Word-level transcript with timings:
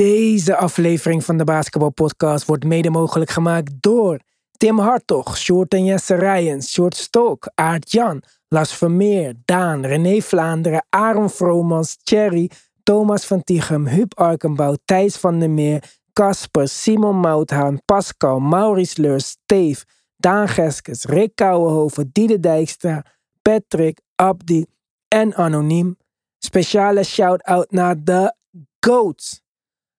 Deze 0.00 0.56
aflevering 0.56 1.24
van 1.24 1.36
de 1.36 1.44
Basketbalpodcast 1.44 2.46
wordt 2.46 2.64
mede 2.64 2.90
mogelijk 2.90 3.30
gemaakt 3.30 3.72
door 3.80 4.18
Tim 4.56 4.78
Hartog, 4.78 5.36
Short 5.38 5.74
en 5.74 5.84
Jesse 5.84 6.14
Rijens, 6.14 6.72
Short 6.72 6.96
Stok, 6.96 7.50
Aart 7.54 7.90
Jan, 7.90 8.22
Las 8.48 8.76
Vermeer, 8.76 9.34
Daan, 9.44 9.86
René 9.86 10.20
Vlaanderen, 10.20 10.86
Aaron 10.88 11.30
Vromans, 11.30 11.96
Thierry, 12.02 12.50
Thomas 12.82 13.26
van 13.26 13.44
Tichem, 13.44 13.86
Huub 13.86 14.18
Arkenbouw, 14.18 14.76
Thijs 14.84 15.16
van 15.16 15.38
der 15.38 15.50
Meer, 15.50 15.82
Casper, 16.12 16.68
Simon 16.68 17.16
Mouthaan, 17.16 17.80
Pascal, 17.84 18.40
Maurice 18.40 19.00
Leurs, 19.00 19.28
Steve, 19.28 19.84
Daan 20.16 20.48
Geskes, 20.48 21.04
Rick 21.04 21.34
Kouwenhoven, 21.34 22.10
Diede 22.12 22.40
Dijkstra, 22.40 23.04
Patrick, 23.42 24.00
Abdi 24.14 24.66
en 25.08 25.34
Anoniem. 25.34 25.96
Speciale 26.38 27.04
shout-out 27.04 27.70
naar 27.70 28.04
de 28.04 28.34
GOATs. 28.80 29.43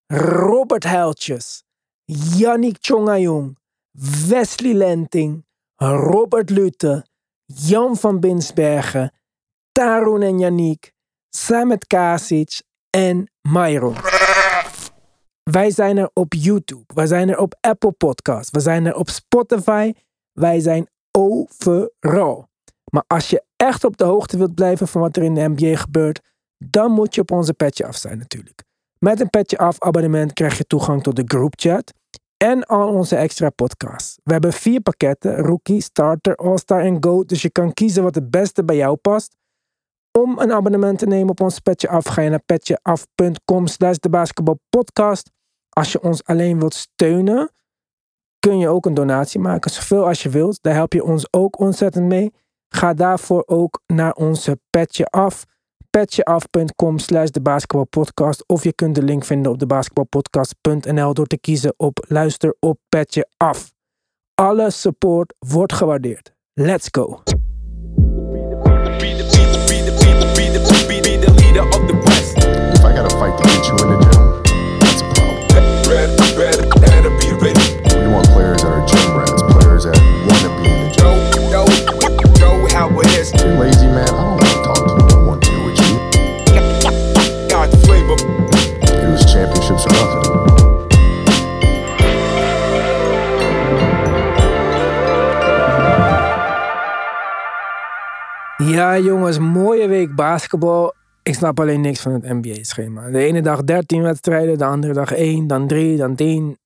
Robert 0.08 0.84
Heiltjes, 0.84 1.64
Yannick 2.38 2.78
Chongayong, 2.80 3.58
Wesley 4.28 4.74
Lenting, 4.74 5.46
Robert 5.78 6.50
Lute, 6.50 7.06
Jan 7.46 7.98
van 7.98 8.20
Binsbergen, 8.20 9.12
Tarun 9.72 10.22
en 10.22 10.40
Yannick, 10.40 10.94
Samet 11.30 11.88
Kasic 11.88 12.62
en 12.90 13.32
Myron. 13.42 13.96
Wij 15.44 15.72
zijn 15.72 15.98
er 15.98 16.10
op 16.14 16.34
YouTube, 16.34 16.94
wij 16.94 17.08
zijn 17.08 17.30
er 17.30 17.38
op 17.38 17.56
Apple 17.62 17.92
Podcasts, 17.92 18.52
we 18.52 18.60
zijn 18.60 18.86
er 18.86 18.96
op 18.96 19.10
Spotify, 19.10 19.94
wij 20.32 20.60
zijn 20.60 20.90
overal. 21.12 22.48
Maar 22.92 23.04
als 23.08 23.30
je 23.30 23.44
echt 23.56 23.84
op 23.84 23.98
de 23.98 24.04
hoogte 24.04 24.38
wilt 24.38 24.56
blijven 24.56 24.88
van 24.88 25.02
wat 25.02 25.18
er 25.18 25.24
in 25.24 25.34
de 25.34 25.48
NBA 25.56 25.76
gebeurt, 25.76 26.22
dan 26.58 26.92
moet 26.92 27.16
je 27.16 27.22
op 27.22 27.32
onze 27.32 27.54
petje 27.54 27.86
af 27.86 27.96
zijn 27.96 28.18
natuurlijk. 28.18 28.65
Met 29.00 29.20
een 29.20 29.30
petje 29.30 29.58
af 29.58 29.80
abonnement 29.80 30.34
krijg 30.34 30.58
je 30.58 30.64
toegang 30.64 31.04
tot 31.04 31.16
de 31.16 31.24
groupchat 31.26 31.94
en 32.38 32.64
al 32.64 32.88
onze 32.88 33.16
extra 33.16 33.50
podcasts. 33.50 34.20
We 34.24 34.32
hebben 34.32 34.54
vier 34.54 34.82
pakketten: 34.82 35.36
Rookie, 35.36 35.82
Starter, 35.82 36.36
All-Star 36.36 36.82
en 36.82 37.04
Go. 37.04 37.24
Dus 37.24 37.42
je 37.42 37.50
kan 37.50 37.74
kiezen 37.74 38.04
wat 38.04 38.16
het 38.16 38.30
beste 38.30 38.64
bij 38.64 38.76
jou 38.76 38.96
past. 38.96 39.36
Om 40.12 40.40
een 40.40 40.52
abonnement 40.52 41.00
te 41.00 41.06
nemen 41.06 41.30
op 41.30 41.42
ons 41.42 41.60
petje 41.60 41.90
af, 41.90 42.06
ga 42.06 42.22
je 42.22 42.30
naar 42.30 42.44
petjeaf.com 42.46 43.68
slash 43.68 43.98
de 43.98 44.10
basketbalpodcast. 44.10 45.32
Als 45.70 45.92
je 45.92 46.02
ons 46.02 46.24
alleen 46.24 46.60
wilt 46.60 46.74
steunen, 46.74 47.52
kun 48.40 48.58
je 48.58 48.68
ook 48.68 48.86
een 48.86 48.94
donatie 48.94 49.40
maken. 49.40 49.72
Zoveel 49.72 50.08
als 50.08 50.24
je 50.24 50.30
wilt. 50.30 50.58
Daar 50.62 50.74
help 50.74 50.94
je 50.94 51.04
ons 51.04 51.28
ook 51.34 51.60
ontzettend 51.60 52.06
mee. 52.06 52.34
Ga 52.70 52.94
daarvoor 52.94 53.44
ook 53.46 53.82
naar 53.88 54.14
onze 54.14 54.60
petje 54.70 55.06
af 55.06 55.46
petjeaf.com 55.96 57.00
slash 57.00 57.30
de 57.30 57.42
basketbalpodcast. 57.42 58.44
Of 58.48 58.64
je 58.64 58.74
kunt 58.74 58.96
de 58.96 59.04
link 59.04 59.26
vinden 59.26 59.52
op 59.52 59.60
de 59.60 59.66
basketbalpodcast.nl 59.66 61.14
door 61.14 61.26
te 61.26 61.38
kiezen 61.38 61.74
op 61.78 62.06
luister 62.08 62.56
op 62.60 62.80
petje 62.90 63.28
af. 63.38 63.72
Alle 64.34 64.72
support 64.72 65.34
wordt 65.40 65.74
gewaardeerd. 65.74 66.34
Let's 66.54 66.88
go. 66.92 67.22
Ja, 98.76 98.98
jongens, 98.98 99.40
mooie 99.40 99.88
week 99.88 100.16
basketbal. 100.16 100.94
Ik 101.24 101.34
snap 101.34 101.60
alleen 101.60 101.82
niks 101.82 102.02
van 102.02 102.12
het 102.12 102.24
NBA-schema. 102.24 103.10
De 103.10 103.20
ene 103.20 103.42
dag 103.42 103.64
13 103.64 104.02
wedstrijden, 104.02 104.58
de 104.58 104.66
andere 104.66 104.94
dag 104.94 105.12
1, 105.12 105.48
dan 105.48 105.68
3, 105.68 105.98
dan 105.98 106.16
10. 106.16 106.58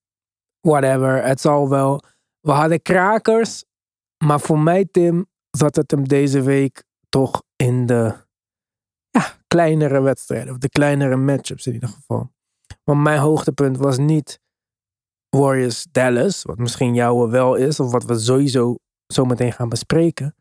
Whatever, 0.62 1.24
het 1.24 1.42
zal 1.42 1.70
wel. 1.70 2.04
We 2.40 2.52
hadden 2.52 2.82
krakers, 2.82 3.66
maar 4.26 4.40
voor 4.40 4.60
mij, 4.60 4.86
Tim, 4.92 5.28
zat 5.52 5.76
het 5.76 5.92
hem 5.92 6.08
deze 6.08 6.42
week 6.42 6.84
toch 7.10 7.44
in 7.56 7.86
de 7.86 8.14
ja, 9.10 9.26
kleinere 9.48 10.02
wedstrijden. 10.02 10.54
Of 10.54 10.58
de 10.58 10.70
kleinere 10.70 11.16
matchups 11.16 11.68
in 11.68 11.74
ieder 11.74 11.90
geval. 11.90 12.32
Want 12.84 13.04
mijn 13.04 13.20
hoogtepunt 13.20 13.78
was 13.78 13.98
niet 13.98 14.40
Warriors 15.30 15.88
Dallas, 15.92 16.44
wat 16.44 16.58
misschien 16.58 16.94
jouwe 16.94 17.30
wel 17.30 17.56
is, 17.56 17.80
of 17.80 17.92
wat 17.92 18.04
we 18.04 18.20
sowieso 18.20 18.76
zo 19.14 19.26
meteen 19.26 19.54
gaan 19.54 19.70
bespreken. 19.70 20.34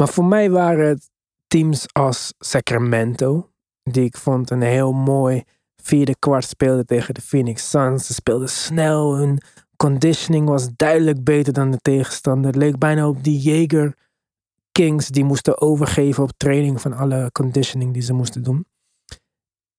Maar 0.00 0.08
voor 0.08 0.24
mij 0.24 0.50
waren 0.50 0.88
het 0.88 1.10
teams 1.46 1.86
als 1.92 2.34
Sacramento, 2.38 3.50
die 3.82 4.04
ik 4.04 4.16
vond 4.16 4.50
een 4.50 4.62
heel 4.62 4.92
mooi 4.92 5.42
vierde 5.82 6.16
kwart 6.18 6.44
speelde 6.44 6.84
tegen 6.84 7.14
de 7.14 7.20
Phoenix 7.20 7.70
Suns. 7.70 8.06
Ze 8.06 8.14
speelden 8.14 8.48
snel, 8.48 9.16
hun 9.16 9.40
conditioning 9.76 10.48
was 10.48 10.68
duidelijk 10.76 11.24
beter 11.24 11.52
dan 11.52 11.70
de 11.70 11.76
tegenstander. 11.76 12.46
Het 12.46 12.56
leek 12.56 12.78
bijna 12.78 13.08
op 13.08 13.24
die 13.24 13.38
Jaeger 13.38 13.94
Kings 14.72 15.08
die 15.08 15.24
moesten 15.24 15.60
overgeven 15.60 16.22
op 16.22 16.32
training 16.36 16.80
van 16.80 16.92
alle 16.92 17.30
conditioning 17.32 17.92
die 17.92 18.02
ze 18.02 18.12
moesten 18.12 18.42
doen. 18.42 18.66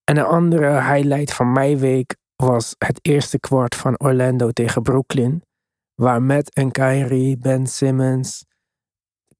En 0.04 0.16
een 0.16 0.24
andere 0.24 0.82
highlight 0.82 1.32
van 1.32 1.52
mijn 1.52 1.78
week 1.78 2.16
was 2.36 2.74
het 2.78 2.98
eerste 3.02 3.40
kwart 3.40 3.74
van 3.74 3.98
Orlando 3.98 4.50
tegen 4.50 4.82
Brooklyn. 4.82 5.42
Waar 5.94 6.22
Matt 6.22 6.54
en 6.54 6.70
Kyrie, 6.70 7.38
Ben 7.38 7.66
Simmons, 7.66 8.44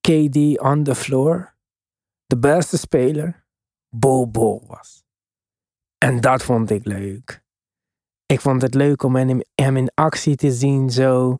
KD 0.08 0.60
on 0.60 0.82
the 0.82 0.94
floor, 0.94 1.54
de 2.26 2.38
beste 2.38 2.78
speler, 2.78 3.44
Bol 3.88 4.64
was. 4.66 5.04
En 5.98 6.20
dat 6.20 6.42
vond 6.42 6.70
ik 6.70 6.84
leuk. 6.84 7.42
Ik 8.26 8.40
vond 8.40 8.62
het 8.62 8.74
leuk 8.74 9.02
om 9.02 9.16
hem, 9.16 9.42
in 9.54 9.90
actie 9.94 10.36
te 10.36 10.52
zien 10.52 10.90
zo. 10.90 11.38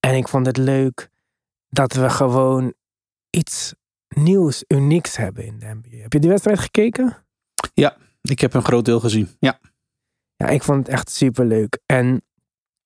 En 0.00 0.14
ik 0.14 0.28
vond 0.28 0.46
het 0.46 0.56
leuk 0.56 1.10
dat 1.68 1.92
we 1.92 2.10
gewoon 2.10 2.74
iets 3.30 3.74
nieuws, 4.08 4.64
unieks 4.68 5.16
hebben 5.16 5.44
in 5.44 5.58
de 5.58 5.66
NBA. 5.66 5.96
Heb 5.96 6.12
je 6.12 6.18
die 6.18 6.30
wedstrijd 6.30 6.58
gekeken? 6.58 7.24
Ja, 7.74 7.96
ik 8.22 8.40
heb 8.40 8.54
een 8.54 8.64
groot 8.64 8.84
deel 8.84 9.00
gezien. 9.00 9.28
Ja. 9.38 9.58
Ja, 10.36 10.46
ik 10.46 10.62
vond 10.62 10.78
het 10.78 10.88
echt 10.88 11.10
super 11.10 11.44
leuk. 11.44 11.78
En 11.86 12.22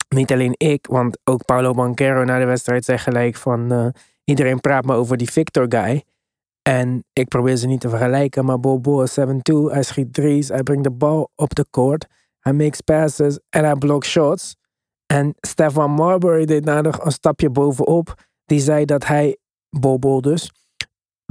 niet 0.09 0.33
alleen 0.33 0.55
ik, 0.57 0.87
want 0.87 1.19
ook 1.25 1.45
Paulo 1.45 1.73
Banquero 1.73 2.25
na 2.25 2.39
de 2.39 2.45
wedstrijd 2.45 2.85
zei 2.85 2.99
gelijk 2.99 3.37
van... 3.37 3.73
eh, 3.73 3.89
iedereen 4.27 4.61
praat 4.61 4.85
maar 4.85 4.97
over 4.97 5.17
die 5.17 5.31
Victor 5.31 5.67
guy. 5.69 6.05
En 6.63 7.05
ik 7.13 7.29
probeer 7.29 7.57
ze 7.57 7.67
niet 7.67 7.81
te 7.81 7.89
vergelijken, 7.89 8.45
maar 8.45 8.61
Bobo 8.61 9.03
is 9.03 9.19
7-2. 9.21 9.25
Hij 9.71 9.83
schiet 9.83 10.13
threes, 10.13 10.49
hij 10.49 10.63
brengt 10.63 10.85
de 10.85 10.91
bal 10.91 11.31
op 11.35 11.55
de 11.55 11.67
court. 11.71 12.07
Hij 12.39 12.53
makes 12.53 12.81
passes 12.81 13.39
en 13.49 13.65
hij 13.65 13.75
blockt 13.75 14.07
shots. 14.07 14.57
En 15.07 15.35
Stefan 15.41 15.91
Marbury 15.91 16.45
deed 16.45 16.65
nog 16.65 17.05
een 17.05 17.13
stapje 17.13 17.51
bovenop. 17.51 18.15
Die 18.45 18.61
zei 18.61 18.85
dat 18.85 19.07
hij, 19.07 19.39
Bobo 19.69 20.21
dus, 20.21 20.53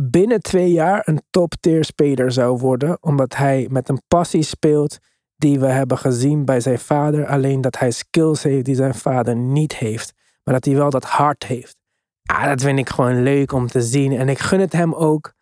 binnen 0.01 0.41
twee 0.41 0.72
jaar 0.72 1.01
een 1.06 1.22
top-tier 1.29 1.83
speler 1.83 2.31
zou 2.31 2.57
worden. 2.57 2.97
Omdat 3.03 3.35
hij 3.35 3.67
met 3.72 3.89
een 3.89 4.01
passie 4.07 4.44
speelt 4.44 4.97
die 5.35 5.59
we 5.59 5.67
hebben 5.67 5.97
gezien 5.97 6.45
bij 6.45 6.59
zijn 6.59 6.79
vader. 6.79 7.27
Alleen 7.27 7.62
dat 7.62 7.79
hij 7.79 7.91
skills 7.91 8.44
heeft 8.44 8.66
die 8.66 8.75
zijn 8.75 8.95
vader 8.95 9.35
niet 9.35 9.75
heeft. 9.75 10.13
Maar 10.44 10.53
dat 10.53 10.66
hij 10.66 10.75
wel 10.75 10.89
dat 10.89 11.03
hart 11.03 11.45
heeft. 11.45 11.84
Ja, 12.25 12.47
dat 12.47 12.62
vind 12.62 12.80
ik 12.80 12.90
gewoon 12.90 13.24
leuk 13.24 13.52
om 13.52 13.68
te 13.68 13.81
zien. 13.81 14.12
En 14.12 14.30
ik 14.30 14.40
gun 14.40 14.59
het 14.59 14.74
hem 14.74 14.94
ook. 14.94 15.34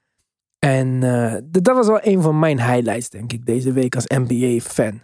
En 0.59 1.03
eh, 1.03 1.41
dat 1.45 1.75
was 1.75 1.87
wel 1.87 1.99
een 2.01 2.21
van 2.21 2.39
mijn 2.39 2.61
highlights, 2.61 3.09
denk 3.09 3.33
ik, 3.33 3.45
deze 3.45 3.71
week 3.71 3.95
als 3.95 4.05
NBA-fan. 4.07 5.01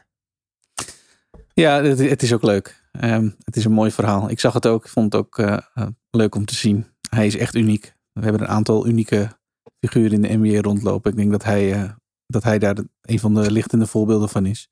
Ja, 1.53 1.83
het, 1.83 1.99
het 1.99 2.21
is 2.21 2.33
ook 2.33 2.43
leuk. 2.43 2.83
Ehm, 2.91 3.29
het 3.43 3.55
is 3.55 3.65
een 3.65 3.71
mooi 3.71 3.91
verhaal. 3.91 4.29
Ik 4.29 4.39
zag 4.39 4.53
het 4.53 4.67
ook. 4.67 4.85
Ik 4.85 4.91
vond 4.91 5.13
het 5.13 5.21
ook 5.21 5.37
eh, 5.37 5.57
eh, 5.73 5.87
leuk 6.11 6.35
om 6.35 6.45
te 6.45 6.55
zien. 6.55 6.85
Hij 7.09 7.25
is 7.25 7.37
echt 7.37 7.55
uniek. 7.55 7.93
We 8.13 8.21
hebben 8.21 8.41
een 8.41 8.47
aantal 8.47 8.87
unieke 8.87 9.37
figuren 9.79 10.11
in 10.11 10.21
de 10.21 10.47
NBA 10.47 10.61
rondlopen. 10.61 11.11
Ik 11.11 11.17
denk 11.17 11.31
dat 11.31 11.43
hij, 11.43 11.95
dat 12.25 12.43
hij 12.43 12.59
daar 12.59 12.77
een 13.01 13.19
van 13.19 13.33
de 13.33 13.51
lichtende 13.51 13.87
voorbeelden 13.87 14.29
van 14.29 14.45
is. 14.45 14.69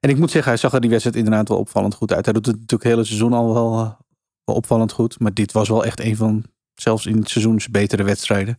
En 0.00 0.10
ik 0.10 0.18
moet 0.18 0.30
zeggen, 0.30 0.50
hij 0.50 0.60
zag 0.60 0.72
er 0.72 0.80
die 0.80 0.90
wedstrijd 0.90 1.16
inderdaad 1.16 1.48
wel 1.48 1.58
opvallend 1.58 1.94
goed 1.94 2.12
uit. 2.12 2.24
Hij 2.24 2.34
doet 2.34 2.46
het 2.46 2.54
natuurlijk 2.54 2.82
het 2.82 2.92
hele 2.92 3.04
seizoen 3.04 3.32
al 3.32 3.54
wel, 3.54 3.96
wel 4.44 4.56
opvallend 4.56 4.92
goed. 4.92 5.18
Maar 5.18 5.34
dit 5.34 5.52
was 5.52 5.68
wel 5.68 5.84
echt 5.84 6.00
een 6.00 6.16
van, 6.16 6.44
zelfs 6.74 7.06
in 7.06 7.16
het 7.16 7.28
seizoen, 7.28 7.60
zijn 7.60 7.72
betere 7.72 8.02
wedstrijden. 8.02 8.58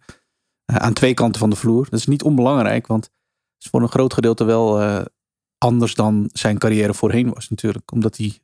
Eh, 0.66 0.76
aan 0.76 0.94
twee 0.94 1.14
kanten 1.14 1.40
van 1.40 1.50
de 1.50 1.56
vloer. 1.56 1.84
Dat 1.90 2.00
is 2.00 2.08
niet 2.08 2.24
onbelangrijk, 2.24 2.88
want 2.88 3.04
het 3.04 3.64
is 3.64 3.70
voor 3.70 3.82
een 3.82 3.90
groot 3.90 4.14
gedeelte 4.14 4.44
wel 4.44 4.82
eh, 4.82 5.06
anders 5.58 5.96
dan 5.96 6.30
zijn 6.34 6.58
carrière 6.58 6.94
voorheen 6.94 7.34
was 7.34 7.50
natuurlijk. 7.50 7.92
Omdat 7.92 8.18
hij 8.18 8.40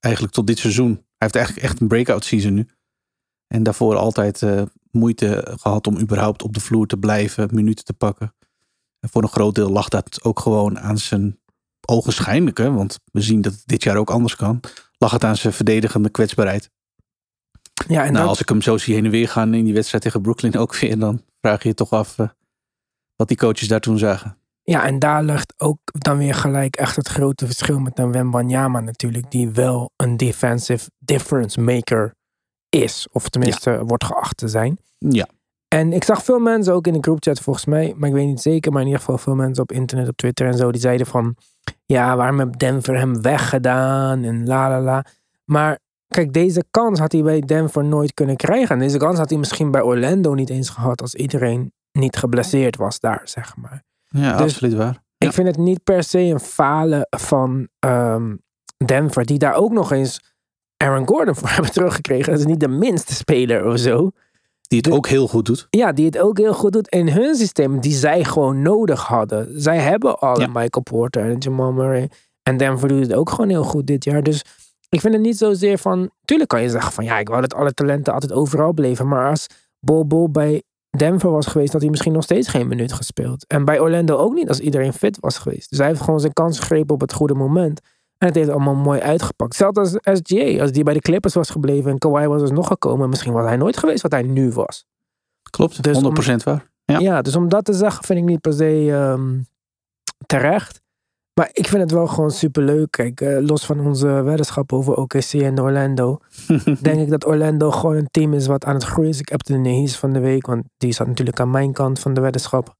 eigenlijk 0.00 0.34
tot 0.34 0.46
dit 0.46 0.58
seizoen, 0.58 0.92
hij 0.92 1.02
heeft 1.16 1.34
eigenlijk 1.34 1.66
echt 1.66 1.80
een 1.80 1.88
breakout 1.88 2.24
season 2.24 2.54
nu. 2.54 2.68
En 3.46 3.62
daarvoor 3.62 3.96
altijd 3.96 4.42
eh, 4.42 4.62
moeite 4.90 5.56
gehad 5.60 5.86
om 5.86 5.98
überhaupt 5.98 6.42
op 6.42 6.54
de 6.54 6.60
vloer 6.60 6.86
te 6.86 6.96
blijven, 6.96 7.48
minuten 7.52 7.84
te 7.84 7.92
pakken. 7.92 8.34
En 9.00 9.08
voor 9.08 9.22
een 9.22 9.28
groot 9.28 9.54
deel 9.54 9.70
lag 9.70 9.88
dat 9.88 10.24
ook 10.24 10.40
gewoon 10.40 10.78
aan 10.78 10.98
zijn 10.98 11.38
ogenschijnlijke, 11.88 12.70
want 12.70 12.98
we 13.12 13.20
zien 13.20 13.40
dat 13.40 13.52
het 13.52 13.62
dit 13.66 13.82
jaar 13.82 13.96
ook 13.96 14.10
anders 14.10 14.36
kan, 14.36 14.60
lag 14.98 15.10
het 15.10 15.24
aan 15.24 15.36
zijn 15.36 15.52
verdedigende 15.52 16.10
kwetsbaarheid. 16.10 16.70
Ja, 17.88 18.04
en 18.04 18.12
nou, 18.12 18.18
dat- 18.18 18.28
als 18.28 18.40
ik 18.40 18.48
hem 18.48 18.62
zo 18.62 18.76
zie 18.78 18.94
heen 18.94 19.04
en 19.04 19.10
weer 19.10 19.28
gaan 19.28 19.54
in 19.54 19.64
die 19.64 19.74
wedstrijd 19.74 20.02
tegen 20.02 20.22
Brooklyn 20.22 20.56
ook 20.56 20.76
weer, 20.80 20.98
dan 20.98 21.22
vraag 21.40 21.62
je 21.62 21.68
je 21.68 21.74
toch 21.74 21.90
af 21.90 22.18
eh, 22.18 22.28
wat 23.16 23.28
die 23.28 23.36
coaches 23.36 23.68
daar 23.68 23.80
toen 23.80 23.98
zagen. 23.98 24.38
Ja, 24.62 24.84
en 24.84 24.98
daar 24.98 25.22
ligt 25.24 25.54
ook 25.56 25.78
dan 25.84 26.18
weer 26.18 26.34
gelijk 26.34 26.76
echt 26.76 26.96
het 26.96 27.08
grote 27.08 27.46
verschil 27.46 27.78
met 27.78 27.98
een 27.98 28.12
Wembanyama 28.12 28.80
natuurlijk. 28.80 29.30
Die 29.30 29.48
wel 29.50 29.90
een 29.96 30.16
defensive 30.16 30.90
difference 30.98 31.60
maker 31.60 32.14
is. 32.68 33.08
Of 33.12 33.28
tenminste 33.28 33.84
wordt 33.84 34.04
geacht 34.04 34.36
te 34.36 34.48
zijn. 34.48 34.78
Ja, 34.98 35.26
En 35.68 35.92
ik 35.92 36.04
zag 36.04 36.24
veel 36.24 36.38
mensen 36.38 36.72
ook 36.74 36.86
in 36.86 36.92
de 36.92 36.98
groupchat 37.00 37.40
volgens 37.40 37.64
mij. 37.64 37.94
Maar 37.96 38.08
ik 38.08 38.14
weet 38.14 38.26
niet 38.26 38.40
zeker. 38.40 38.72
Maar 38.72 38.80
in 38.80 38.86
ieder 38.86 39.02
geval 39.02 39.18
veel 39.18 39.34
mensen 39.34 39.62
op 39.62 39.72
internet, 39.72 40.08
op 40.08 40.16
Twitter 40.16 40.46
en 40.46 40.56
zo. 40.56 40.70
Die 40.72 40.80
zeiden 40.80 41.06
van... 41.06 41.36
Ja, 41.86 42.16
waarom 42.16 42.38
heeft 42.38 42.58
Denver 42.58 42.98
hem 42.98 43.22
weggedaan? 43.22 44.24
En 44.24 44.46
la 44.46 44.68
la 44.68 44.80
la. 44.80 45.04
Maar 45.44 45.78
kijk, 46.08 46.32
deze 46.32 46.64
kans 46.70 46.98
had 46.98 47.12
hij 47.12 47.22
bij 47.22 47.40
Denver 47.40 47.84
nooit 47.84 48.14
kunnen 48.14 48.36
krijgen. 48.36 48.68
En 48.74 48.78
deze 48.78 48.98
kans 48.98 49.18
had 49.18 49.30
hij 49.30 49.38
misschien 49.38 49.70
bij 49.70 49.82
Orlando 49.82 50.34
niet 50.34 50.50
eens 50.50 50.68
gehad. 50.68 51.00
Als 51.00 51.14
iedereen 51.14 51.72
niet 51.92 52.16
geblesseerd 52.16 52.76
was 52.76 53.00
daar, 53.00 53.20
zeg 53.24 53.56
maar. 53.56 53.82
ja 54.04 54.32
Dus- 54.36 54.40
absoluut 54.52 54.74
waar. 54.74 55.04
Ja. 55.18 55.26
Ik 55.26 55.32
vind 55.32 55.46
het 55.46 55.56
niet 55.56 55.84
per 55.84 56.02
se 56.02 56.18
een 56.18 56.40
falen 56.40 57.06
van 57.10 57.68
ehm, 57.78 58.34
Denver, 58.84 59.24
die 59.24 59.38
daar 59.38 59.54
ook 59.54 59.72
nog 59.72 59.92
eens 59.92 60.34
Aaron 60.76 61.06
Gordon 61.08 61.34
voor 61.34 61.48
hebben 61.56 61.72
teruggekregen. 61.72 62.30
Dat 62.30 62.40
is 62.40 62.46
niet 62.46 62.60
de 62.60 62.68
minste 62.68 63.14
speler 63.14 63.66
of 63.66 63.78
zo. 63.78 64.10
Die 64.68 64.78
het 64.78 64.90
ook 64.90 65.06
heel 65.06 65.28
goed 65.28 65.46
doet. 65.46 65.66
Ja, 65.70 65.92
die 65.92 66.06
het 66.06 66.18
ook 66.18 66.38
heel 66.38 66.54
goed 66.54 66.72
doet 66.72 66.88
in 66.88 67.08
hun 67.08 67.34
systeem, 67.34 67.80
die 67.80 67.94
zij 67.94 68.24
gewoon 68.24 68.62
nodig 68.62 69.02
hadden. 69.02 69.60
Zij 69.60 69.78
hebben 69.78 70.18
al 70.18 70.40
Ja. 70.40 70.46
Michael 70.46 70.82
Porter 70.82 71.30
en 71.30 71.38
Jamal 71.38 71.72
Murray. 71.72 72.10
En 72.42 72.56
Denver 72.56 72.88
doet 72.88 73.00
het 73.00 73.14
ook 73.14 73.30
gewoon 73.30 73.48
heel 73.48 73.64
goed 73.64 73.86
dit 73.86 74.04
jaar. 74.04 74.22
Dus 74.22 74.42
ik 74.88 75.00
vind 75.00 75.14
het 75.14 75.22
niet 75.22 75.38
zozeer 75.38 75.78
van. 75.78 76.10
Tuurlijk 76.24 76.48
kan 76.48 76.62
je 76.62 76.68
zeggen 76.68 76.92
van 76.92 77.04
ja, 77.04 77.18
ik 77.18 77.28
wou 77.28 77.40
dat 77.40 77.54
alle 77.54 77.72
talenten 77.72 78.12
altijd 78.12 78.32
overal 78.32 78.72
bleven. 78.72 79.08
Maar 79.08 79.30
als 79.30 79.46
Bol 79.80 80.06
Bol 80.06 80.30
bij 80.30 80.62
Denver 80.96 81.30
was 81.30 81.46
geweest, 81.46 81.72
had 81.72 81.80
hij 81.80 81.90
misschien 81.90 82.12
nog 82.12 82.22
steeds 82.22 82.48
geen 82.48 82.68
minuut 82.68 82.92
gespeeld. 82.92 83.46
En 83.46 83.64
bij 83.64 83.80
Orlando 83.80 84.16
ook 84.16 84.34
niet 84.34 84.48
als 84.48 84.60
iedereen 84.60 84.92
fit 84.92 85.18
was 85.20 85.38
geweest. 85.38 85.70
Dus 85.70 85.78
hij 85.78 85.88
heeft 85.88 86.00
gewoon 86.00 86.20
zijn 86.20 86.32
kans 86.32 86.58
gegrepen 86.58 86.94
op 86.94 87.00
het 87.00 87.12
goede 87.12 87.34
moment. 87.34 87.80
En 88.18 88.26
het 88.26 88.34
heeft 88.34 88.48
allemaal 88.48 88.74
mooi 88.74 89.00
uitgepakt. 89.00 89.54
Zelfs 89.54 89.78
als 89.78 89.96
SGA, 90.02 90.60
als 90.60 90.72
die 90.72 90.84
bij 90.84 90.94
de 90.94 91.00
Clippers 91.00 91.34
was 91.34 91.50
gebleven 91.50 91.90
en 91.90 91.98
Kawhi 91.98 92.26
was 92.26 92.40
dus 92.40 92.50
nog 92.50 92.66
gekomen, 92.66 93.08
misschien 93.08 93.32
was 93.32 93.46
hij 93.46 93.56
nooit 93.56 93.76
geweest 93.76 94.02
wat 94.02 94.12
hij 94.12 94.22
nu 94.22 94.50
was. 94.52 94.86
Klopt, 95.50 95.82
Dus 95.82 96.02
100% 96.30 96.44
waar. 96.44 96.70
Ja. 96.84 96.98
Ja. 96.98 97.22
dus 97.22 97.36
om 97.36 97.48
dat 97.48 97.64
te 97.64 97.72
zeggen 97.72 98.04
vind 98.04 98.18
ik 98.18 98.24
niet 98.24 98.40
per 98.40 98.52
se 98.52 98.92
ehm, 98.92 99.40
terecht. 100.26 100.84
Maar 101.40 101.50
ik 101.52 101.68
vind 101.68 101.82
het 101.82 101.90
wel 101.90 102.06
gewoon 102.06 102.30
superleuk. 102.30 102.90
Kijk, 102.90 103.20
eh, 103.20 103.38
los 103.40 103.66
van 103.66 103.80
onze 103.80 104.06
weddenschap 104.06 104.72
over 104.72 104.94
OKC 104.94 105.32
en 105.32 105.60
Orlando. 105.60 106.18
denk 106.80 107.00
ik 107.00 107.10
dat 107.10 107.26
Orlando 107.26 107.70
gewoon 107.70 107.96
een 107.96 108.08
team 108.10 108.34
is 108.34 108.46
wat 108.46 108.64
aan 108.64 108.74
het 108.74 108.84
groeien 108.84 109.10
is. 109.10 109.20
Ik 109.20 109.28
heb 109.28 109.44
de 109.44 109.56
Nehis 109.56 109.96
van 109.96 110.12
de 110.12 110.20
week, 110.20 110.46
want 110.46 110.64
die 110.76 110.92
zat 110.92 111.06
natuurlijk 111.06 111.40
aan 111.40 111.50
mijn 111.50 111.72
kant 111.72 111.98
van 111.98 112.14
de 112.14 112.20
weddenschap. 112.20 112.74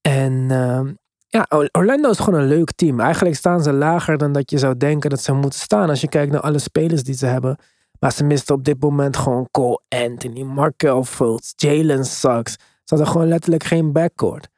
En 0.00 0.46
ehm, 0.50 0.92
ja, 1.30 1.46
Or- 1.48 1.68
Orlando 1.72 2.10
is 2.10 2.18
gewoon 2.18 2.40
een 2.40 2.48
leuk 2.48 2.72
team. 2.72 3.00
Eigenlijk 3.00 3.36
staan 3.36 3.62
ze 3.62 3.72
lager 3.72 4.18
dan 4.18 4.32
dat 4.32 4.50
je 4.50 4.58
zou 4.58 4.76
denken 4.76 5.10
dat 5.10 5.20
ze 5.22 5.32
moeten 5.32 5.58
staan. 5.60 5.88
Als 5.88 6.00
je 6.00 6.08
kijkt 6.08 6.32
naar 6.32 6.40
alle 6.40 6.58
spelers 6.58 7.02
die 7.02 7.14
ze 7.14 7.26
hebben. 7.26 7.56
Maar 8.00 8.12
ze 8.12 8.24
misten 8.24 8.54
op 8.54 8.64
dit 8.64 8.80
moment 8.82 9.16
gewoon 9.16 9.48
Cole 9.50 9.80
Anthony, 9.88 10.42
Markel 10.42 11.04
Fultz, 11.04 11.52
Jalen 11.56 12.04
Suggs. 12.04 12.52
Ze 12.52 12.94
hadden 12.94 13.06
gewoon 13.06 13.28
letterlijk 13.28 13.64
geen 13.64 13.92
backcourt. 13.92 14.48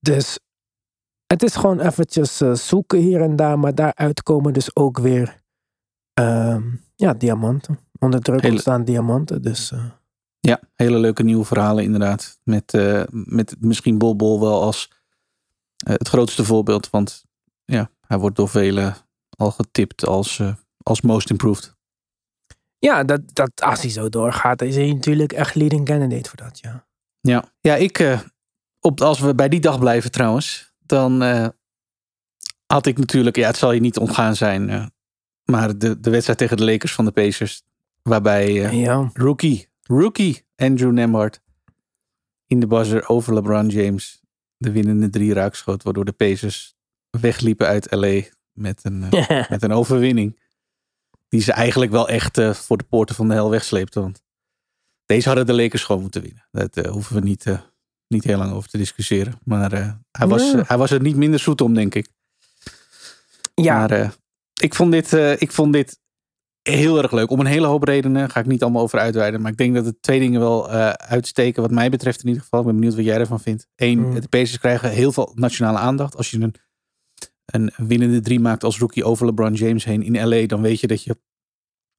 Dus 0.00 0.38
het 1.26 1.42
is 1.42 1.54
gewoon 1.56 1.80
eventjes 1.80 2.40
eh, 2.40 2.52
zoeken 2.54 2.98
hier 2.98 3.20
en 3.20 3.36
daar. 3.36 3.58
Maar 3.58 3.74
daaruit 3.74 4.22
komen 4.22 4.52
dus 4.52 4.76
ook 4.76 4.98
weer 4.98 5.36
ehm, 6.14 6.62
ja, 6.96 7.14
diamanten. 7.14 7.78
Onder 7.98 8.20
druk 8.20 8.40
Hele- 8.40 8.52
ontstaan 8.52 8.84
diamanten. 8.84 9.42
Dus 9.42 9.72
eh, 9.72 9.84
Ja, 10.40 10.60
hele 10.74 10.98
leuke 10.98 11.22
nieuwe 11.22 11.44
verhalen 11.44 11.84
inderdaad. 11.84 12.38
Met, 12.44 12.74
eh, 12.74 13.02
met 13.10 13.56
misschien 13.58 13.98
Bol 13.98 14.16
Bol 14.16 14.40
wel 14.40 14.62
als 14.62 14.90
het 15.84 16.08
grootste 16.08 16.44
voorbeeld. 16.44 16.90
Want 16.90 17.24
ja, 17.64 17.90
hij 18.06 18.18
wordt 18.18 18.36
door 18.36 18.48
velen 18.48 18.96
al 19.36 19.50
getipt 19.50 20.06
als, 20.06 20.38
eh, 20.38 20.54
als 20.82 21.00
most 21.00 21.30
improved. 21.30 21.74
ja, 22.78 23.04
dat, 23.04 23.20
dat, 23.32 23.50
als 23.62 23.80
hij 23.80 23.90
zo 23.90 24.08
doorgaat, 24.08 24.62
is 24.62 24.76
hij 24.76 24.92
natuurlijk 24.92 25.32
echt 25.32 25.54
leading 25.54 25.84
candidate 25.84 26.28
voor 26.28 26.38
dat, 26.38 26.58
ja. 26.58 26.86
Ja, 27.20 27.44
ja 27.60 27.76
ik, 27.76 27.98
eh, 27.98 28.20
op, 28.80 29.00
als 29.00 29.20
we 29.20 29.34
bij 29.34 29.48
die 29.48 29.60
dag 29.60 29.78
blijven 29.78 30.10
trouwens, 30.10 30.72
dan 30.78 31.22
eh, 31.22 31.48
had 32.66 32.86
ik 32.86 32.98
natuurlijk, 32.98 33.36
ja, 33.36 33.46
het 33.46 33.56
zal 33.56 33.72
je 33.72 33.80
niet 33.80 33.98
ontgaan 33.98 34.36
zijn, 34.36 34.70
eh, 34.70 34.86
maar 35.44 35.78
de, 35.78 36.00
de 36.00 36.10
wedstrijd 36.10 36.38
tegen 36.38 36.56
de 36.56 36.64
Lakers 36.64 36.94
van 36.94 37.04
de 37.04 37.10
Pacers, 37.10 37.62
waarbij 38.02 38.64
eh, 38.64 38.72
Ja, 38.72 39.10
rookie, 39.12 39.68
rookie 39.82 40.44
Andrew 40.56 40.92
Nemhard 40.92 41.40
in 42.46 42.60
de 42.60 42.66
buzzer 42.66 43.08
over 43.08 43.34
LeBron 43.34 43.68
James 43.68 44.19
de 44.60 44.72
winnende 44.72 45.10
drie 45.10 45.32
raakschoot, 45.32 45.82
waardoor 45.82 46.04
de 46.04 46.12
Pacers 46.12 46.74
wegliepen 47.10 47.66
uit 47.66 47.90
LA 47.90 48.20
met 48.52 48.80
een, 48.84 49.02
eh, 49.10 49.50
met 49.50 49.62
een 49.62 49.72
overwinning. 49.72 50.38
Die 51.28 51.40
ze 51.40 51.52
eigenlijk 51.52 51.90
wel 51.90 52.08
echt 52.08 52.38
eh, 52.38 52.54
voor 52.54 52.76
de 52.76 52.84
poorten 52.84 53.14
van 53.14 53.28
de 53.28 53.34
hel 53.34 53.50
wegsleepten. 53.50 54.02
Want 54.02 54.22
deze 55.06 55.28
hadden 55.28 55.46
de 55.46 55.54
Lakers 55.54 55.84
gewoon 55.84 56.00
moeten 56.02 56.22
winnen. 56.22 56.46
Daar 56.50 56.68
eh, 56.72 56.90
hoeven 56.90 57.14
we 57.14 57.20
niet, 57.20 57.44
niet 58.08 58.24
heel 58.24 58.38
lang 58.38 58.52
over 58.52 58.70
te 58.70 58.78
discussiëren. 58.78 59.38
Maar 59.44 59.70
hij, 60.10 60.26
was, 60.26 60.50
Ja. 60.52 60.64
hij 60.66 60.78
was 60.78 60.90
er 60.90 61.00
niet 61.00 61.16
minder 61.16 61.40
zoet 61.40 61.60
om, 61.60 61.74
denk 61.74 61.94
ik. 61.94 62.08
ja 63.54 63.86
Maar 63.86 64.14
ik, 64.60 64.74
vond 64.74 64.92
dit, 64.92 65.12
ik 65.42 65.52
vond 65.52 65.72
dit 65.72 65.99
heel 66.62 67.02
erg 67.02 67.12
leuk. 67.12 67.30
Om 67.30 67.40
een 67.40 67.46
hele 67.46 67.66
hoop 67.66 67.82
redenen. 67.82 68.30
Ga 68.30 68.40
ik 68.40 68.46
niet 68.46 68.62
allemaal 68.62 68.82
over 68.82 68.98
uitweiden. 68.98 69.40
Maar 69.40 69.50
ik 69.50 69.56
denk 69.56 69.74
dat 69.74 69.84
het 69.84 70.02
twee 70.02 70.18
dingen 70.20 70.40
wel 70.40 70.70
eh, 70.70 70.88
uitsteken. 70.90 71.62
Wat 71.62 71.70
mij 71.70 71.90
betreft 71.90 72.20
in 72.20 72.26
ieder 72.28 72.42
geval. 72.42 72.60
Ik 72.60 72.66
ben 72.66 72.74
benieuwd 72.74 72.94
wat 72.94 73.04
jij 73.04 73.18
ervan 73.18 73.40
vindt. 73.40 73.66
Eén, 73.76 73.98
Mm. 73.98 74.20
de 74.20 74.28
Pacers 74.28 74.58
krijgen 74.58 74.90
heel 74.90 75.12
veel 75.12 75.32
nationale 75.34 75.78
aandacht. 75.78 76.16
Als 76.16 76.30
je 76.30 76.40
een, 76.40 76.54
een 77.44 77.72
winnende 77.76 78.20
drie 78.20 78.40
maakt 78.40 78.64
als 78.64 78.78
rookie 78.78 79.04
over 79.04 79.26
LeBron 79.26 79.54
James 79.54 79.84
heen 79.84 80.02
in 80.02 80.28
LA. 80.28 80.46
Dan 80.46 80.62
weet 80.62 80.80
je 80.80 80.86
dat 80.86 81.02
je 81.04 81.16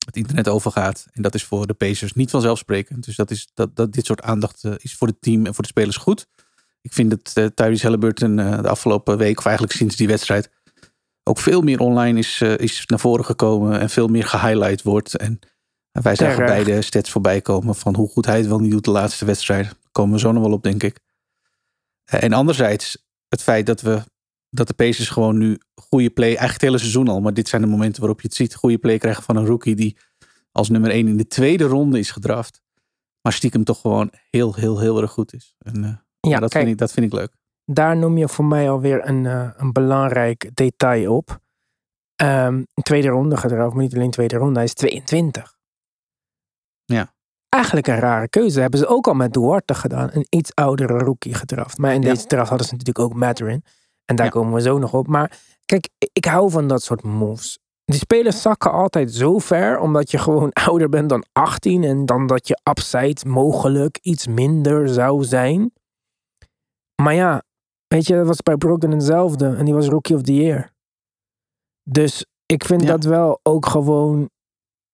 het 0.05 0.15
internet 0.15 0.47
overgaat. 0.47 1.07
En 1.11 1.21
dat 1.21 1.35
is 1.35 1.43
voor 1.43 1.67
de 1.67 1.73
Pacers 1.73 2.13
niet 2.13 2.29
vanzelfsprekend. 2.29 3.05
Dus 3.05 3.15
dat 3.15 3.31
is, 3.31 3.49
dat, 3.53 3.75
dat 3.75 3.93
dit 3.93 4.05
soort 4.05 4.21
aandacht 4.21 4.63
eh, 4.63 4.73
is 4.77 4.95
voor 4.95 5.07
het 5.07 5.21
team 5.21 5.45
en 5.45 5.53
voor 5.53 5.63
de 5.63 5.69
spelers 5.69 5.97
goed. 5.97 6.27
Ik 6.81 6.93
vind 6.93 7.09
dat 7.09 7.31
uh, 7.37 7.45
Tyrese 7.45 7.83
Halliburton 7.83 8.35
de 8.35 8.69
afgelopen 8.69 9.17
week, 9.17 9.37
of 9.37 9.45
eigenlijk 9.45 9.75
sinds 9.75 9.95
die 9.95 10.07
wedstrijd, 10.07 10.49
ook 11.23 11.39
veel 11.39 11.61
meer 11.61 11.79
online 11.79 12.19
is, 12.19 12.39
uh, 12.41 12.57
is 12.57 12.85
naar 12.85 12.99
voren 12.99 13.25
gekomen 13.25 13.79
en 13.79 13.89
veel 13.89 14.07
meer 14.07 14.25
gehighlight 14.25 14.81
wordt. 14.81 15.17
En 15.17 15.39
wij 15.91 16.15
zagen 16.15 16.35
Terecht. 16.35 16.63
beide 16.63 16.81
stats 16.81 17.09
voorbij 17.09 17.41
komen 17.41 17.75
van 17.75 17.95
hoe 17.95 18.09
goed 18.09 18.25
hij 18.25 18.37
het 18.37 18.47
wel 18.47 18.59
niet 18.59 18.71
doet 18.71 18.85
de 18.85 18.91
laatste 18.91 19.25
wedstrijd. 19.25 19.63
Daar 19.63 19.75
komen 19.91 20.13
we 20.13 20.19
zo 20.19 20.31
nog 20.31 20.43
wel 20.43 20.51
op, 20.51 20.63
denk 20.63 20.83
ik. 20.83 20.99
Uh, 22.13 22.23
en 22.23 22.33
anderzijds 22.33 23.05
het 23.27 23.43
feit 23.43 23.65
dat 23.65 23.81
we 23.81 24.03
dat 24.49 24.67
de 24.67 24.73
Pacers 24.73 25.09
gewoon 25.09 25.37
nu 25.37 25.59
goede 25.75 26.09
play, 26.09 26.27
eigenlijk 26.27 26.53
het 26.53 26.69
hele 26.69 26.77
seizoen 26.77 27.07
al, 27.07 27.21
maar 27.21 27.33
dit 27.33 27.49
zijn 27.49 27.61
de 27.61 27.67
momenten 27.67 27.99
waarop 27.99 28.21
je 28.21 28.27
het 28.27 28.35
ziet, 28.35 28.55
goede 28.55 28.77
play 28.77 28.97
krijgen 28.97 29.23
van 29.23 29.35
een 29.35 29.45
rookie 29.45 29.75
die 29.75 29.97
als 30.51 30.69
nummer 30.69 30.91
1 30.91 31.07
in 31.07 31.17
de 31.17 31.27
tweede 31.27 31.63
ronde 31.63 31.99
is 31.99 32.11
gedraft. 32.11 32.61
Maar 33.21 33.33
stiekem 33.33 33.63
toch 33.63 33.81
gewoon 33.81 34.11
heel, 34.29 34.55
heel, 34.55 34.79
heel 34.79 35.01
erg 35.01 35.11
goed 35.11 35.33
is. 35.33 35.55
En, 35.57 35.83
uh, 35.83 36.31
ja 36.31 36.39
dat, 36.39 36.49
kijk, 36.49 36.63
vind 36.63 36.67
ik, 36.67 36.77
dat 36.77 36.91
vind 36.91 37.05
ik 37.05 37.13
leuk. 37.13 37.37
Daar 37.73 37.97
noem 37.97 38.17
je 38.17 38.27
voor 38.27 38.45
mij 38.45 38.69
alweer 38.69 39.07
een, 39.07 39.23
uh, 39.23 39.49
een 39.57 39.71
belangrijk 39.71 40.49
detail 40.53 41.15
op. 41.15 41.39
Um, 42.23 42.67
tweede 42.83 43.07
ronde 43.07 43.37
gedraft, 43.37 43.73
maar 43.73 43.83
niet 43.83 43.95
alleen 43.95 44.11
tweede 44.11 44.35
ronde, 44.37 44.53
hij 44.55 44.63
is 44.63 44.73
22. 44.73 45.55
Ja. 46.85 47.13
Eigenlijk 47.49 47.87
een 47.87 47.99
rare 47.99 48.29
keuze. 48.29 48.59
Hebben 48.61 48.79
ze 48.79 48.87
ook 48.87 49.07
al 49.07 49.13
met 49.13 49.33
Duarte 49.33 49.73
gedaan. 49.73 50.09
Een 50.13 50.25
iets 50.29 50.55
oudere 50.55 50.97
rookie 50.97 51.33
gedraft. 51.33 51.77
Maar 51.77 51.93
in 51.93 52.01
Ja. 52.01 52.09
deze 52.09 52.25
draft 52.25 52.49
hadden 52.49 52.67
ze 52.67 52.73
natuurlijk 52.75 53.05
ook 53.05 53.13
Matterin. 53.13 53.63
En 54.05 54.15
daar 54.15 54.25
Ja. 54.25 54.31
komen 54.31 54.53
we 54.53 54.61
zo 54.61 54.77
nog 54.77 54.93
op. 54.93 55.07
Maar 55.07 55.39
kijk, 55.65 55.89
ik 56.13 56.25
hou 56.25 56.51
van 56.51 56.67
dat 56.67 56.83
soort 56.83 57.03
moves. 57.03 57.59
Die 57.85 57.99
spelers 57.99 58.41
zakken 58.41 58.71
altijd 58.71 59.13
zo 59.13 59.39
ver, 59.39 59.79
omdat 59.79 60.11
je 60.11 60.17
gewoon 60.17 60.51
ouder 60.67 60.89
bent 60.89 61.09
dan 61.09 61.25
18 61.31 61.83
en 61.83 62.05
dan 62.05 62.27
dat 62.27 62.47
je 62.47 62.59
upside 62.69 63.29
mogelijk 63.29 63.97
iets 64.01 64.27
minder 64.27 64.89
zou 64.89 65.23
zijn. 65.23 65.73
Maar 67.01 67.13
ja, 67.13 67.43
weet 67.91 68.07
je, 68.07 68.15
dat 68.15 68.27
was 68.27 68.41
bij 68.41 68.55
Brogdon 68.57 68.91
hetzelfde 68.91 69.55
en 69.55 69.65
die 69.65 69.73
was 69.73 69.87
Rookie 69.87 70.15
of 70.15 70.21
the 70.21 70.35
Year. 70.35 70.69
Dus 71.83 72.25
ik 72.45 72.63
vind 72.65 72.81
Ja. 72.81 72.87
dat 72.87 73.03
wel 73.03 73.39
ook 73.43 73.65
gewoon 73.65 74.29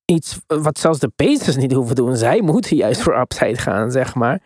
iets 0.06 0.40
wat 0.48 0.78
zelfs 0.80 1.00
de 1.00 1.12
Pacers 1.16 1.56
niet 1.56 1.72
hoeven 1.74 1.96
doen. 1.96 2.16
Zij 2.18 2.42
moeten 2.42 2.76
juist 2.78 3.02
voor 3.02 3.20
upside 3.20 3.56
gaan, 3.58 3.92
zeg 3.92 4.16
maar. 4.16 4.42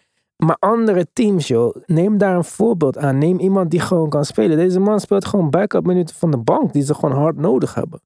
Maar 0.45 0.55
andere 0.59 1.07
teams, 1.13 1.47
joh, 1.47 1.75
neem 1.85 2.17
daar 2.17 2.35
een 2.35 2.43
voorbeeld 2.43 2.97
aan. 2.97 3.17
Neem 3.17 3.39
iemand 3.39 3.71
die 3.71 3.79
gewoon 3.79 4.09
kan 4.09 4.25
spelen. 4.25 4.57
Deze 4.57 4.79
man 4.79 4.99
speelt 4.99 5.25
gewoon 5.25 5.49
backup 5.49 5.85
minuten 5.85 6.15
van 6.15 6.31
de 6.31 6.37
bank, 6.37 6.73
die 6.73 6.83
ze 6.83 6.93
gewoon 6.93 7.15
hard 7.15 7.37
nodig 7.37 7.73
hebben. 7.73 8.01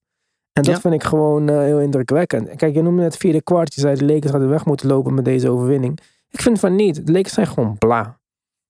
En 0.54 0.64
dat 0.64 0.74
Ja. 0.76 0.80
vind 0.80 0.94
ik 0.94 1.04
gewoon 1.04 1.50
uh, 1.50 1.58
heel 1.60 1.80
indrukwekkend. 1.80 2.56
Kijk, 2.56 2.74
je 2.76 2.82
noemde 2.82 3.04
het 3.04 3.18
vierde 3.18 3.42
kwart. 3.42 3.74
Je 3.74 3.82
zei 3.82 3.96
de 3.96 4.06
Lakers 4.06 4.32
hadden 4.32 4.50
weg 4.50 4.66
moeten 4.66 4.88
lopen 4.88 5.14
met 5.14 5.26
deze 5.26 5.50
overwinning. 5.50 6.00
Ik 6.30 6.42
vind 6.42 6.60
van 6.60 6.76
niet. 6.76 7.06
De 7.06 7.12
Lakers 7.12 7.34
zijn 7.34 7.48
gewoon 7.48 7.78
bla. 7.78 8.20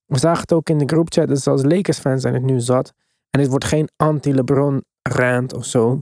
We 0.06 0.18
zagen 0.18 0.42
het 0.42 0.54
ook 0.54 0.70
in 0.70 0.78
de 0.78 0.86
groupchat. 0.86 1.28
Dus 1.28 1.48
als 1.48 1.64
Lakers 1.64 2.00
fans 2.00 2.22
zijn 2.22 2.34
het 2.34 2.44
nu 2.44 2.60
zat. 2.60 2.94
En 3.30 3.40
dit 3.40 3.50
wordt 3.50 3.66
geen 3.66 3.90
anti-LeBron 3.96 4.84
rant 5.02 5.54
of 5.54 5.66
zo. 5.66 6.02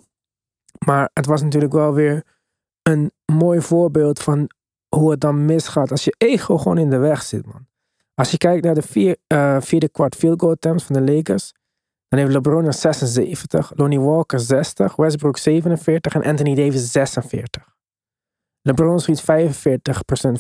Maar 0.86 1.10
het 1.14 1.26
was 1.26 1.42
natuurlijk 1.42 1.74
wel 1.74 1.94
weer 1.94 2.24
een 2.82 3.12
mooi 3.26 3.62
voorbeeld 3.62 4.20
van 4.20 4.50
hoe 4.96 5.12
het 5.12 5.22
dan 5.22 5.46
misgaat 5.46 5.92
als 5.92 6.04
je 6.04 6.16
ego 6.18 6.58
gewoon 6.58 6.78
in 6.78 6.90
de 6.90 6.98
weg 6.98 7.22
zit, 7.22 7.46
man. 7.46 7.68
Als 8.16 8.32
je 8.32 8.38
kijkt 8.38 8.66
naar 8.66 8.76
de 8.76 8.82
vier, 8.82 9.18
uh, 9.34 9.62
vierde 9.62 9.90
kwart 9.90 10.16
field 10.16 10.40
goal 10.40 10.52
attempts 10.52 10.84
van 10.84 10.96
de 10.96 11.14
Lakers, 11.14 11.54
dan 12.08 12.20
heeft 12.20 12.32
LeBron 12.32 12.66
er 12.66 12.74
76, 12.74 13.72
Lonnie 13.76 14.00
Walker 14.00 14.40
60, 14.40 14.96
Westbrook 14.96 15.38
47 15.38 16.14
en 16.14 16.24
Anthony 16.24 16.56
Davis 16.56 16.92
46. 16.92 17.73
LeBron 18.66 19.00
schiet 19.00 19.22
45% 19.22 19.26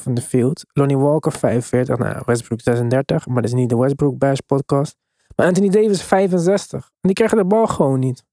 van 0.01 0.13
de 0.13 0.21
field, 0.21 0.63
Lonnie 0.73 0.97
Walker 0.97 1.31
45, 1.31 1.97
nou 1.97 2.21
Westbrook 2.25 2.61
36, 2.61 3.27
maar 3.27 3.41
dat 3.41 3.51
is 3.51 3.53
niet 3.53 3.69
de 3.69 3.77
Westbrook 3.77 4.17
Bash 4.17 4.39
podcast. 4.45 4.95
Maar 5.35 5.47
Anthony 5.47 5.69
Davis 5.69 6.03
65. 6.03 6.83
En 6.83 6.89
die 7.01 7.13
krijgen 7.13 7.37
de 7.37 7.45
bal 7.45 7.67
gewoon 7.67 7.99
niet. 7.99 8.23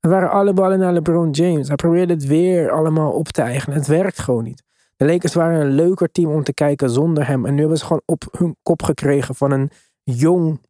Het 0.00 0.10
waren 0.10 0.30
alle 0.30 0.52
ballen 0.52 0.78
naar 0.78 0.92
LeBron 0.92 1.30
James. 1.30 1.66
Hij 1.66 1.76
probeerde 1.76 2.12
het 2.12 2.26
weer 2.26 2.70
allemaal 2.70 3.12
op 3.12 3.28
te 3.28 3.42
eigenen. 3.42 3.78
Het 3.78 3.86
werkt 3.86 4.18
gewoon 4.18 4.44
niet. 4.44 4.62
De 4.96 5.06
Lakers 5.06 5.34
waren 5.34 5.60
een 5.60 5.74
leuker 5.74 6.10
team 6.10 6.30
om 6.30 6.44
te 6.44 6.54
kijken 6.54 6.90
zonder 6.90 7.26
hem. 7.26 7.46
En 7.46 7.54
nu 7.54 7.60
hebben 7.60 7.78
ze 7.78 7.84
gewoon 7.84 8.02
op 8.04 8.24
hun 8.38 8.56
kop 8.62 8.82
gekregen 8.82 9.34
van 9.34 9.50
een 9.50 9.70
jong 10.02 10.60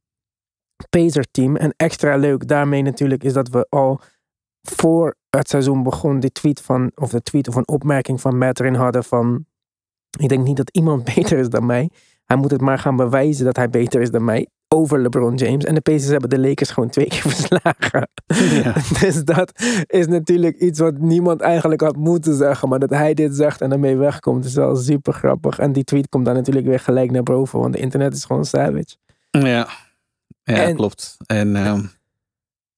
Pacer-team. 0.88 1.56
En 1.56 1.74
extra 1.76 2.16
leuk 2.16 2.48
daarmee 2.48 2.82
natuurlijk 2.82 3.24
is 3.24 3.32
dat 3.32 3.48
we 3.48 3.66
al 3.68 4.00
voor 4.62 5.16
het 5.30 5.48
seizoen 5.48 5.82
begon 5.82 6.20
die 6.20 6.32
tweet 6.32 6.60
van, 6.60 6.90
of 6.94 7.10
de 7.10 7.22
tweet 7.22 7.48
of 7.48 7.54
een 7.54 7.68
opmerking 7.68 8.20
van 8.20 8.38
Matt 8.38 8.60
erin 8.60 8.74
hadden 8.74 9.04
van, 9.04 9.46
ik 10.18 10.28
denk 10.28 10.44
niet 10.44 10.56
dat 10.56 10.70
iemand 10.70 11.04
beter 11.14 11.38
is 11.38 11.48
dan 11.48 11.66
mij. 11.66 11.90
Hij 12.24 12.36
moet 12.36 12.50
het 12.50 12.60
maar 12.60 12.78
gaan 12.78 12.96
bewijzen 12.96 13.44
dat 13.44 13.56
hij 13.56 13.70
beter 13.70 14.00
is 14.00 14.10
dan 14.10 14.24
mij 14.24 14.48
over 14.68 15.00
LeBron 15.00 15.34
James. 15.34 15.64
En 15.64 15.74
de 15.74 15.80
Pacers 15.80 16.10
hebben 16.10 16.30
de 16.30 16.38
Lakers 16.38 16.70
gewoon 16.70 16.88
twee 16.90 17.06
keer 17.06 17.20
verslagen. 17.32 18.08
Ja. 18.26 18.72
dus 19.00 19.24
dat 19.24 19.62
is 19.86 20.06
natuurlijk 20.06 20.56
iets 20.56 20.78
wat 20.78 20.98
niemand 20.98 21.40
eigenlijk 21.40 21.80
had 21.80 21.96
moeten 21.96 22.34
zeggen. 22.34 22.68
Maar 22.68 22.78
dat 22.78 22.90
hij 22.90 23.14
dit 23.14 23.36
zegt 23.36 23.60
en 23.60 23.72
ermee 23.72 23.96
wegkomt 23.96 24.44
is 24.44 24.54
wel 24.54 24.76
super 24.76 25.12
grappig. 25.12 25.58
En 25.58 25.72
die 25.72 25.84
tweet 25.84 26.08
komt 26.08 26.24
dan 26.24 26.34
natuurlijk 26.34 26.66
weer 26.66 26.80
gelijk 26.80 27.10
naar 27.10 27.22
boven. 27.22 27.58
Want 27.58 27.72
de 27.72 27.80
internet 27.80 28.14
is 28.14 28.24
gewoon 28.24 28.44
savage. 28.44 28.96
Ja, 29.30 29.68
ja 30.42 30.72
klopt. 30.72 31.16
En 31.26 31.56
ehm, 31.56 31.84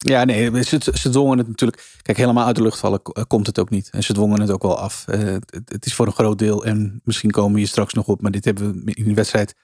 ja, 0.07 0.25
nee, 0.25 0.63
ze, 0.65 1.11
dwongen 1.11 1.39
het 1.39 1.49
natuurlijk. 1.49 1.99
Kijk, 2.03 2.19
helemaal 2.19 2.47
uit 2.47 2.57
de 2.57 2.63
lucht 2.63 2.79
vallen 2.79 3.03
komt 3.27 3.47
het 3.47 3.59
ook 3.59 3.71
niet. 3.71 3.91
En 3.91 4.03
ze 4.03 4.13
dwongen 4.13 4.41
het 4.41 4.51
ook 4.51 4.63
wel 4.63 4.79
af. 4.79 5.05
Uh, 5.09 5.37
het, 5.65 5.87
is 5.87 5.95
voor 5.95 6.07
een 6.07 6.13
groot 6.13 6.39
deel. 6.39 6.65
En 6.65 7.01
misschien 7.05 7.31
komen 7.31 7.53
we 7.53 7.59
hier 7.59 7.69
straks 7.69 7.93
nog 7.93 8.07
op. 8.07 8.23
Maar 8.23 8.31
dit 8.31 8.45
hebben 8.45 8.85
we 8.85 8.95
in 8.95 9.05
de 9.05 9.15
wedstrijd 9.15 9.55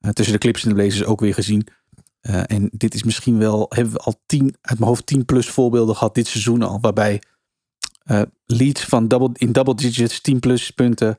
uh, 0.00 0.10
tussen 0.10 0.34
de 0.34 0.40
Clips 0.40 0.62
en 0.62 0.68
de 0.68 0.74
Blazers 0.74 1.04
ook 1.04 1.20
weer 1.20 1.34
gezien. 1.34 1.66
En 2.20 2.70
dit 2.72 2.94
is 2.94 3.02
misschien 3.02 3.38
wel, 3.38 3.66
hebben 3.68 3.92
we 3.92 3.98
al 3.98 4.22
tien, 4.26 4.56
uit 4.60 4.78
mijn 4.78 4.90
hoofd 4.90 5.06
tien 5.06 5.24
plus 5.24 5.48
voorbeelden 5.48 5.96
gehad 5.96 6.14
dit 6.14 6.26
seizoen 6.26 6.62
al. 6.62 6.80
Waarbij 6.80 7.22
leads 8.44 8.84
van 8.84 9.08
double, 9.08 9.30
in 9.32 9.52
double 9.52 9.74
digits, 9.74 10.20
10 10.20 10.40
plus 10.40 10.70
punten 10.70 11.18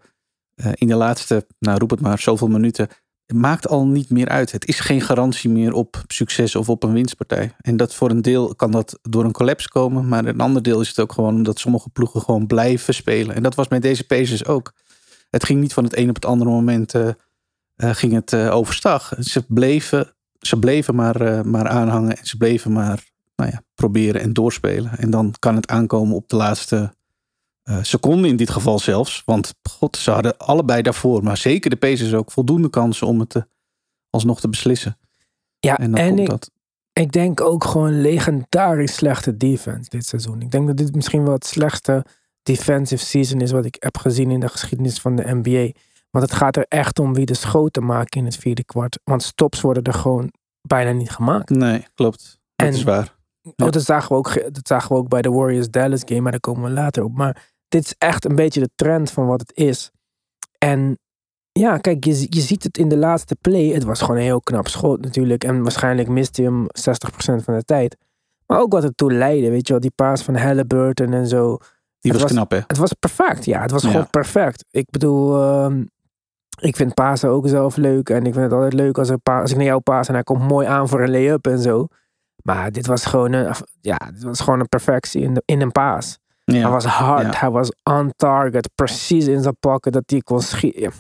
in 0.74 0.88
de 0.88 0.96
laatste, 0.96 1.48
nou 1.60 1.78
roep 1.78 1.90
het 1.90 2.02
maar, 2.02 2.20
zoveel 2.20 2.48
minuten. 2.48 2.88
Maakt 3.34 3.68
al 3.68 3.88
niet 3.88 4.10
meer 4.10 4.30
uit. 4.30 4.52
Het 4.52 4.68
is 4.68 4.80
geen 4.80 5.02
garantie 5.02 5.50
meer 5.50 5.74
op 5.74 6.04
succes 6.08 6.56
of 6.56 6.70
op 6.70 6.84
een 6.84 6.94
winstpartij. 6.94 7.56
En 7.60 7.78
dat 7.78 7.96
voor 7.96 8.10
een 8.10 8.22
deel 8.22 8.56
kan 8.56 8.72
dat 8.72 9.00
door 9.02 9.24
een 9.24 9.32
collapse 9.32 9.70
komen. 9.70 10.08
Maar 10.08 10.26
een 10.26 10.40
ander 10.40 10.62
deel 10.62 10.82
is 10.82 10.88
het 10.88 11.00
ook 11.00 11.12
gewoon 11.12 11.36
omdat 11.36 11.60
sommige 11.60 11.90
ploegen 11.90 12.22
gewoon 12.22 12.48
blijven 12.48 12.94
spelen. 12.94 13.36
En 13.36 13.44
dat 13.44 13.56
was 13.56 13.68
met 13.68 13.82
deze 13.82 14.06
Pacers 14.06 14.46
ook. 14.46 14.74
Het 15.30 15.44
ging 15.44 15.60
niet 15.62 15.74
van 15.74 15.84
het 15.84 15.98
een 15.98 16.10
op 16.10 16.16
het 16.16 16.26
andere 16.26 16.50
moment 16.50 16.94
uh, 16.94 17.10
ging 17.76 18.14
het 18.14 18.32
uh, 18.32 18.56
overstag. 18.56 19.14
Ze 19.20 19.46
bleven, 19.48 20.14
ze 20.40 20.60
bleven 20.60 20.96
maar, 20.96 21.48
maar 21.48 21.68
aanhangen 21.68 22.18
en 22.18 22.26
ze 22.26 22.38
bleven 22.38 22.72
maar 22.72 23.04
nou 23.36 23.52
ja, 23.52 23.62
proberen 23.76 24.22
en 24.22 24.34
doorspelen. 24.34 24.98
En 24.98 25.10
dan 25.10 25.34
kan 25.40 25.56
het 25.56 25.68
aankomen 25.68 26.16
op 26.16 26.30
de 26.30 26.36
laatste 26.36 26.94
seconde 27.82 28.28
in 28.28 28.36
dit 28.36 28.50
geval 28.50 28.80
zelfs. 28.80 29.22
Want 29.26 29.54
god, 29.70 29.98
ze 29.98 30.12
hadden 30.12 30.38
allebei 30.38 30.82
daarvoor, 30.82 31.24
maar 31.24 31.38
zeker 31.38 31.70
de 31.70 31.76
Pacers 31.76 32.14
ook 32.14 32.32
voldoende 32.32 32.70
kansen 32.70 33.08
om 33.08 33.20
het 33.20 33.30
te, 33.30 33.48
alsnog 34.10 34.40
te 34.40 34.50
beslissen. 34.50 34.98
Ja, 35.60 35.78
en, 35.78 35.94
en 35.96 36.20
ik, 36.20 36.30
dat. 36.30 36.52
ik 36.94 37.12
denk 37.12 37.42
ook 37.42 37.64
gewoon 37.64 38.02
legendarisch 38.02 38.96
slechte 38.96 39.38
defense 39.38 39.90
dit 39.90 40.06
seizoen. 40.06 40.42
Ik 40.42 40.52
denk 40.52 40.68
dat 40.68 40.78
dit 40.78 40.96
misschien 40.96 41.24
wel 41.24 41.34
het 41.34 41.46
slechtste 41.46 42.06
defensive 42.44 43.06
season 43.06 43.42
is 43.42 43.52
wat 43.52 43.66
ik 43.66 43.76
heb 43.80 43.98
gezien 43.98 44.32
in 44.32 44.40
de 44.40 44.50
geschiedenis 44.50 45.00
van 45.00 45.16
de 45.16 45.36
NBA. 45.36 45.80
Want 46.10 46.26
het 46.30 46.34
gaat 46.34 46.56
er 46.56 46.66
echt 46.68 47.00
om 47.00 47.14
wie 47.14 47.26
de 47.26 47.34
schoten 47.34 47.86
maken 47.86 48.20
in 48.20 48.26
het 48.26 48.36
vierde 48.36 48.64
kwart. 48.64 49.00
Want 49.04 49.24
stops 49.24 49.62
worden 49.62 49.84
er 49.84 49.94
gewoon 49.94 50.32
bijna 50.62 50.92
niet 50.92 51.12
gemaakt. 51.12 51.50
Nee, 51.50 51.86
klopt. 51.94 52.40
Dat 52.56 52.68
en, 52.68 52.74
is 52.74 52.84
waar. 52.84 53.20
Oh, 53.44 53.70
dat, 53.70 53.84
zagen 53.84 54.10
we 54.10 54.16
ook, 54.16 54.54
dat 54.54 54.68
zagen 54.68 54.90
we 54.90 54.96
ook 54.96 55.10
bij 55.10 55.22
de 55.22 55.32
Warriors 55.32 55.70
Dallas 55.70 56.02
game, 56.06 56.22
maar 56.22 56.32
daar 56.32 56.40
komen 56.40 56.64
we 56.64 56.70
later 56.70 57.04
op. 57.04 57.16
Maar 57.16 57.51
dit 57.72 57.86
is 57.86 57.96
echt 57.98 58.26
een 58.26 58.36
beetje 58.36 58.60
de 58.60 58.70
trend 58.76 59.12
van 59.12 59.26
wat 59.26 59.40
het 59.40 59.58
is. 59.58 59.92
En 60.58 61.00
ja, 61.52 61.78
kijk, 61.78 62.04
je, 62.04 62.26
je 62.30 62.42
ziet 62.42 62.64
het 62.64 62.78
in 62.78 62.90
de 62.90 62.98
laatste 62.98 63.36
play. 63.42 63.68
Het 63.68 63.84
was 63.84 64.02
gewoon 64.02 64.16
een 64.16 64.22
heel 64.22 64.42
knap 64.42 64.68
schot 64.68 65.02
natuurlijk. 65.02 65.44
En 65.44 65.62
waarschijnlijk 65.62 66.08
miste 66.08 66.42
hij 66.42 66.52
hem 66.52 66.66
60% 67.40 67.44
van 67.44 67.54
de 67.54 67.64
tijd. 67.64 67.98
Maar 68.46 68.60
ook 68.60 68.72
wat 68.72 68.84
het 68.84 68.98
toe 68.98 69.14
leidde, 69.14 69.50
weet 69.50 69.68
je 69.68 69.74
wel. 69.74 69.82
Die 69.82 69.92
paas 69.96 70.24
van 70.24 70.36
Halliburton 70.36 71.14
en 71.14 71.28
zo. 71.28 71.58
Die 72.00 72.14
was, 72.14 72.24
knap, 72.24 72.52
hè? 72.52 72.60
Het 72.68 72.78
was 72.78 72.94
perfect, 72.94 73.46
ja. 73.46 73.62
Het 73.62 73.72
was 73.72 73.84
gewoon 73.84 74.10
perfect. 74.10 74.66
Ik 74.72 74.90
bedoel, 74.90 75.38
uh, 75.44 75.84
ik 76.60 76.76
vind 76.76 76.94
Pasen 76.94 77.30
ook 77.30 77.48
zelf 77.48 77.76
leuk. 77.76 78.10
En 78.10 78.26
ik 78.26 78.34
vind 78.34 78.46
het 78.46 78.54
altijd 78.54 78.74
leuk 78.74 78.98
als, 78.98 79.10
een 79.10 79.20
als 79.24 79.52
ik 79.52 79.58
naar 79.58 79.66
jou 79.66 79.82
paas 79.82 80.08
en 80.08 80.14
hij 80.14 80.24
komt 80.24 80.48
mooi 80.48 80.68
aan 80.68 80.88
voor 80.88 81.02
een 81.02 81.12
lay-up 81.12 81.48
en 81.48 81.60
zo. 81.60 81.88
Maar 82.44 82.72
dit 82.72 82.86
was 82.86 83.06
gewoon 83.06 83.34
een, 83.34 83.54
ja, 83.82 83.98
dit 83.98 84.24
was 84.24 84.40
gewoon 84.40 84.60
een 84.60 84.70
perfectie 84.70 85.22
in, 85.22 85.34
de, 85.34 85.42
in 85.46 85.62
een 85.62 85.72
paas. 85.72 86.20
Hij 86.54 86.70
was 86.70 86.86
hard, 86.86 87.40
hij 87.40 87.50
was 87.50 87.72
on 87.84 88.14
target, 88.16 88.70
precies 88.76 89.28
in 89.28 89.42
zijn 89.42 89.58
pakken 89.60 89.92
dat 89.92 90.04
hij 90.06 90.20
kon 90.20 90.42
schieten. 90.42 90.92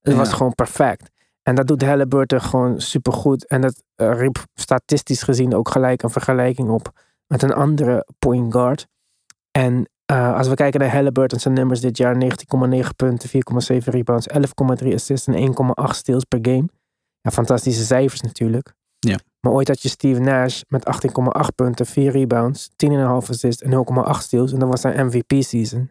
Het 0.00 0.14
was 0.14 0.32
gewoon 0.32 0.54
perfect. 0.54 1.10
En 1.42 1.54
dat 1.54 1.66
doet 1.66 1.82
Halliburton 1.82 2.40
gewoon 2.40 2.80
supergoed. 2.80 3.46
En 3.46 3.60
dat 3.60 3.82
uh, 3.96 4.18
riep 4.18 4.44
statistisch 4.54 5.22
gezien 5.22 5.54
ook 5.54 5.68
gelijk 5.68 6.02
een 6.02 6.10
vergelijking 6.10 6.68
op 6.68 6.92
met 7.26 7.42
een 7.42 7.52
andere 7.52 8.06
point 8.18 8.52
guard. 8.52 8.86
En 9.50 9.88
uh, 10.12 10.36
als 10.36 10.48
we 10.48 10.54
kijken 10.54 10.80
naar 10.80 10.92
Halliburton 10.92 11.40
zijn 11.40 11.54
nummers 11.54 11.80
dit 11.80 11.96
jaar, 11.96 12.14
19,9 12.14 12.28
punten, 12.96 13.28
4,7 13.28 13.76
rebounds, 13.84 14.28
11,3 14.82 14.94
assists 14.94 15.26
en 15.26 15.48
1,8 15.48 15.90
steals 15.90 16.24
per 16.24 16.38
game. 16.42 16.68
Ja, 17.20 17.30
fantastische 17.30 17.84
cijfers 17.84 18.20
natuurlijk. 18.20 18.74
Maar 19.40 19.52
ooit 19.52 19.68
had 19.68 19.82
je 19.82 19.88
Steve 19.88 20.20
Nash 20.20 20.62
met 20.68 20.86
18,8 21.40 21.54
punten, 21.54 21.86
4 21.86 22.10
rebounds, 22.10 22.70
10,5 22.70 22.96
assists 23.28 23.62
en 23.62 23.70
0,8 23.70 24.10
steals. 24.10 24.52
En 24.52 24.58
dat 24.58 24.68
was 24.68 24.80
zijn 24.80 25.06
MVP-season. 25.06 25.90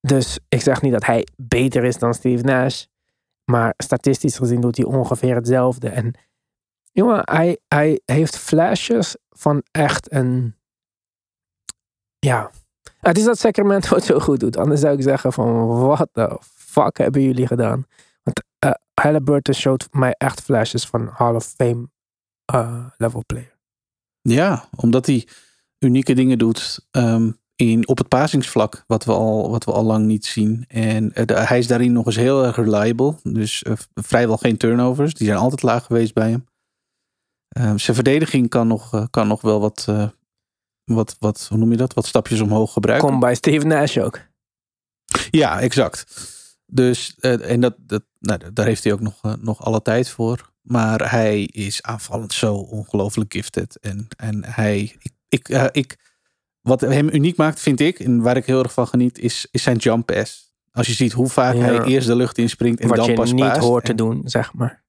Dus 0.00 0.38
ik 0.48 0.60
zeg 0.60 0.82
niet 0.82 0.92
dat 0.92 1.04
hij 1.04 1.26
beter 1.36 1.84
is 1.84 1.98
dan 1.98 2.14
Steve 2.14 2.44
Nash. 2.44 2.84
Maar 3.44 3.74
statistisch 3.76 4.36
gezien 4.36 4.60
doet 4.60 4.76
hij 4.76 4.86
ongeveer 4.86 5.34
hetzelfde. 5.34 5.88
En 5.88 6.14
jongen, 6.92 7.20
hij, 7.24 7.58
hij 7.68 8.00
heeft 8.04 8.38
flashes 8.38 9.16
van 9.30 9.62
echt 9.70 10.12
een... 10.12 10.56
Ja, 12.18 12.50
het 12.98 13.18
is 13.18 13.24
dat 13.24 13.38
Sacramento 13.38 13.94
het 13.94 14.04
zo 14.04 14.18
goed 14.18 14.40
doet. 14.40 14.56
Anders 14.56 14.80
zou 14.80 14.96
ik 14.96 15.02
zeggen 15.02 15.32
van, 15.32 15.66
what 15.66 16.08
the 16.12 16.38
fuck 16.42 16.98
hebben 16.98 17.22
jullie 17.22 17.46
gedaan? 17.46 17.86
Want 18.22 18.44
uh, 18.64 18.70
Halliburton 18.94 19.54
showt 19.54 19.88
mij 19.92 20.14
echt 20.18 20.40
flashes 20.40 20.86
van 20.86 21.08
Hall 21.12 21.34
of 21.34 21.44
Fame 21.44 21.88
uh, 22.54 22.86
level 22.96 23.22
player. 23.26 23.56
Ja, 24.20 24.68
omdat 24.76 25.06
hij 25.06 25.28
unieke 25.78 26.14
dingen 26.14 26.38
doet 26.38 26.86
um, 26.90 27.38
in, 27.56 27.88
op 27.88 27.98
het 27.98 28.08
pasingsvlak, 28.08 28.84
wat 28.86 29.04
we 29.04 29.12
al, 29.12 29.50
wat 29.50 29.64
we 29.64 29.72
al 29.72 29.84
lang 29.84 30.06
niet 30.06 30.26
zien. 30.26 30.64
En 30.68 31.12
uh, 31.14 31.48
hij 31.48 31.58
is 31.58 31.66
daarin 31.66 31.92
nog 31.92 32.06
eens 32.06 32.16
heel 32.16 32.44
erg 32.44 32.56
reliable. 32.56 33.14
Dus 33.22 33.62
uh, 33.62 33.72
vrijwel 33.94 34.36
geen 34.36 34.56
turnovers. 34.56 35.14
Die 35.14 35.26
zijn 35.26 35.38
altijd 35.38 35.62
laag 35.62 35.84
geweest 35.84 36.14
bij 36.14 36.30
hem. 36.30 36.46
Ehm, 37.48 37.76
zijn 37.76 37.96
verdediging 37.96 38.48
kan 38.48 38.66
nog, 38.66 39.06
kan 39.10 39.28
nog 39.28 39.40
wel 39.40 39.60
wat, 39.60 39.88
wat, 40.84 41.16
wat, 41.18 41.46
hoe 41.48 41.58
noem 41.58 41.70
je 41.70 41.76
dat? 41.76 41.94
Wat 41.94 42.06
stapjes 42.06 42.40
omhoog 42.40 42.72
gebruiken. 42.72 43.08
Kom 43.08 43.20
bij 43.20 43.34
Steve 43.34 43.66
Nash 43.66 43.96
ook. 43.96 44.20
Ja, 45.30 45.60
exact. 45.60 46.06
Dus, 46.66 47.16
uh, 47.20 47.50
en 47.50 47.60
dat, 47.60 47.74
dat, 47.78 48.02
nou, 48.18 48.52
daar 48.52 48.66
heeft 48.66 48.84
hij 48.84 48.92
ook 48.92 49.00
nog, 49.00 49.24
uh, 49.24 49.32
nog 49.40 49.64
alle 49.64 49.82
tijd 49.82 50.08
voor. 50.08 50.52
Maar 50.68 51.10
hij 51.10 51.42
is 51.42 51.82
aanvallend 51.82 52.32
zo 52.32 52.54
ongelooflijk 52.54 53.32
gifted. 53.32 53.78
En, 53.80 54.06
en 54.16 54.44
hij, 54.44 54.80
ik, 54.98 55.12
ik, 55.28 55.48
uh, 55.48 55.64
ik, 55.72 55.96
wat 56.60 56.80
hem 56.80 57.08
uniek 57.08 57.36
maakt, 57.36 57.60
vind 57.60 57.80
ik, 57.80 58.00
en 58.00 58.20
waar 58.20 58.36
ik 58.36 58.46
heel 58.46 58.62
erg 58.62 58.72
van 58.72 58.88
geniet, 58.88 59.18
is, 59.18 59.46
is 59.50 59.62
zijn 59.62 59.76
jump 59.76 60.06
pass. 60.06 60.52
Als 60.72 60.86
je 60.86 60.92
ziet 60.92 61.12
hoe 61.12 61.28
vaak 61.28 61.54
ja. 61.54 61.60
hij 61.60 61.82
eerst 61.82 62.06
de 62.06 62.16
lucht 62.16 62.38
inspringt 62.38 62.80
en 62.80 62.88
wat 62.88 62.96
dan 62.96 63.06
pas 63.06 63.16
Wat 63.16 63.28
je 63.28 63.44
niet 63.44 63.56
hoort 63.56 63.88
en, 63.88 63.96
te 63.96 64.02
doen, 64.02 64.20
zeg 64.24 64.52
maar. 64.52 64.82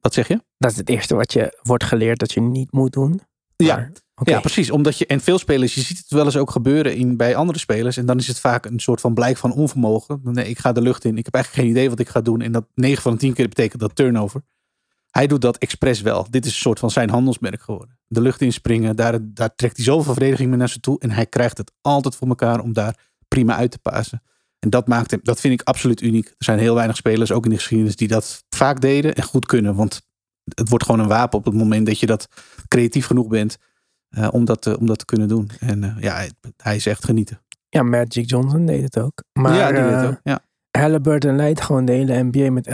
Wat 0.00 0.14
zeg 0.14 0.28
je? 0.28 0.40
Dat 0.58 0.70
is 0.70 0.76
het 0.76 0.88
eerste 0.88 1.14
wat 1.14 1.32
je 1.32 1.58
wordt 1.62 1.84
geleerd 1.84 2.18
dat 2.18 2.32
je 2.32 2.40
niet 2.40 2.72
moet 2.72 2.92
doen. 2.92 3.20
Ja, 3.56 3.90
okay. 4.14 4.34
ja, 4.34 4.40
precies. 4.40 4.70
Omdat 4.70 4.98
je, 4.98 5.06
en 5.06 5.20
veel 5.20 5.38
spelers, 5.38 5.74
je 5.74 5.80
ziet 5.80 5.98
het 5.98 6.10
wel 6.10 6.24
eens 6.24 6.36
ook 6.36 6.50
gebeuren 6.50 6.96
in, 6.96 7.16
bij 7.16 7.36
andere 7.36 7.58
spelers. 7.58 7.96
En 7.96 8.06
dan 8.06 8.18
is 8.18 8.28
het 8.28 8.40
vaak 8.40 8.64
een 8.64 8.80
soort 8.80 9.00
van 9.00 9.14
blijk 9.14 9.36
van 9.36 9.52
onvermogen. 9.52 10.20
Nee, 10.22 10.48
ik 10.48 10.58
ga 10.58 10.72
de 10.72 10.80
lucht 10.80 11.04
in. 11.04 11.18
Ik 11.18 11.24
heb 11.24 11.34
eigenlijk 11.34 11.64
geen 11.64 11.74
idee 11.74 11.90
wat 11.90 11.98
ik 11.98 12.08
ga 12.08 12.20
doen. 12.20 12.40
En 12.40 12.52
dat 12.52 12.66
9 12.74 13.02
van 13.02 13.12
de 13.12 13.18
10 13.18 13.32
keer 13.32 13.48
betekent 13.48 13.80
dat 13.80 13.96
turnover. 13.96 14.42
Hij 15.10 15.26
doet 15.26 15.40
dat 15.40 15.56
expres 15.56 16.00
wel. 16.00 16.26
Dit 16.30 16.44
is 16.46 16.52
een 16.52 16.58
soort 16.58 16.78
van 16.78 16.90
zijn 16.90 17.10
handelsmerk 17.10 17.62
geworden. 17.62 17.98
De 18.06 18.20
lucht 18.20 18.40
inspringen, 18.40 18.96
daar, 18.96 19.18
daar 19.22 19.54
trekt 19.54 19.76
hij 19.76 19.84
zoveel 19.84 20.12
verdediging 20.12 20.48
mee 20.48 20.58
naar 20.58 20.68
ze 20.68 20.80
toe. 20.80 20.98
En 20.98 21.10
hij 21.10 21.26
krijgt 21.26 21.58
het 21.58 21.72
altijd 21.80 22.16
voor 22.16 22.28
elkaar 22.28 22.60
om 22.60 22.72
daar 22.72 22.98
prima 23.28 23.56
uit 23.56 23.70
te 23.70 23.78
pasen. 23.78 24.22
En 24.58 24.70
dat 24.70 24.88
maakt 24.88 25.10
hem, 25.10 25.20
dat 25.22 25.40
vind 25.40 25.60
ik 25.60 25.66
absoluut 25.68 26.00
uniek. 26.00 26.26
Er 26.26 26.34
zijn 26.38 26.58
heel 26.58 26.74
weinig 26.74 26.96
spelers, 26.96 27.32
ook 27.32 27.44
in 27.44 27.50
de 27.50 27.56
geschiedenis, 27.56 27.96
die 27.96 28.08
dat 28.08 28.44
vaak 28.48 28.80
deden 28.80 29.14
en 29.14 29.22
goed 29.22 29.46
kunnen. 29.46 29.74
Want 29.74 30.00
het 30.54 30.68
wordt 30.68 30.84
gewoon 30.84 31.00
een 31.00 31.08
wapen 31.08 31.38
op 31.38 31.44
het 31.44 31.54
moment 31.54 31.86
dat 31.86 32.00
je 32.00 32.06
dat 32.06 32.28
creatief 32.68 33.06
genoeg 33.06 33.26
bent 33.26 33.58
uh, 34.10 34.28
om, 34.30 34.44
dat, 34.44 34.76
om 34.76 34.86
dat 34.86 34.98
te 34.98 35.04
kunnen 35.04 35.28
doen. 35.28 35.50
En 35.60 35.82
uh, 35.82 35.96
ja, 36.00 36.14
hij, 36.14 36.30
hij, 36.56 36.76
is 36.76 36.86
echt 36.86 37.04
genieten. 37.04 37.40
Ja, 37.68 37.82
Magic 37.82 38.30
Johnson 38.30 38.66
deed 38.66 38.82
het 38.82 38.98
ook. 38.98 39.22
Maar, 39.32 39.54
ja, 39.54 39.72
die 39.72 39.82
deed 39.82 39.94
het 39.94 40.06
ook. 40.06 40.20
Ja. 40.22 40.40
Halliburton 40.78 41.36
leidt 41.36 41.60
gewoon 41.60 41.84
de 41.84 41.92
hele 41.92 42.22
NBA 42.22 42.50
met 42.50 42.68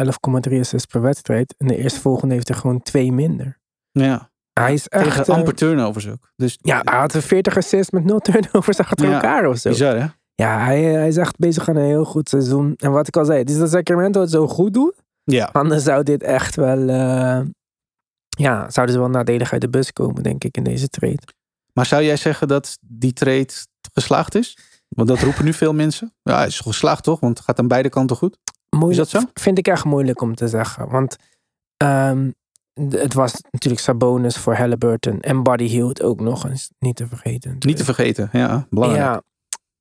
11,3 0.48 0.58
assists 0.58 0.86
per 0.86 1.00
wedstrijd. 1.00 1.54
En 1.58 1.66
de 1.66 1.76
eerstvolgende 1.76 2.34
heeft 2.34 2.48
er 2.48 2.54
gewoon 2.54 2.82
twee 2.82 3.12
minder. 3.12 3.58
Ja. 3.90 4.30
Hij 4.52 4.72
is 4.72 4.88
echt... 4.88 5.04
Tegen 5.04 5.24
uh, 5.28 5.36
amper 5.36 5.54
turnovers 5.54 6.08
ook. 6.08 6.30
Dus, 6.36 6.58
ja, 6.62 6.80
hij 6.84 6.98
had 6.98 7.16
40 7.16 7.56
assists 7.56 7.90
met 7.90 8.04
0 8.04 8.18
turnovers 8.18 8.78
achter 8.84 9.06
Ja, 9.08 9.14
elkaar 9.14 9.46
of 9.46 9.58
zo. 9.58 9.68
Bizar 9.70 9.96
hè? 9.96 10.06
Ja, 10.34 10.64
hij, 10.64 10.82
hij 10.82 11.08
is 11.08 11.16
echt 11.16 11.38
bezig 11.38 11.68
aan 11.68 11.76
een 11.76 11.84
heel 11.84 12.04
goed 12.04 12.28
seizoen. 12.28 12.74
En 12.76 12.90
wat 12.90 13.08
ik 13.08 13.16
al 13.16 13.24
zei, 13.24 13.38
het 13.38 13.50
is 13.50 13.58
dat 13.58 13.70
Sacramento 13.70 14.20
het 14.20 14.30
zo 14.30 14.48
goed 14.48 14.74
doet. 14.74 14.94
Ja. 15.24 15.48
Anders 15.52 15.82
zou 15.84 16.02
dit 16.02 16.22
echt 16.22 16.54
wel... 16.56 16.88
eh, 16.88 17.40
ja, 18.28 18.70
zouden 18.70 18.94
ze 18.94 19.00
wel 19.00 19.10
nadelig 19.10 19.52
uit 19.52 19.60
de 19.60 19.68
bus 19.68 19.92
komen, 19.92 20.22
denk 20.22 20.44
ik, 20.44 20.56
in 20.56 20.64
deze 20.64 20.88
trade. 20.88 21.22
Maar 21.72 21.86
zou 21.86 22.02
jij 22.02 22.16
zeggen 22.16 22.48
dat 22.48 22.78
die 22.80 23.12
trade 23.12 23.48
geslaagd 23.92 24.34
is? 24.34 24.58
Want 24.88 25.08
dat 25.08 25.20
roepen 25.20 25.44
nu 25.44 25.52
veel 25.52 25.72
mensen. 25.72 26.14
Ja, 26.22 26.36
hij 26.36 26.46
is 26.46 26.60
geslaagd 26.60 27.02
toch? 27.02 27.20
Want 27.20 27.36
het 27.36 27.46
gaat 27.46 27.58
aan 27.58 27.68
beide 27.68 27.88
kanten 27.88 28.16
goed. 28.16 28.38
Moeilijk, 28.70 29.00
Is 29.00 29.10
dat 29.10 29.22
zo? 29.22 29.28
Vind 29.34 29.58
ik 29.58 29.68
echt 29.68 29.84
moeilijk 29.84 30.20
om 30.20 30.34
te 30.34 30.48
zeggen. 30.48 30.88
Want 30.88 31.16
ehm, 31.76 32.30
het 32.74 33.14
was 33.14 33.32
natuurlijk 33.50 33.82
Sabonis 33.82 34.36
voor 34.36 34.54
Halliburton. 34.54 35.20
En 35.20 35.42
Buddy 35.42 35.64
Hield 35.64 36.02
ook 36.02 36.20
nog 36.20 36.48
eens, 36.48 36.70
niet 36.78 36.96
te 36.96 37.06
vergeten. 37.06 37.56
Niet 37.58 37.76
te 37.76 37.84
vergeten. 37.84 38.28
Ja, 38.32 38.66
belangrijk. 38.70 39.04
Ja, 39.04 39.22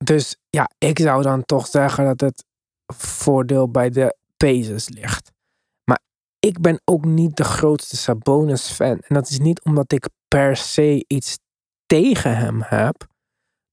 dus 0.04 0.36
ja, 0.50 0.70
ik 0.78 0.98
zou 0.98 1.22
dan 1.22 1.44
toch 1.44 1.66
zeggen 1.66 2.04
dat 2.04 2.20
het 2.20 2.44
voordeel 2.94 3.70
bij 3.70 3.90
de 3.90 4.16
Pacers 4.36 4.88
ligt. 4.88 5.32
Maar 5.84 6.00
ik 6.38 6.60
ben 6.60 6.80
ook 6.84 7.04
niet 7.04 7.36
de 7.36 7.44
grootste 7.44 7.96
Sabonis-fan. 7.96 8.98
En 8.98 9.14
dat 9.14 9.28
is 9.28 9.38
niet 9.38 9.64
omdat 9.64 9.92
ik 9.92 10.08
per 10.28 10.56
se 10.56 11.04
iets 11.06 11.38
tegen 11.86 12.36
hem 12.36 12.62
heb. 12.64 13.06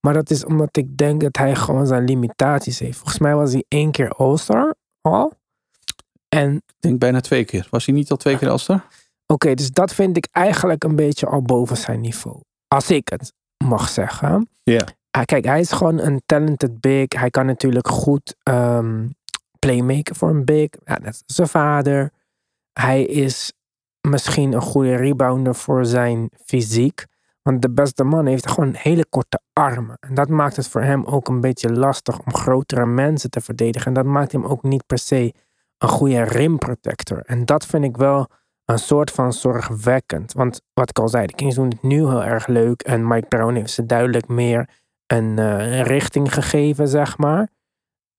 Maar 0.01 0.13
dat 0.13 0.29
is 0.29 0.45
omdat 0.45 0.77
ik 0.77 0.97
denk 0.97 1.21
dat 1.21 1.37
hij 1.37 1.55
gewoon 1.55 1.87
zijn 1.87 2.03
limitaties 2.03 2.79
heeft. 2.79 2.97
Volgens 2.97 3.19
mij 3.19 3.35
was 3.35 3.51
hij 3.51 3.65
één 3.67 3.91
keer 3.91 4.09
All-Star 4.09 4.75
al. 5.01 5.33
En 6.29 6.55
Ik 6.55 6.73
denk 6.79 6.99
bijna 6.99 7.19
twee 7.19 7.45
keer. 7.45 7.67
Was 7.69 7.85
hij 7.85 7.95
niet 7.95 8.11
al 8.11 8.17
twee 8.17 8.37
keer 8.37 8.49
Alster? 8.49 8.85
Oké, 9.25 9.53
dus 9.53 9.71
dat 9.71 9.93
vind 9.93 10.17
ik 10.17 10.27
eigenlijk 10.31 10.83
een 10.83 10.95
beetje 10.95 11.25
al 11.25 11.41
boven 11.41 11.77
zijn 11.77 12.01
niveau. 12.01 12.39
Als 12.67 12.89
ik 12.89 13.09
het 13.09 13.33
mag 13.65 13.89
zeggen. 13.89 14.49
Ja. 14.63 14.87
Kijk, 15.25 15.45
hij 15.45 15.59
is 15.59 15.71
gewoon 15.71 15.99
een 15.99 16.21
talented 16.25 16.79
big. 16.79 17.05
Hij 17.07 17.29
kan 17.29 17.45
natuurlijk 17.45 17.87
goed 17.87 18.35
ehm 18.43 19.07
playmaken 19.59 20.15
voor 20.15 20.29
een 20.29 20.45
big. 20.45 20.69
Ja, 20.85 20.97
net 20.97 21.07
als 21.07 21.35
zijn 21.35 21.47
vader. 21.47 22.11
Hij 22.73 23.03
is 23.03 23.53
misschien 24.07 24.53
een 24.53 24.61
goede 24.61 24.95
rebounder 24.95 25.55
voor 25.55 25.85
zijn 25.85 26.29
fysiek. 26.45 27.05
Want 27.41 27.61
de 27.61 27.71
beste 27.71 28.03
man 28.03 28.25
heeft 28.25 28.49
gewoon 28.49 28.73
hele 28.73 29.05
korte 29.09 29.39
armen. 29.53 29.97
En 29.99 30.13
dat 30.13 30.29
maakt 30.29 30.55
het 30.55 30.67
voor 30.67 30.81
hem 30.81 31.05
ook 31.05 31.27
een 31.27 31.41
beetje 31.41 31.71
lastig 31.71 32.19
om 32.19 32.33
grotere 32.33 32.85
mensen 32.85 33.29
te 33.29 33.41
verdedigen. 33.41 33.87
En 33.87 33.93
dat 33.93 34.05
maakt 34.05 34.31
hem 34.31 34.45
ook 34.45 34.63
niet 34.63 34.85
per 34.85 34.97
se 34.97 35.33
een 35.77 35.89
goede 35.89 36.23
rimprotector. 36.23 37.21
En 37.25 37.45
dat 37.45 37.65
vind 37.65 37.83
ik 37.83 37.97
wel 37.97 38.27
een 38.65 38.79
soort 38.79 39.11
van 39.11 39.33
zorgwekkend. 39.33 40.33
Want 40.33 40.61
wat 40.73 40.89
ik 40.89 40.99
al 40.99 41.09
zei, 41.09 41.25
de 41.25 41.35
Kings 41.35 41.55
doen 41.55 41.69
het 41.69 41.81
nu 41.83 41.95
heel 41.95 42.23
erg 42.23 42.47
leuk. 42.47 42.81
En 42.81 43.07
Mike 43.07 43.27
Brown 43.27 43.53
heeft 43.55 43.71
ze 43.73 43.85
duidelijk 43.85 44.27
meer 44.27 44.69
een, 45.07 45.39
eh, 45.39 45.81
richting 45.81 46.33
gegeven, 46.33 46.87
zeg 46.87 47.17
maar. 47.17 47.49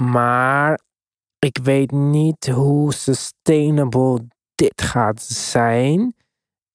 Maar 0.03 0.81
ik 1.39 1.59
weet 1.63 1.91
niet 1.91 2.47
hoe 2.47 2.93
sustainable 2.93 4.27
dit 4.55 4.83
gaat 4.83 5.23
zijn. 5.23 6.15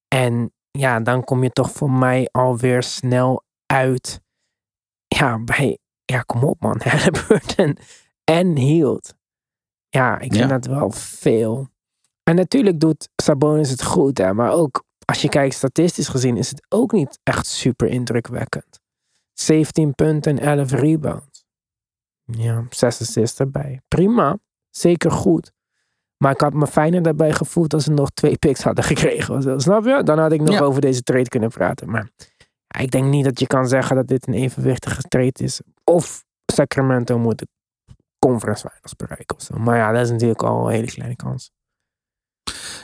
En 0.08 0.52
ja, 0.78 1.00
dan 1.00 1.24
kom 1.24 1.44
je 1.44 1.50
toch 1.50 1.72
voor 1.72 1.92
mij 1.92 2.30
alweer 2.32 2.84
snel 2.84 3.44
uit. 3.66 4.22
Ja, 5.08 5.40
bij. 5.44 5.78
Ja, 6.06 6.22
kom 6.22 6.44
op 6.44 6.62
man. 6.62 6.82
Halliburton 6.84 7.78
en 8.24 8.56
Hield. 8.58 9.14
Ja, 9.90 10.14
ik 10.20 10.34
vind 10.34 10.36
Ja. 10.36 10.48
dat 10.48 10.66
wel 10.66 10.92
veel. 10.92 11.68
En 12.24 12.36
natuurlijk 12.36 12.80
doet 12.80 13.10
Sabonis 13.16 13.70
het 13.70 13.84
goed, 13.84 14.18
hè, 14.18 14.34
maar 14.34 14.52
ook 14.52 14.84
als 15.06 15.22
je 15.22 15.30
kijkt 15.30 15.56
statistisch 15.56 16.08
gezien 16.08 16.38
is 16.38 16.50
het 16.50 16.66
ook 16.70 16.92
niet 16.92 17.20
echt 17.24 17.46
super 17.46 17.88
indrukwekkend. 17.88 18.80
17 19.34 19.96
punten 19.96 20.40
en 20.40 20.60
11 20.60 20.72
rebounds. 20.72 21.46
Ja, 22.24 22.66
6 22.70 23.02
assists 23.02 23.40
erbij. 23.40 23.82
Prima, 23.88 24.38
zeker 24.70 25.12
goed. 25.12 25.52
Maar 26.18 26.32
ik 26.32 26.42
had 26.42 26.54
me 26.54 26.68
fijner 26.68 27.02
daarbij 27.02 27.34
gevoeld 27.34 27.74
als 27.74 27.84
ze 27.84 27.92
nog 27.92 28.10
twee 28.10 28.38
picks 28.38 28.64
hadden 28.64 28.84
gekregen. 28.92 29.62
Snap 29.62 29.86
je? 29.86 30.04
Dan 30.04 30.20
had 30.20 30.32
ik 30.32 30.42
nog 30.42 30.56
Ja. 30.56 30.60
over 30.62 30.82
deze 30.82 31.02
trade 31.02 31.28
kunnen 31.30 31.50
praten. 31.50 31.90
Maar 31.92 32.10
ik 32.80 32.92
denk 32.92 33.06
niet 33.06 33.24
dat 33.26 33.40
je 33.40 33.48
kan 33.48 33.68
zeggen 33.68 33.96
dat 33.96 34.08
dit 34.08 34.28
een 34.28 34.34
evenwichtige 34.34 35.02
trade 35.02 35.44
is. 35.44 35.62
Of 35.84 36.24
Sacramento 36.54 37.20
moet 37.20 37.40
de 37.40 37.48
conference 38.20 38.68
finals 38.70 38.96
bereiken 38.96 39.36
of 39.36 39.42
zo. 39.44 39.58
Maar 39.58 39.78
ja, 39.78 39.92
dat 39.92 40.04
is 40.06 40.12
natuurlijk 40.12 40.44
al 40.44 40.68
een 40.68 40.74
hele 40.74 40.88
kleine 40.88 41.16
kans. 41.16 41.52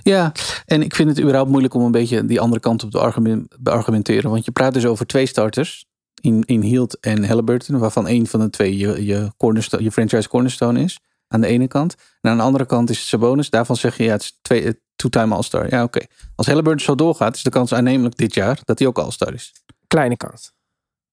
Ja, 0.04 0.32
en 0.66 0.82
ik 0.82 0.96
vind 0.96 1.10
het 1.10 1.20
überhaupt 1.20 1.50
moeilijk 1.50 1.74
om 1.74 1.82
een 1.84 1.92
beetje 1.92 2.26
die 2.26 2.40
andere 2.42 2.62
kant 2.62 2.84
op 2.84 2.92
te 2.92 3.00
argumen- 3.00 3.48
beargumenteren. 3.60 4.30
Want 4.32 4.46
je 4.46 4.52
praat 4.52 4.74
dus 4.74 4.86
over 4.86 5.06
twee 5.06 5.26
starters. 5.26 5.86
In, 6.22 6.44
in 6.46 6.62
Hield 6.62 7.00
en 7.00 7.26
Halliburton. 7.26 7.80
Waarvan 7.80 8.08
één 8.08 8.28
van 8.28 8.40
de 8.40 8.50
twee 8.50 8.78
je, 8.78 9.06
je, 9.06 9.32
cornerstone, 9.38 9.84
je 9.84 9.92
franchise 9.92 10.30
cornerstone 10.30 10.80
is. 10.82 11.00
Aan 11.34 11.42
de 11.42 11.48
ene 11.48 11.68
kant. 11.68 11.96
En 12.22 12.32
aan 12.32 12.38
de 12.38 12.44
andere 12.44 12.66
kant 12.66 12.90
is 12.90 12.98
het 13.00 13.08
Sabonis. 13.08 13.50
Daarvan 13.50 13.76
zeg 13.76 13.98
je 13.98 14.04
ja, 14.04 14.12
het 14.12 14.22
is 14.22 14.38
twee, 14.42 14.64
eh, 14.64 14.72
two-time 14.96 15.36
All-Star. 15.36 15.70
Ja, 15.70 15.84
oké. 15.84 16.00
Als 16.36 16.48
Halliburton 16.48 16.86
zo 16.86 16.96
doorgaat, 16.96 17.36
is 17.36 17.44
de 17.44 17.50
kans 17.50 17.74
aannemelijk 17.74 18.18
dit 18.18 18.34
jaar 18.34 18.60
dat 18.64 18.80
hij 18.80 18.88
ook 18.88 18.98
All-Star 19.00 19.34
is. 19.34 19.54
Kleine 19.88 20.18
kans. 20.18 20.52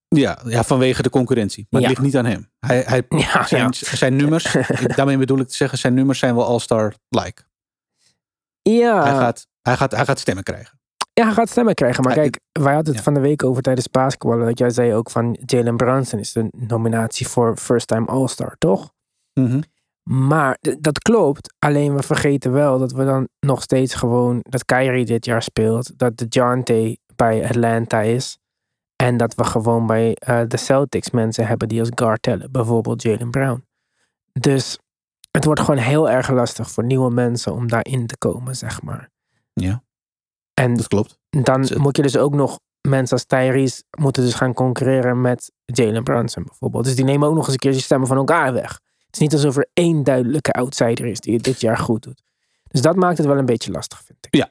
Ja, 0.09 0.39
ja, 0.47 0.63
vanwege 0.65 1.03
de 1.03 1.11
concurrentie. 1.11 1.67
Maar 1.71 1.81
Ja. 1.81 1.89
het 1.89 1.99
ligt 1.99 2.13
niet 2.13 2.25
aan 2.25 2.31
hem. 2.31 2.51
Hij, 2.59 2.83
hij, 2.87 3.03
Ja, 3.33 3.47
zijn, 3.47 3.63
ja. 3.63 3.97
zijn 3.97 4.17
nummers, 4.17 4.57
daarmee 4.97 5.17
bedoel 5.19 5.39
ik 5.39 5.49
te 5.49 5.57
zeggen, 5.57 5.79
zijn 5.79 5.95
nummers 5.95 6.19
zijn 6.19 6.35
wel 6.35 6.45
All-Star-like. 6.45 7.43
Ja, 8.63 9.03
Hij, 9.03 9.13
gaat, 9.17 9.47
hij, 9.63 9.77
gaat, 9.77 9.91
hij 9.91 10.05
gaat 10.05 10.19
stemmen 10.19 10.45
krijgen. 10.45 10.81
ja, 11.13 11.25
hij 11.25 11.33
gaat 11.35 11.49
stemmen 11.49 11.75
krijgen. 11.75 12.05
Maar 12.05 12.15
kijk, 12.15 12.39
wij 12.53 12.75
hadden 12.75 12.95
het 12.95 13.03
van 13.03 13.15
de 13.15 13.21
week 13.21 13.45
over 13.45 13.63
tijdens 13.63 13.89
basketballen. 13.89 14.47
Dat 14.47 14.59
jij 14.59 14.71
zei 14.71 14.95
ook 14.95 15.11
van 15.11 15.39
Jalen 15.47 15.77
Brunson 15.77 16.19
is 16.19 16.33
de 16.33 16.49
nominatie 16.57 17.29
voor 17.29 17.57
First 17.57 17.87
Time 17.87 18.07
All-Star, 18.07 18.57
toch? 18.59 18.93
Mhm. 19.41 19.61
Maar 20.13 20.59
dat 20.79 20.99
klopt. 20.99 21.55
Alleen 21.59 21.95
we 21.95 22.03
vergeten 22.03 22.53
wel 22.53 22.79
dat 22.79 22.93
we 22.93 23.05
dan 23.05 23.29
nog 23.41 23.63
steeds 23.63 23.95
gewoon 23.95 24.39
dat 24.43 24.65
Kyrie 24.65 25.05
dit 25.05 25.25
jaar 25.25 25.43
speelt. 25.43 25.99
Dat 25.99 26.19
de 26.19 26.27
Jante 26.29 26.99
bij 27.17 27.45
Atlanta 27.45 28.01
is. 28.01 28.39
En 28.97 29.17
dat 29.17 29.35
we 29.35 29.45
gewoon 29.45 29.87
bij 29.87 30.15
eh, 30.15 30.41
de 30.49 30.57
Celtics 30.57 31.11
mensen 31.11 31.47
hebben 31.47 31.69
die 31.69 31.81
als 31.81 31.91
guard 31.95 32.23
tellen. 32.23 32.53
Bijvoorbeeld 32.53 33.03
Jalen 33.03 33.31
Brown. 33.31 33.65
Dus 34.33 34.79
het 35.31 35.45
wordt 35.45 35.61
gewoon 35.61 35.81
heel 35.81 36.11
erg 36.11 36.31
lastig 36.31 36.71
voor 36.71 36.85
nieuwe 36.85 37.11
mensen 37.11 37.53
om 37.53 37.69
daarin 37.69 38.07
te 38.07 38.19
komen, 38.19 38.57
zeg 38.57 38.83
maar. 38.83 39.11
Ja, 39.53 39.83
En 40.55 40.75
dat 40.75 40.89
klopt. 40.89 41.19
dan 41.29 41.69
moet 41.77 41.97
je 41.97 42.03
dus 42.03 42.17
ook 42.17 42.35
nog 42.35 42.59
mensen 42.89 43.17
als 43.17 43.25
Tyrese 43.25 43.83
moeten 43.99 44.23
dus 44.23 44.35
gaan 44.35 44.55
concurreren 44.55 45.21
met 45.21 45.53
Jalen 45.65 46.05
Brunson 46.05 46.45
bijvoorbeeld. 46.45 46.85
Dus 46.85 46.97
die 46.97 47.05
nemen 47.05 47.29
ook 47.29 47.35
nog 47.35 47.45
eens 47.45 47.53
een 47.53 47.59
keer 47.59 47.73
die 47.73 47.81
stemmen 47.81 48.09
van 48.09 48.17
elkaar 48.17 48.53
weg. 48.53 48.81
Het 49.11 49.15
is 49.15 49.19
niet 49.19 49.33
alsof 49.33 49.57
er 49.57 49.69
één 49.73 50.05
duidelijke 50.05 50.53
outsider 50.53 51.07
is 51.07 51.21
die 51.21 51.35
het 51.35 51.45
dit 51.45 51.61
jaar 51.61 51.79
goed 51.79 52.03
doet. 52.03 52.23
Dus 52.69 52.81
dat 52.81 52.97
maakt 52.97 53.19
het 53.19 53.27
wel 53.27 53.39
een 53.39 53.47
beetje 53.47 53.71
lastig, 53.71 54.03
vind 54.05 54.19
ik. 54.21 54.35
Ja, 54.35 54.51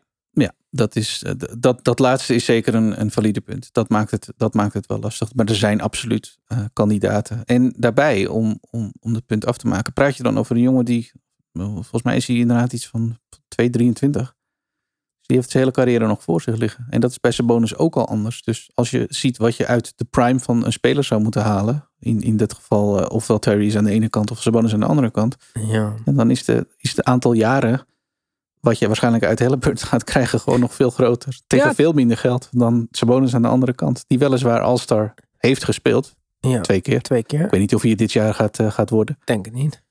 dat, 0.69 0.95
is, 0.95 1.23
eh, 1.23 1.33
dat, 1.57 1.83
dat 1.83 1.99
laatste 1.99 2.35
is 2.35 2.45
zeker 2.45 2.75
een, 2.75 3.01
een 3.01 3.11
valide 3.11 3.41
punt. 3.41 3.69
Dat 3.71 3.89
maakt, 3.89 4.11
het, 4.11 4.33
dat 4.37 4.53
maakt 4.53 4.73
het 4.73 4.85
wel 4.85 4.99
lastig. 4.99 5.33
Maar 5.33 5.45
er 5.45 5.55
zijn 5.55 5.81
absoluut 5.81 6.37
eh, 6.45 6.63
kandidaten. 6.73 7.45
En 7.45 7.73
daarbij, 7.77 8.27
om, 8.27 8.59
om, 8.69 8.93
om 8.99 9.13
het 9.13 9.25
punt 9.25 9.45
af 9.45 9.57
te 9.57 9.67
maken, 9.67 9.93
praat 9.93 10.17
je 10.17 10.23
dan 10.23 10.37
over 10.37 10.55
een 10.55 10.61
jongen 10.61 10.85
die, 10.85 11.11
volgens 11.53 12.03
mij 12.03 12.15
is 12.15 12.27
hij 12.27 12.35
inderdaad 12.35 12.73
iets 12.73 12.87
van 12.87 13.17
223. 13.47 14.35
Die 15.29 15.37
heeft 15.37 15.49
zijn 15.51 15.63
hele 15.63 15.75
carrière 15.75 16.07
nog 16.07 16.23
voor 16.23 16.41
zich 16.41 16.55
liggen. 16.55 16.85
En 16.89 16.99
dat 16.99 17.11
is 17.11 17.19
bij 17.19 17.45
bonus 17.45 17.75
ook 17.75 17.95
al 17.95 18.07
anders. 18.07 18.43
Dus 18.43 18.69
als 18.73 18.89
je 18.89 19.05
ziet 19.09 19.37
wat 19.37 19.55
je 19.55 19.67
uit 19.67 19.93
de 19.95 20.05
prime 20.05 20.39
van 20.39 20.65
een 20.65 20.71
speler 20.71 21.03
zou 21.03 21.21
moeten 21.21 21.41
halen. 21.41 21.89
In, 21.99 22.21
in 22.21 22.37
dit 22.37 22.53
geval 22.53 23.01
eh, 23.01 23.15
ofwel 23.15 23.39
Terry 23.39 23.65
is 23.65 23.77
aan 23.77 23.83
de 23.83 23.91
ene 23.91 24.09
kant 24.09 24.31
of 24.31 24.41
Sabonis 24.41 24.73
aan 24.73 24.79
de 24.79 24.85
andere 24.85 25.11
kant. 25.11 25.35
Ja. 25.53 25.93
En 26.05 26.15
dan 26.15 26.29
is 26.31 26.45
de, 26.45 26.67
is 26.77 26.89
het 26.95 27.03
aantal 27.05 27.33
jaren 27.33 27.85
wat 28.59 28.79
je 28.79 28.87
waarschijnlijk 28.87 29.23
uit 29.23 29.39
Halliburton 29.39 29.87
gaat 29.87 30.03
krijgen 30.03 30.39
gewoon 30.39 30.59
nog 30.59 30.73
veel 30.73 30.89
groter. 30.89 31.39
Tegen 31.47 31.67
Ja. 31.67 31.73
veel 31.73 31.91
minder 31.91 32.17
geld 32.17 32.47
dan 32.51 32.87
Sabonis 32.91 33.35
aan 33.35 33.41
de 33.41 33.47
andere 33.47 33.73
kant. 33.73 34.03
Die 34.07 34.19
weliswaar 34.19 34.61
All-Star 34.61 35.13
heeft 35.37 35.63
gespeeld. 35.63 36.15
ja. 36.39 36.61
Twee 36.61 36.81
keer. 36.81 37.01
Twee 37.01 37.23
keer? 37.23 37.45
Ik 37.45 37.51
weet 37.51 37.59
niet 37.59 37.75
of 37.75 37.81
hij 37.81 37.95
dit 37.95 38.11
jaar 38.11 38.33
gaat, 38.33 38.59
eh, 38.59 38.71
gaat 38.71 38.89
worden. 38.89 39.17
Denk 39.23 39.45
het 39.45 39.53
niet. 39.53 39.81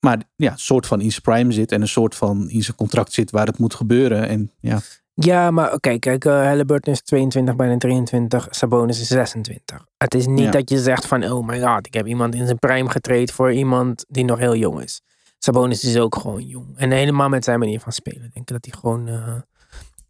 Maar 0.00 0.22
ja, 0.36 0.52
een 0.52 0.58
soort 0.58 0.86
van 0.86 1.00
in 1.00 1.10
zijn 1.10 1.22
prime 1.22 1.52
zit 1.52 1.72
en 1.72 1.80
een 1.80 1.88
soort 1.88 2.14
van 2.14 2.50
in 2.50 2.62
zijn 2.62 2.76
contract 2.76 3.12
zit 3.12 3.30
waar 3.30 3.46
het 3.46 3.58
moet 3.58 3.74
gebeuren. 3.74 4.28
En 4.28 4.50
ja, 4.60 4.80
Ja, 5.14 5.50
maar 5.50 5.72
oké, 5.72 5.98
kijk, 5.98 6.24
eh 6.24 6.32
Halliburton 6.32 6.92
is 6.92 7.02
22, 7.02 7.56
bijna 7.56 7.76
23, 7.76 8.46
Sabonis 8.50 9.00
is 9.00 9.06
26. 9.08 9.86
Het 9.96 10.14
is 10.14 10.26
niet 10.26 10.38
Ja. 10.44 10.50
dat 10.50 10.70
je 10.70 10.78
zegt 10.78 11.06
van, 11.06 11.24
oh 11.32 11.46
my 11.46 11.60
god, 11.60 11.86
ik 11.86 11.94
heb 11.94 12.06
iemand 12.06 12.34
in 12.34 12.44
zijn 12.46 12.58
prime 12.58 12.90
getraind 12.90 13.30
voor 13.32 13.52
iemand 13.52 14.04
die 14.08 14.24
nog 14.24 14.38
heel 14.38 14.56
jong 14.56 14.80
is. 14.80 15.00
Sabonis 15.38 15.84
is 15.84 15.96
ook 15.96 16.14
gewoon 16.16 16.46
jong. 16.46 16.66
En 16.76 16.90
helemaal 16.90 17.28
met 17.28 17.44
zijn 17.44 17.58
manier 17.58 17.80
van 17.80 17.92
spelen. 17.92 18.20
Denk 18.20 18.34
ik 18.34 18.46
dat 18.46 18.64
hij 18.64 18.74
gewoon 18.80 19.08
eh, 19.08 19.34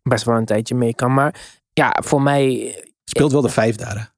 best 0.03 0.25
wel 0.25 0.37
een 0.37 0.45
tijdje 0.45 0.75
mee 0.75 0.95
kan. 0.95 1.15
Maar 1.15 1.35
ja, 1.73 1.97
voor 2.05 2.23
mij, 2.23 2.75
speelt 3.05 3.33
wel 3.33 3.41
de 3.43 3.49
vijf 3.49 3.77
daar. 3.77 4.15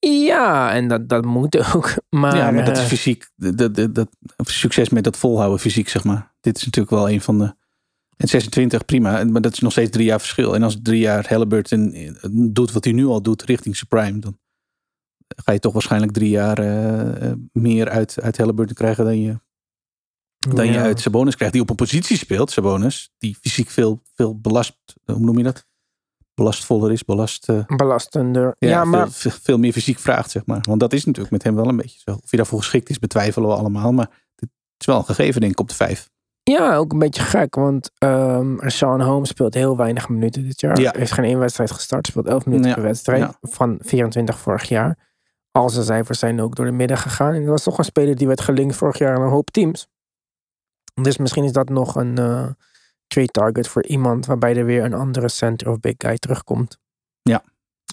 Ja, 0.00 0.72
en 0.72 0.88
dat, 0.88 1.08
dat 1.08 1.24
moet 1.24 1.74
ook. 1.74 1.94
Maar, 2.08 2.36
ja, 2.36 2.50
maar 2.50 2.64
dat 2.64 2.76
is 2.76 2.82
eh, 2.82 2.88
fysiek. 2.88 3.30
Dat, 3.36 3.74
dat, 3.74 3.94
dat, 3.94 4.08
succes 4.36 4.88
met 4.88 5.04
dat 5.04 5.16
volhouden 5.16 5.60
fysiek, 5.60 5.88
zeg 5.88 6.04
maar. 6.04 6.34
Dit 6.40 6.56
is 6.56 6.64
natuurlijk 6.64 6.94
wel 6.94 7.10
een 7.10 7.20
van 7.20 7.38
de. 7.38 7.54
En 8.16 8.28
26, 8.28 8.84
prima. 8.84 9.24
Maar 9.24 9.40
dat 9.40 9.52
is 9.52 9.58
nog 9.58 9.72
steeds 9.72 9.90
drie 9.90 10.04
jaar 10.04 10.20
verschil. 10.20 10.54
En 10.54 10.62
als 10.62 10.78
drie 10.82 11.00
jaar 11.00 11.28
Halliburton 11.28 11.94
doet 12.52 12.72
wat 12.72 12.84
hij 12.84 12.92
nu 12.92 13.06
al 13.06 13.22
doet 13.22 13.42
richting 13.42 13.76
zijn 13.76 13.88
prime, 13.88 14.18
dan 14.18 14.38
ga 15.36 15.52
je 15.52 15.58
toch 15.58 15.72
waarschijnlijk 15.72 16.12
drie 16.12 16.30
jaar 16.30 16.58
eh, 16.58 17.30
eh, 17.30 17.36
meer 17.52 17.88
uit, 17.88 18.20
uit 18.20 18.36
Halliburton 18.36 18.74
krijgen 18.74 19.04
dan 19.04 19.20
je, 19.20 19.40
dan 20.38 20.66
je 20.66 20.78
uit 20.78 21.00
Sabonis 21.00 21.34
krijgt. 21.34 21.54
Die 21.54 21.62
op 21.62 21.70
een 21.70 21.76
positie 21.76 22.16
speelt, 22.16 22.50
Sabonis, 22.50 23.12
die 23.18 23.36
fysiek 23.40 23.70
veel, 23.70 24.02
veel 24.14 24.40
belast, 24.40 24.76
hoe 25.04 25.18
noem 25.18 25.38
je 25.38 25.44
dat? 25.44 25.68
Belastvoller 26.40 26.92
is, 26.92 27.04
belast. 27.04 27.48
eh, 27.48 27.64
belastender. 27.76 28.54
ja, 28.58 28.68
Ja, 28.68 28.84
maar 28.84 29.10
veel, 29.10 29.58
meer 29.58 29.72
fysiek 29.72 29.98
vraagt, 29.98 30.30
zeg 30.30 30.46
maar. 30.46 30.58
Want 30.68 30.80
dat 30.80 30.92
is 30.92 31.04
natuurlijk 31.04 31.32
met 31.32 31.42
hem 31.42 31.54
wel 31.54 31.68
een 31.68 31.76
beetje 31.76 31.98
zo. 32.04 32.10
Of 32.10 32.30
hij 32.30 32.38
daarvoor 32.38 32.58
geschikt 32.58 32.90
is, 32.90 32.98
betwijfelen 32.98 33.48
we 33.48 33.54
allemaal. 33.54 33.92
Maar 33.92 34.08
het 34.36 34.48
is 34.78 34.86
wel 34.86 34.96
een 34.96 35.04
gegeven, 35.04 35.40
denk 35.40 35.52
ik, 35.52 35.60
op 35.60 35.68
de 35.68 35.74
vijf. 35.74 36.10
Ja, 36.42 36.76
ook 36.76 36.92
een 36.92 36.98
beetje 36.98 37.22
gek, 37.22 37.54
want 37.54 37.90
ehm 37.98 38.68
Sean 38.68 39.02
Holmes 39.02 39.28
speelt 39.28 39.54
heel 39.54 39.76
weinig 39.76 40.08
minuten 40.08 40.42
dit 40.42 40.60
jaar. 40.60 40.80
Ja. 40.80 40.92
Heeft 40.96 41.12
geen 41.12 41.24
één 41.24 41.38
wedstrijd 41.38 41.70
gestart, 41.70 42.06
speelt 42.06 42.26
11 42.26 42.44
minuten 42.46 42.68
Ja, 42.68 42.74
per 42.74 42.82
wedstrijd 42.84 43.20
ja. 43.22 43.34
van 43.40 43.78
24 43.82 44.38
vorig 44.38 44.68
jaar. 44.68 44.98
Al 45.50 45.70
zijn 45.70 45.84
cijfers 45.84 46.18
zijn 46.18 46.40
ook 46.40 46.54
door 46.56 46.64
de 46.66 46.72
midden 46.72 46.98
gegaan. 46.98 47.32
En 47.34 47.40
dat 47.40 47.48
was 47.48 47.62
toch 47.62 47.78
een 47.78 47.84
speler 47.84 48.16
die 48.16 48.26
werd 48.26 48.40
gelinkt 48.40 48.76
vorig 48.76 48.98
jaar 48.98 49.16
aan 49.16 49.22
een 49.22 49.30
hoop 49.30 49.50
teams. 49.50 49.88
Dus 51.02 51.16
misschien 51.16 51.44
is 51.44 51.52
dat 51.52 51.68
nog 51.68 51.94
een 51.94 52.18
eh, 52.18 52.46
trade 53.10 53.28
target 53.28 53.68
voor 53.68 53.86
iemand 53.86 54.26
waarbij 54.26 54.56
er 54.56 54.64
weer 54.64 54.84
een 54.84 54.94
andere 54.94 55.28
center 55.28 55.68
of 55.68 55.80
big 55.80 55.94
guy 55.98 56.18
terugkomt. 56.18 56.78
Ja. 57.22 57.42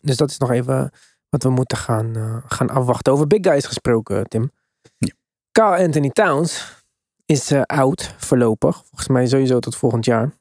Dus 0.02 0.18
dat 0.18 0.30
is 0.30 0.38
nog 0.38 0.52
even 0.52 0.92
wat 1.30 1.44
we 1.44 1.50
moeten 1.50 1.78
gaan, 1.78 2.16
eh, 2.16 2.38
gaan 2.48 2.70
afwachten. 2.70 3.14
Over 3.14 3.28
big 3.28 3.40
guys 3.42 3.66
gesproken, 3.66 4.28
Tim. 4.28 4.52
Ja. 4.98 5.14
Carl 5.52 5.84
Anthony 5.84 6.10
Towns 6.10 6.84
is 7.26 7.52
eh 7.52 7.62
oud 7.62 8.14
voorlopig. 8.18 8.76
Volgens 8.76 9.08
mij 9.08 9.28
sowieso 9.28 9.60
tot 9.60 9.76
volgend 9.76 10.06
jaar. 10.06 10.32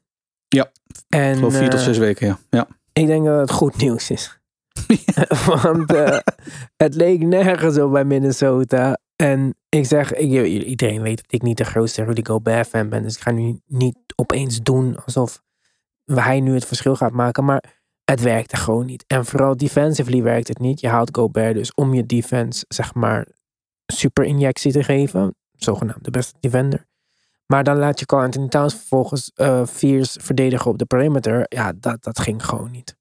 Ja. 0.47 0.71
En 1.09 1.51
vier 1.51 1.69
tot 1.69 1.79
eh, 1.79 1.85
zes 1.85 1.97
weken, 1.97 2.27
ja. 2.27 2.39
ja. 2.49 2.67
ik 2.93 3.07
denk 3.07 3.25
dat 3.25 3.39
het 3.39 3.51
goed 3.51 3.77
nieuws 3.77 4.09
is. 4.09 4.39
Want 5.63 5.91
het 6.77 6.95
leek 6.95 7.19
nergens 7.19 7.77
op 7.77 7.91
bij 7.91 8.05
Minnesota. 8.05 8.97
En 9.17 9.55
ik 9.69 9.85
zeg, 9.85 10.13
ik, 10.13 10.45
iedereen 10.45 11.01
weet 11.01 11.17
dat 11.17 11.33
ik 11.33 11.41
niet 11.41 11.57
de 11.57 11.65
grootste 11.65 12.03
Rudy 12.03 12.25
Gobert 12.25 12.67
fan 12.67 12.89
ben. 12.89 13.03
Dus 13.03 13.15
ik 13.15 13.21
ga 13.21 13.31
nu 13.31 13.59
niet 13.65 13.97
opeens 14.15 14.61
doen 14.61 14.97
alsof 15.05 15.41
hij 16.05 16.39
nu 16.39 16.53
het 16.53 16.65
verschil 16.65 16.95
gaat 16.95 17.11
maken. 17.11 17.45
Maar 17.45 17.63
het 18.03 18.21
werkte 18.21 18.55
gewoon 18.55 18.85
niet. 18.85 19.03
En 19.07 19.25
vooral 19.25 19.57
defensively 19.57 20.21
werkt 20.21 20.47
het 20.47 20.59
niet. 20.59 20.79
Je 20.79 20.87
haalt 20.87 21.15
Gobert 21.15 21.55
dus 21.55 21.73
om 21.73 21.93
je 21.93 22.05
defense, 22.05 22.65
zeg 22.67 22.93
maar, 22.93 23.27
super 23.85 24.23
injectie 24.23 24.71
te 24.71 24.83
geven. 24.83 25.35
Zogenaamd 25.51 26.03
de 26.03 26.11
beste 26.11 26.33
defender. 26.39 26.85
Maar 27.45 27.63
dan 27.63 27.77
laat 27.77 27.99
je 27.99 28.05
Carl 28.05 28.23
Anthony 28.23 28.47
Towns 28.47 28.75
vervolgens 28.75 29.31
viers 29.63 30.17
verdedigen 30.21 30.71
op 30.71 30.77
de 30.77 30.85
perimeter. 30.85 31.45
Ja, 31.47 31.73
dat, 31.75 32.03
dat 32.03 32.19
ging 32.19 32.45
gewoon 32.45 32.71
niet. 32.71 32.95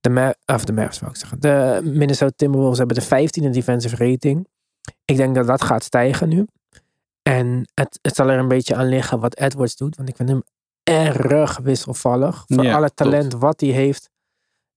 De, 0.00 0.36
of 0.46 0.64
de 0.64 0.72
Mavs 0.72 0.98
wou 0.98 1.12
ik 1.12 1.18
zeggen. 1.18 1.40
De 1.40 1.80
Minnesota 1.84 2.32
Timberwolves 2.36 2.78
hebben 2.78 2.96
de 2.96 3.04
15e 3.04 3.50
defensive 3.50 3.96
rating. 3.96 4.48
Ik 5.04 5.16
denk 5.16 5.34
dat 5.34 5.46
dat 5.46 5.62
gaat 5.62 5.84
stijgen 5.84 6.28
nu. 6.28 6.46
En 7.22 7.70
het, 7.74 7.98
het 8.02 8.14
zal 8.14 8.28
er 8.28 8.38
een 8.38 8.48
beetje 8.48 8.74
aan 8.74 8.88
liggen 8.88 9.20
wat 9.20 9.36
Edwards 9.36 9.76
doet. 9.76 9.96
Want 9.96 10.08
ik 10.08 10.16
vind 10.16 10.28
hem 10.28 10.42
erg 10.82 11.58
wisselvallig. 11.58 12.44
Voor 12.46 12.64
Ja, 12.64 12.74
alle 12.74 12.94
talent 12.94 13.32
wat 13.32 13.60
hij 13.60 13.70
heeft, 13.70 14.10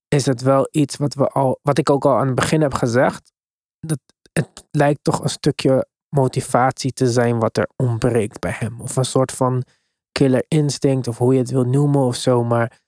is 0.07 0.25
het 0.25 0.41
wel 0.41 0.67
iets 0.71 0.97
wat, 0.97 1.13
we 1.13 1.27
al, 1.27 1.59
wat 1.61 1.77
ik 1.77 1.89
ook 1.89 2.05
al 2.05 2.17
aan 2.17 2.25
het 2.25 2.35
begin 2.35 2.61
heb 2.61 2.73
gezegd. 2.73 3.31
Dat 3.79 3.99
het 4.33 4.65
lijkt 4.71 5.03
toch 5.03 5.23
een 5.23 5.29
stukje 5.29 5.87
motivatie 6.09 6.93
te 6.93 7.11
zijn 7.11 7.39
wat 7.39 7.57
er 7.57 7.69
ontbreekt 7.75 8.39
bij 8.39 8.55
hem. 8.59 8.81
Of 8.81 8.95
een 8.95 9.05
soort 9.05 9.31
van 9.31 9.63
killer 10.11 10.45
instinct, 10.47 11.07
of 11.07 11.17
hoe 11.17 11.33
je 11.33 11.39
het 11.39 11.49
wil 11.49 11.63
noemen 11.63 12.01
of 12.01 12.15
zo. 12.15 12.43
Maar 12.43 12.81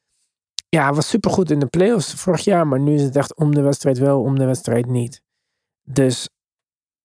ja, 0.70 0.84
hij 0.84 0.94
was 0.94 1.10
supergoed 1.10 1.52
in 1.52 1.60
de 1.60 1.68
playoffs 1.68 2.14
vorig 2.14 2.44
jaar. 2.44 2.68
Maar 2.68 2.80
nu 2.80 2.94
is 2.94 3.04
het 3.04 3.16
echt 3.16 3.36
om 3.36 3.56
de 3.56 3.62
wedstrijd 3.62 3.98
wel, 3.98 4.22
om 4.22 4.40
de 4.40 4.46
wedstrijd 4.46 4.86
niet. 4.86 5.22
Dus 5.84 6.30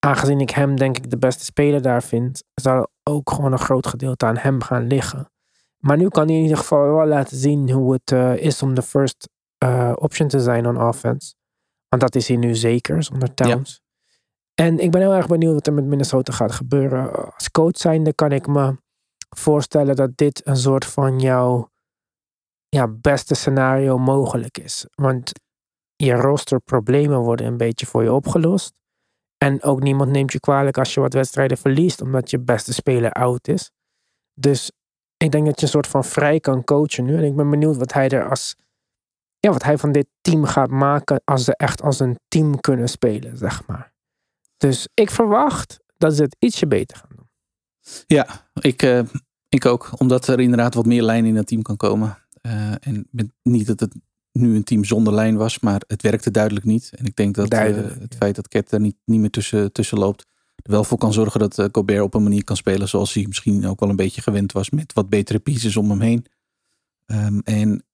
aangezien 0.01 0.41
ik 0.41 0.51
hem 0.51 0.77
denk 0.77 0.97
ik 0.97 1.11
de 1.11 1.19
beste 1.19 1.45
speler 1.45 1.83
daar 1.83 2.03
vind, 2.03 2.43
zal 2.55 2.89
ook 3.03 3.31
gewoon 3.31 3.53
een 3.53 3.59
groot 3.59 3.87
gedeelte 3.87 4.27
aan 4.27 4.37
hem 4.37 4.63
gaan 4.63 4.87
liggen. 4.87 5.31
Maar 5.79 5.97
nu 5.97 6.09
kan 6.09 6.27
hij 6.27 6.37
in 6.37 6.43
ieder 6.43 6.57
geval 6.57 6.95
wel 6.95 7.07
laten 7.07 7.37
zien 7.37 7.71
hoe 7.71 7.93
het 7.93 8.13
eh, 8.13 8.37
is 8.37 8.63
om 8.63 8.75
de 8.75 8.83
first 8.83 9.29
eh, 9.59 9.93
option 9.95 10.29
te 10.29 10.41
zijn 10.41 10.67
on 10.67 10.83
offense. 10.83 11.35
Want 11.89 12.03
dat 12.03 12.15
is 12.15 12.29
hij 12.29 12.37
nu 12.37 12.55
zeker, 12.55 13.03
zonder 13.03 13.35
Towns. 13.35 13.83
En 14.55 14.79
ik 14.79 14.91
ben 14.91 15.01
heel 15.01 15.15
erg 15.15 15.27
benieuwd 15.27 15.55
wat 15.55 15.67
er 15.67 15.73
met 15.73 15.85
Minnesota 15.85 16.33
gaat 16.33 16.53
gebeuren. 16.53 17.35
Als 17.35 17.51
coach 17.51 17.77
zijnde 17.77 18.15
kan 18.15 18.33
ik 18.33 18.47
me 18.47 18.77
voorstellen 19.37 19.97
dat 19.97 20.17
dit 20.17 20.47
een 20.47 20.57
soort 20.57 20.85
van 20.85 21.19
jouw 21.19 21.71
ja, 22.69 22.89
beste 22.89 23.35
scenario 23.35 23.99
mogelijk 23.99 24.59
is. 24.59 24.87
Want 24.95 25.33
je 25.97 26.13
rosterproblemen 26.13 27.19
worden 27.19 27.47
een 27.47 27.57
beetje 27.57 27.87
voor 27.87 28.03
je 28.03 28.13
opgelost. 28.13 28.73
En 29.45 29.63
ook 29.63 29.83
niemand 29.83 30.11
neemt 30.11 30.33
je 30.33 30.41
kwalijk 30.41 30.79
als 30.79 30.95
je 30.95 31.01
wat 31.01 31.13
wedstrijden 31.13 31.59
verliest, 31.59 32.01
omdat 32.01 32.31
je 32.31 32.39
beste 32.39 32.73
speler 32.73 33.13
oud 33.13 33.49
is. 33.49 33.71
Dus 34.35 34.71
ik 35.17 35.31
denk 35.31 35.47
dat 35.47 35.61
je 35.61 35.67
een 35.67 35.73
soort 35.73 35.87
van 35.87 36.05
vrij 36.05 36.41
kan 36.41 36.65
coachen 36.65 37.05
nu. 37.05 37.17
En 37.17 37.25
ik 37.25 37.37
ben 37.37 37.51
benieuwd 37.51 37.77
wat 37.77 37.93
hij 37.93 38.09
er 38.09 38.29
als. 38.29 38.57
Ja, 39.39 39.51
wat 39.51 39.63
hij 39.63 39.79
van 39.79 39.93
dit 39.93 40.07
team 40.21 40.45
gaat 40.45 40.71
maken 40.71 41.23
als 41.25 41.45
ze 41.45 41.57
echt 41.57 41.83
als 41.83 42.01
een 42.01 42.19
team 42.29 42.61
kunnen 42.61 42.89
spelen, 42.89 43.37
zeg 43.37 43.67
maar. 43.67 43.93
Dus 44.57 44.89
ik 44.95 45.11
verwacht 45.11 45.81
dat 45.97 46.17
ze 46.17 46.23
het 46.23 46.37
ietsje 46.39 46.67
beter 46.67 46.97
gaan 46.97 47.17
doen. 47.17 47.29
Ja, 48.07 48.51
ik, 48.61 48.83
eh, 48.83 49.03
ik 49.49 49.67
ook. 49.67 50.01
Omdat 50.01 50.27
er 50.27 50.41
inderdaad 50.41 50.75
wat 50.75 50.87
meer 50.87 51.03
lijn 51.03 51.25
in 51.25 51.37
het 51.37 51.47
team 51.47 51.63
kan 51.63 51.77
komen. 51.77 52.19
Eh, 52.41 52.87
en 52.87 53.09
niet 53.43 53.67
dat 53.67 53.81
het 53.81 53.95
nu 54.33 54.55
een 54.55 54.65
team 54.65 54.85
zonder 54.85 55.13
lijn 55.13 55.37
was, 55.37 55.59
maar 55.59 55.83
het 55.87 56.03
werkte 56.03 56.31
duidelijk 56.31 56.65
niet. 56.65 56.91
En 56.95 57.05
ik 57.05 57.17
denk 57.17 57.35
dat 57.35 57.51
eh, 57.51 57.75
het 58.01 58.15
feit 58.19 58.35
dat 58.35 58.49
Ket 58.49 58.73
er 58.73 58.81
niet, 58.81 58.97
niet 59.05 59.21
meer 59.21 59.31
tussen, 59.31 59.73
tussen 59.73 59.99
loopt, 59.99 60.27
er 60.57 60.71
wel 60.71 60.85
voor 60.85 60.99
kan 60.99 61.13
zorgen 61.13 61.41
dat 61.41 61.59
eh, 61.59 61.67
Gobert 61.73 62.03
op 62.03 62.15
een 62.15 62.23
manier 62.23 62.45
kan 62.45 62.57
spelen 62.57 62.89
zoals 62.89 63.15
hij 63.15 63.25
misschien 63.27 63.67
ook 63.67 63.81
wel 63.81 63.89
een 63.89 63.97
beetje 63.97 64.21
gewend 64.21 64.53
was 64.53 64.71
met 64.71 64.93
wat 64.93 65.09
betere 65.09 65.39
pieces 65.39 65.77
om 65.77 65.91
hem 65.91 66.01
heen. 66.01 66.27
Ehm, 67.07 67.39
en 67.39 67.85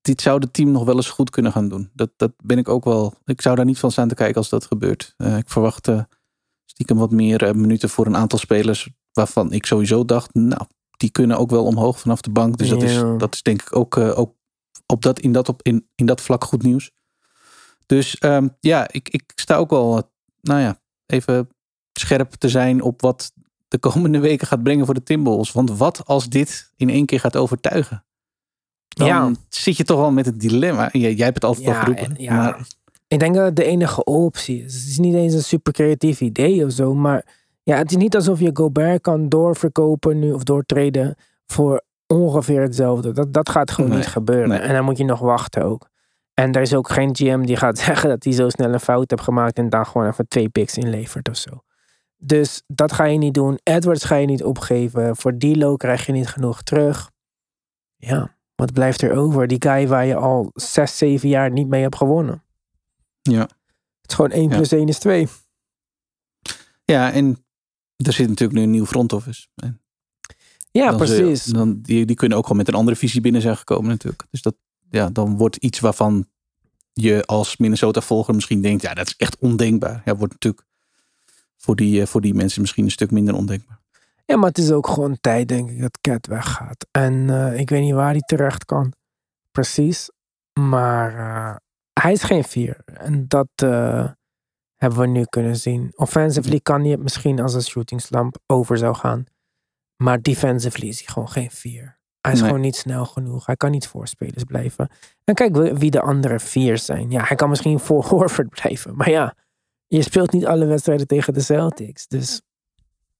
dit 0.00 0.20
zou 0.20 0.38
het 0.38 0.52
team 0.52 0.70
nog 0.70 0.84
wel 0.84 0.96
eens 0.96 1.10
goed 1.10 1.30
kunnen 1.30 1.52
gaan 1.52 1.68
doen. 1.68 1.90
Dat, 1.94 2.10
dat 2.16 2.32
ben 2.42 2.58
ik 2.58 2.68
ook 2.68 2.84
wel. 2.84 3.14
Ik 3.24 3.40
zou 3.40 3.56
daar 3.56 3.64
niet 3.64 3.78
van 3.78 3.90
staan 3.90 4.08
te 4.08 4.14
kijken 4.14 4.36
als 4.36 4.48
dat 4.48 4.64
gebeurt. 4.64 5.14
Eh, 5.16 5.36
ik 5.36 5.48
verwacht 5.48 5.88
stiekem 6.64 6.96
wat 6.96 7.10
meer 7.10 7.56
minuten 7.56 7.88
voor 7.88 8.06
een 8.06 8.16
aantal 8.16 8.38
spelers 8.38 8.88
waarvan 9.12 9.52
ik 9.52 9.66
sowieso 9.66 10.04
dacht, 10.04 10.34
nou, 10.34 10.66
die 10.90 11.10
kunnen 11.10 11.38
ook 11.38 11.50
wel 11.50 11.64
omhoog 11.64 12.00
vanaf 12.00 12.20
de 12.20 12.30
bank. 12.30 12.58
Dus 12.58 12.68
dat, 12.68 12.82
is, 12.82 12.94
dat 13.18 13.34
is 13.34 13.42
denk 13.42 13.62
ik 13.62 13.76
ook, 13.76 13.96
ook 13.96 14.34
op 14.86 15.02
dat, 15.02 15.18
in, 15.20 15.32
dat, 15.32 15.48
op, 15.48 15.62
in, 15.62 15.88
in 15.94 16.06
dat 16.06 16.20
vlak 16.20 16.44
goed 16.44 16.62
nieuws. 16.62 16.90
Dus 17.86 18.18
ehm, 18.18 18.48
ja, 18.60 18.88
ik, 18.90 19.08
ik 19.08 19.32
sta 19.34 19.56
ook 19.56 19.70
wel, 19.70 19.96
eh, 19.96 20.02
nou 20.40 20.60
ja, 20.60 20.80
even 21.06 21.48
scherp 21.92 22.30
te 22.32 22.48
zijn 22.48 22.82
op 22.82 23.00
wat 23.00 23.32
de 23.68 23.78
komende 23.78 24.18
weken 24.28 24.46
gaat 24.46 24.62
brengen 24.62 24.84
voor 24.84 24.94
de 24.94 25.02
Timberwolves. 25.02 25.52
Want 25.52 25.70
wat 25.78 26.06
als 26.06 26.28
dit 26.28 26.72
in 26.76 26.90
één 26.90 27.06
keer 27.06 27.20
gaat 27.20 27.36
overtuigen? 27.36 28.04
Dan 28.88 29.06
Ja. 29.06 29.32
zit 29.48 29.76
je 29.76 29.84
toch 29.84 29.98
wel 29.98 30.10
met 30.12 30.26
het 30.26 30.40
dilemma. 30.40 30.88
Jij, 30.92 31.14
jij 31.14 31.24
hebt 31.24 31.34
het 31.42 31.44
altijd 31.44 31.66
al 31.66 31.74
geroepen. 31.74 32.04
en- 32.16 32.22
ja. 32.22 32.34
Maar 32.34 32.66
Ik 33.08 33.18
denk 33.18 33.34
dat 33.34 33.44
het 33.44 33.56
de 33.56 33.64
enige 33.64 34.04
optie 34.04 34.64
is. 34.64 34.74
Het 34.74 34.86
is 34.88 34.98
niet 34.98 35.14
eens 35.14 35.34
een 35.34 35.42
super 35.42 35.72
creatief 35.72 36.20
idee 36.20 36.64
of 36.64 36.72
zo. 36.72 36.94
Maar 36.94 37.34
ja, 37.62 37.76
het 37.76 37.90
is 37.90 37.96
niet 37.96 38.14
alsof 38.14 38.40
je 38.40 38.50
Gobert 38.52 39.00
kan 39.00 39.28
doorverkopen 39.28 40.18
nu 40.18 40.32
of 40.32 40.42
doortreden 40.42 41.16
voor 41.46 41.84
ongeveer 42.06 42.62
hetzelfde. 42.62 43.12
Dat, 43.12 43.32
dat 43.32 43.48
gaat 43.48 43.70
gewoon 43.70 43.90
Nee, 43.90 43.98
niet 43.98 44.08
gebeuren. 44.08 44.48
nee. 44.48 44.58
En 44.58 44.74
dan 44.74 44.84
moet 44.84 44.98
je 44.98 45.04
nog 45.04 45.20
wachten 45.20 45.62
ook. 45.62 45.88
En 46.34 46.52
er 46.52 46.60
is 46.62 46.74
ook 46.74 46.88
geen 46.90 47.16
GM 47.16 47.42
die 47.42 47.56
gaat 47.56 47.78
zeggen 47.88 48.08
dat 48.08 48.24
hij 48.24 48.32
zo 48.32 48.48
snel 48.48 48.72
een 48.72 48.80
fout 48.80 49.10
heeft 49.10 49.22
gemaakt 49.22 49.58
en 49.58 49.68
dan 49.68 49.86
gewoon 49.86 50.06
even 50.08 50.28
twee 50.28 50.48
picks 50.48 50.76
inlevert 50.76 51.28
of 51.28 51.36
zo. 51.36 51.50
Dus 52.16 52.62
dat 52.66 52.92
ga 52.92 53.04
je 53.04 53.18
niet 53.18 53.34
doen. 53.34 53.58
Edwards 53.62 54.04
ga 54.04 54.14
je 54.16 54.26
niet 54.26 54.44
opgeven. 54.44 55.16
Voor 55.16 55.38
D'Lo 55.38 55.76
krijg 55.76 56.06
je 56.06 56.12
niet 56.12 56.28
genoeg 56.28 56.62
terug. 56.62 57.10
Ja, 57.96 58.36
wat 58.54 58.72
blijft 58.72 59.02
er 59.02 59.12
over? 59.16 59.46
Die 59.46 59.62
guy 59.62 59.88
waar 59.88 60.06
je 60.06 60.14
al 60.14 60.50
zes, 60.54 60.98
zeven 60.98 61.28
jaar 61.28 61.50
niet 61.50 61.68
mee 61.68 61.82
hebt 61.82 61.96
gewonnen. 61.96 62.42
ja. 63.22 63.40
Het 64.00 64.10
is 64.10 64.14
gewoon 64.14 64.30
1 64.40 64.48
Ja. 64.50 64.56
plus 64.56 64.72
1 64.72 64.88
is 64.88 64.98
2. 64.98 65.28
Ja, 66.84 67.12
en 67.12 67.44
er 67.96 68.12
zit 68.12 68.28
natuurlijk 68.28 68.58
nu 68.58 68.64
een 68.64 68.70
nieuw 68.70 68.86
front 68.86 69.12
office. 69.12 69.46
En 69.54 69.80
Ja, 70.76 70.88
dan 70.88 70.96
precies. 70.96 71.44
dan, 71.44 71.80
die, 71.82 72.06
die 72.06 72.16
kunnen 72.16 72.38
ook 72.38 72.44
gewoon 72.44 72.58
met 72.58 72.68
een 72.68 72.74
andere 72.74 72.96
visie 72.96 73.20
binnen 73.20 73.40
zijn 73.40 73.56
gekomen 73.56 73.90
natuurlijk. 73.90 74.24
Dus 74.30 74.42
dat, 74.42 74.54
ja, 74.90 75.10
dan 75.10 75.36
wordt 75.36 75.56
iets 75.56 75.80
waarvan 75.80 76.26
je 76.92 77.24
als 77.24 77.56
Minnesota-volger 77.56 78.34
misschien 78.34 78.60
denkt, 78.60 78.82
ja, 78.82 78.94
dat 78.94 79.06
is 79.06 79.16
echt 79.16 79.38
ondenkbaar. 79.38 80.02
Ja, 80.04 80.16
wordt 80.16 80.32
natuurlijk 80.32 80.64
voor 81.56 81.76
die, 81.76 82.00
eh, 82.00 82.06
voor 82.06 82.20
die 82.20 82.34
mensen 82.34 82.60
misschien 82.60 82.84
een 82.84 82.90
stuk 82.90 83.10
minder 83.10 83.34
ondenkbaar. 83.34 83.80
Ja, 84.24 84.36
maar 84.36 84.48
het 84.48 84.58
is 84.58 84.70
ook 84.70 84.86
gewoon 84.86 85.18
tijd, 85.20 85.48
denk 85.48 85.70
ik, 85.70 85.80
dat 85.80 85.98
Cat 86.00 86.26
weggaat. 86.26 86.86
En 86.90 87.30
eh, 87.30 87.58
ik 87.58 87.70
weet 87.70 87.82
niet 87.82 87.94
waar 87.94 88.10
hij 88.10 88.20
terecht 88.20 88.64
kan. 88.64 88.92
Precies. 89.52 90.10
Maar 90.60 91.18
eh, 91.18 91.56
hij 91.92 92.12
is 92.12 92.22
geen 92.22 92.44
vier. 92.44 92.80
En 92.84 93.24
dat 93.28 93.48
hebben 94.76 95.00
we 95.00 95.06
nu 95.06 95.24
kunnen 95.24 95.56
zien. 95.56 95.92
Offensively 95.94 96.60
kan 96.60 96.80
hij 96.80 96.90
het 96.90 97.02
misschien 97.02 97.40
als 97.40 97.54
een 97.54 97.62
shooting 97.62 98.00
slump 98.00 98.38
over 98.46 98.78
zou 98.78 98.94
gaan. 98.94 99.26
Maar 99.96 100.22
defensively 100.22 100.88
is 100.88 100.98
hij 100.98 101.06
gewoon 101.08 101.28
geen 101.28 101.50
vier. 101.50 101.98
Hij 102.20 102.32
is 102.32 102.40
Nee. 102.40 102.48
gewoon 102.48 102.64
niet 102.64 102.76
snel 102.76 103.04
genoeg. 103.04 103.46
Hij 103.46 103.56
kan 103.56 103.70
niet 103.70 103.86
voor 103.86 104.08
spelers 104.08 104.44
blijven. 104.44 104.88
En 105.24 105.34
kijk 105.34 105.56
wie- 105.56 105.72
wie 105.74 105.90
de 105.90 106.00
andere 106.00 106.40
vier 106.40 106.78
zijn. 106.78 107.10
Ja, 107.10 107.24
hij 107.24 107.36
kan 107.36 107.48
misschien 107.48 107.78
voor 107.78 108.04
Horford 108.08 108.48
blijven. 108.48 108.96
Maar 108.96 109.10
ja, 109.10 109.34
je 109.86 110.02
speelt 110.02 110.32
niet 110.32 110.46
alle 110.46 110.64
wedstrijden 110.64 111.06
tegen 111.06 111.34
de 111.34 111.40
Celtics. 111.40 112.06
Dus 112.06 112.40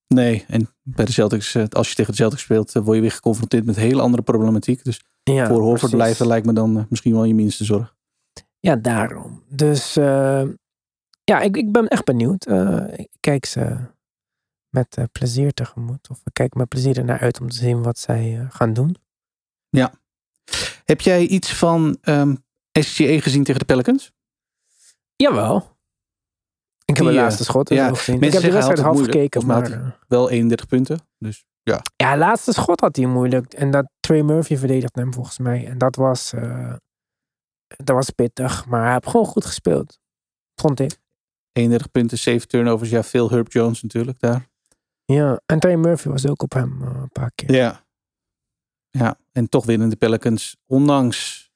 Nee, 0.07 0.45
en 0.47 0.69
bij 0.83 1.05
de 1.05 1.11
Celtics, 1.11 1.55
eh, 1.55 1.63
als 1.69 1.89
je 1.89 1.95
tegen 1.95 2.11
de 2.11 2.17
Celtics 2.17 2.41
speelt, 2.41 2.75
eh, 2.75 2.81
word 2.83 2.95
je 2.95 3.01
weer 3.01 3.11
geconfronteerd 3.11 3.65
met 3.65 3.75
hele 3.75 4.01
andere 4.01 4.23
problematiek. 4.23 4.83
Dus 4.83 5.01
ja, 5.23 5.47
voor 5.47 5.55
Horford 5.59 5.79
precies. 5.79 5.95
blijven 5.97 6.27
lijkt 6.27 6.45
me 6.45 6.53
dan 6.53 6.77
eh, 6.77 6.83
misschien 6.89 7.13
wel 7.13 7.23
je 7.23 7.35
minste 7.35 7.63
zorg. 7.63 7.95
Ja, 8.59 8.75
daarom. 8.75 9.43
Dus 9.49 9.93
ja, 11.23 11.39
ik, 11.41 11.57
ik 11.57 11.71
ben 11.71 11.87
echt 11.87 12.05
benieuwd. 12.05 12.47
Ik 12.95 13.09
kijk 13.19 13.45
ze 13.45 13.77
met 14.77 14.97
eh, 14.97 15.03
plezier 15.11 15.53
tegemoet. 15.53 16.09
Of 16.09 16.19
ik 16.23 16.33
kijk 16.33 16.53
met 16.53 16.67
plezier 16.67 16.97
ernaar 16.97 17.19
uit 17.19 17.41
om 17.41 17.49
te 17.49 17.55
zien 17.55 17.83
wat 17.83 17.99
zij 17.99 18.39
eh, 18.39 18.45
gaan 18.49 18.73
doen. 18.73 18.95
Heb 20.85 21.01
jij 21.01 21.25
iets 21.25 21.53
van 21.53 21.97
ehm 22.01 22.35
SGA 22.71 23.19
gezien 23.19 23.43
tegen 23.43 23.59
de 23.59 23.65
Pelicans? 23.65 24.11
Jawel. 25.15 25.77
Ik 26.85 26.97
heb 26.97 27.05
de 27.05 27.11
eh, 27.11 27.17
laatste 27.17 27.43
schot 27.43 27.69
ja, 27.69 27.75
ja, 27.75 27.93
gezien. 27.93 28.21
Ik 28.21 28.33
heb 28.33 28.41
de 28.41 28.51
wedstrijd 28.51 28.79
half 28.79 28.93
moeilijk. 28.93 29.17
gekeken. 29.17 29.45
Maar, 29.45 29.97
Wel 30.07 30.29
31 30.29 30.67
punten. 30.67 30.99
Dus 31.17 31.45
ja. 31.63 31.81
ja, 31.95 32.17
laatste 32.17 32.53
schot 32.53 32.79
had 32.79 32.95
hij 32.95 33.05
moeilijk. 33.05 33.53
En 33.53 33.71
dat 33.71 33.89
Trey 33.99 34.23
Murphy 34.23 34.57
verdedigde 34.57 35.01
hem 35.01 35.13
volgens 35.13 35.37
mij. 35.37 35.67
En 35.67 35.77
dat 35.77 35.95
was, 35.95 36.33
dat 37.67 37.95
was 37.95 38.09
pittig. 38.09 38.65
Maar 38.65 38.83
hij 38.83 38.93
heeft 38.93 39.07
gewoon 39.07 39.25
goed 39.25 39.45
gespeeld. 39.45 39.99
Vond 40.55 40.79
ik. 40.79 40.97
31 41.51 41.91
punten, 41.91 42.17
7 42.17 42.47
turnovers. 42.47 42.89
Ja, 42.89 43.03
veel 43.03 43.29
Herb 43.29 43.51
Jones 43.51 43.81
natuurlijk 43.81 44.19
daar. 44.19 44.46
Ja, 45.13 45.41
en 45.45 45.59
Trey 45.59 45.77
Murphy 45.77 46.09
was 46.09 46.27
ook 46.27 46.41
op 46.41 46.53
hem 46.53 46.81
eh, 46.81 47.01
een 47.01 47.09
paar 47.11 47.31
keer. 47.35 47.51
Ja. 47.51 47.85
Ja, 48.89 49.17
en 49.31 49.49
toch 49.49 49.65
winnen 49.65 49.89
de 49.89 49.95
Pelicans. 49.95 50.57
Ondanks 50.65 51.49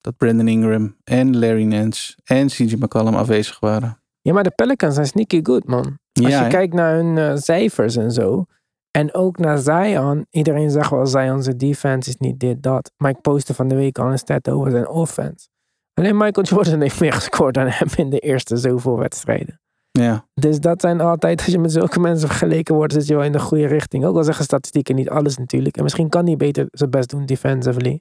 dat 0.00 0.16
Brandon 0.16 0.48
Ingram 0.48 0.96
en 1.04 1.38
Larry 1.38 1.64
Nance 1.64 2.16
en 2.24 2.46
CJ 2.46 2.74
McCollum 2.78 3.14
afwezig 3.14 3.60
waren. 3.60 4.02
Ja, 4.20 4.32
maar 4.32 4.42
de 4.42 4.50
Pelicans 4.50 4.94
zijn 4.94 5.06
sneaky 5.06 5.40
good, 5.42 5.64
man. 5.64 5.98
Als 6.12 6.28
ja, 6.28 6.44
je 6.44 6.50
kijkt 6.50 6.74
naar 6.74 6.94
hun 6.94 7.18
eh, 7.18 7.36
cijfers 7.36 7.96
en 7.96 8.10
zo. 8.10 8.44
En 8.90 9.14
ook 9.14 9.38
naar 9.38 9.58
Zion. 9.58 10.26
Iedereen 10.30 10.70
zegt 10.70 10.90
wel, 10.90 11.06
Zion 11.06 11.42
zijn 11.42 11.58
defense 11.58 12.10
is 12.10 12.16
niet 12.16 12.40
dit, 12.40 12.62
dat. 12.62 12.92
Maar 12.96 13.10
ik 13.10 13.20
postte 13.20 13.54
van 13.54 13.68
de 13.68 13.74
week 13.74 13.98
al 13.98 14.10
een 14.10 14.18
stat 14.18 14.48
over 14.48 14.70
zijn 14.70 14.88
offense. 14.88 15.48
Alleen 15.94 16.16
Michael 16.16 16.46
Jordan 16.46 16.80
heeft 16.80 17.00
meer 17.00 17.12
gescoord 17.12 17.54
dan 17.54 17.66
hem 17.68 17.88
in 17.96 18.10
de 18.10 18.18
eerste 18.18 18.56
zoveel 18.56 18.98
wedstrijden. 18.98 19.60
Ja. 19.90 20.26
Dus 20.34 20.60
dat 20.60 20.80
zijn 20.80 21.00
altijd, 21.00 21.38
als 21.38 21.46
je 21.46 21.58
met 21.58 21.72
zulke 21.72 22.00
mensen 22.00 22.28
vergeleken 22.28 22.74
wordt, 22.74 22.92
zit 22.92 23.06
je 23.06 23.14
wel 23.14 23.24
in 23.24 23.32
de 23.32 23.40
goede 23.40 23.66
richting. 23.66 24.04
Ook 24.04 24.16
al 24.16 24.24
zeggen 24.24 24.44
statistieken 24.44 24.94
niet 24.94 25.10
alles 25.10 25.36
natuurlijk. 25.36 25.76
En 25.76 25.82
misschien 25.82 26.08
kan 26.08 26.26
hij 26.26 26.36
beter 26.36 26.68
zijn 26.70 26.90
best 26.90 27.08
doen 27.08 27.26
defensively. 27.26 28.00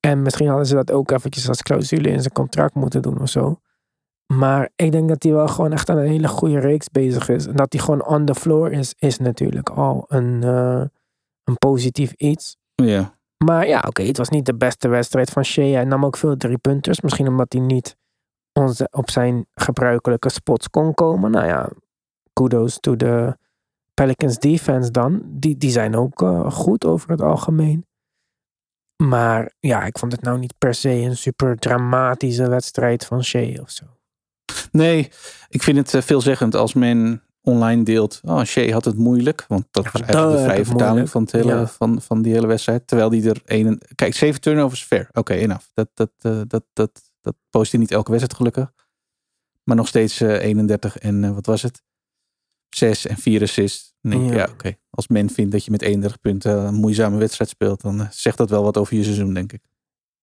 En 0.00 0.22
misschien 0.22 0.48
hadden 0.48 0.66
ze 0.66 0.74
dat 0.74 0.90
ook 0.90 1.10
eventjes 1.10 1.48
als 1.48 1.62
clausule 1.62 2.08
in 2.08 2.20
zijn 2.20 2.32
contract 2.32 2.74
moeten 2.74 3.02
doen 3.02 3.20
of 3.20 3.28
zo. 3.28 3.60
Maar 4.26 4.70
ik 4.76 4.92
denk 4.92 5.08
dat 5.08 5.22
hij 5.22 5.32
wel 5.32 5.48
gewoon 5.48 5.72
echt 5.72 5.88
aan 5.88 5.96
een 5.96 6.06
hele 6.06 6.28
goede 6.28 6.58
reeks 6.58 6.88
bezig 6.88 7.28
is. 7.28 7.46
En 7.46 7.56
dat 7.56 7.72
hij 7.72 7.82
gewoon 7.82 8.06
on 8.06 8.24
the 8.24 8.34
floor 8.34 8.72
is, 8.72 8.94
is 8.98 9.18
natuurlijk 9.18 9.68
al 9.68 10.04
een, 10.08 10.42
eh, 10.42 10.82
een 11.44 11.56
positief 11.58 12.12
iets. 12.12 12.56
ja. 12.74 13.14
Maar 13.44 13.66
ja, 13.66 13.84
oké, 13.86 14.02
het 14.02 14.16
was 14.16 14.28
niet 14.28 14.46
de 14.46 14.54
beste 14.54 14.88
wedstrijd 14.88 15.30
van 15.30 15.44
Shea. 15.44 15.72
Hij 15.74 15.84
nam 15.84 16.04
ook 16.04 16.16
veel 16.16 16.36
driepunters. 16.36 17.00
Misschien 17.00 17.28
omdat 17.28 17.52
hij 17.52 17.62
niet 17.62 17.96
onze, 18.56 18.88
op 18.90 19.10
zijn 19.10 19.46
gebruikelijke 19.54 20.30
spots 20.30 20.70
kon 20.70 20.94
komen. 20.94 21.30
Nou 21.30 21.46
ja, 21.46 21.68
kudos 22.32 22.78
to 22.80 22.96
de 22.96 23.36
Pelicans 23.94 24.38
defense 24.38 24.90
dan. 24.90 25.22
Die, 25.24 25.56
die 25.56 25.70
zijn 25.70 25.96
ook 25.96 26.22
eh, 26.22 26.50
goed 26.50 26.84
over 26.84 27.10
het 27.10 27.20
algemeen. 27.20 27.86
Maar 29.02 29.52
ja, 29.60 29.82
ik 29.84 29.98
vond 29.98 30.12
het 30.12 30.22
nou 30.22 30.38
niet 30.38 30.54
per 30.58 30.74
se 30.74 30.90
een 30.90 31.16
super 31.16 31.56
dramatische 31.56 32.48
wedstrijd 32.48 33.04
van 33.04 33.24
Shea 33.24 33.60
of 33.60 33.70
zo. 33.70 33.84
Nee, 34.72 35.10
ik 35.48 35.62
vind 35.62 35.76
het 35.76 35.94
eh, 35.94 36.02
veelzeggend 36.02 36.54
als 36.54 36.74
men 36.74 37.22
online 37.42 37.82
deelt. 37.82 38.20
Oh, 38.24 38.42
Shea 38.42 38.72
had 38.72 38.84
het 38.84 38.96
moeilijk. 38.96 39.44
Want 39.48 39.66
dat 39.70 39.84
was 39.92 40.02
eigenlijk 40.02 40.36
de 40.36 40.44
vrije 40.44 40.64
vertaling 40.64 41.10
van, 41.10 41.22
het 41.22 41.32
hele, 41.32 41.54
Ja. 41.54 41.66
van, 41.66 42.02
van 42.02 42.22
die 42.22 42.32
hele 42.32 42.46
wedstrijd. 42.46 42.86
Terwijl 42.86 43.10
die 43.10 43.28
er 43.28 43.42
een... 43.44 43.82
Kijk, 43.94 44.14
zeven 44.14 44.40
turnovers 44.40 44.84
fair. 44.84 45.08
Oké, 45.12 45.32
enough. 45.32 45.64
Dat, 45.74 45.88
dat, 45.94 46.10
eh, 46.20 46.40
dat, 46.46 46.64
dat, 46.72 47.05
dat 47.26 47.36
post 47.50 47.70
hij 47.70 47.80
niet 47.80 47.90
elke 47.90 48.10
wedstrijd 48.10 48.38
gelukkig. 48.38 48.72
Maar 49.64 49.76
nog 49.76 49.88
steeds 49.88 50.20
eh, 50.20 50.42
31 50.42 50.98
en 50.98 51.24
eh, 51.24 51.30
wat 51.30 51.46
was 51.46 51.62
het? 51.62 51.82
6 52.68 53.06
en 53.06 53.16
4 53.16 53.42
assists. 53.42 53.94
Ik, 54.02 54.12
Ja. 54.12 54.32
ja, 54.32 54.48
oké. 54.52 54.76
Als 54.90 55.08
men 55.08 55.30
vindt 55.30 55.52
dat 55.52 55.64
je 55.64 55.70
met 55.70 55.82
31 55.82 56.20
punten 56.20 56.58
een 56.66 56.74
moeizame 56.74 57.18
wedstrijd 57.18 57.50
speelt, 57.50 57.80
dan 57.80 58.00
eh, 58.00 58.06
zegt 58.10 58.36
dat 58.36 58.50
wel 58.50 58.62
wat 58.62 58.76
over 58.76 58.96
je 58.96 59.02
seizoen, 59.04 59.34
denk 59.34 59.52
ik. 59.52 59.60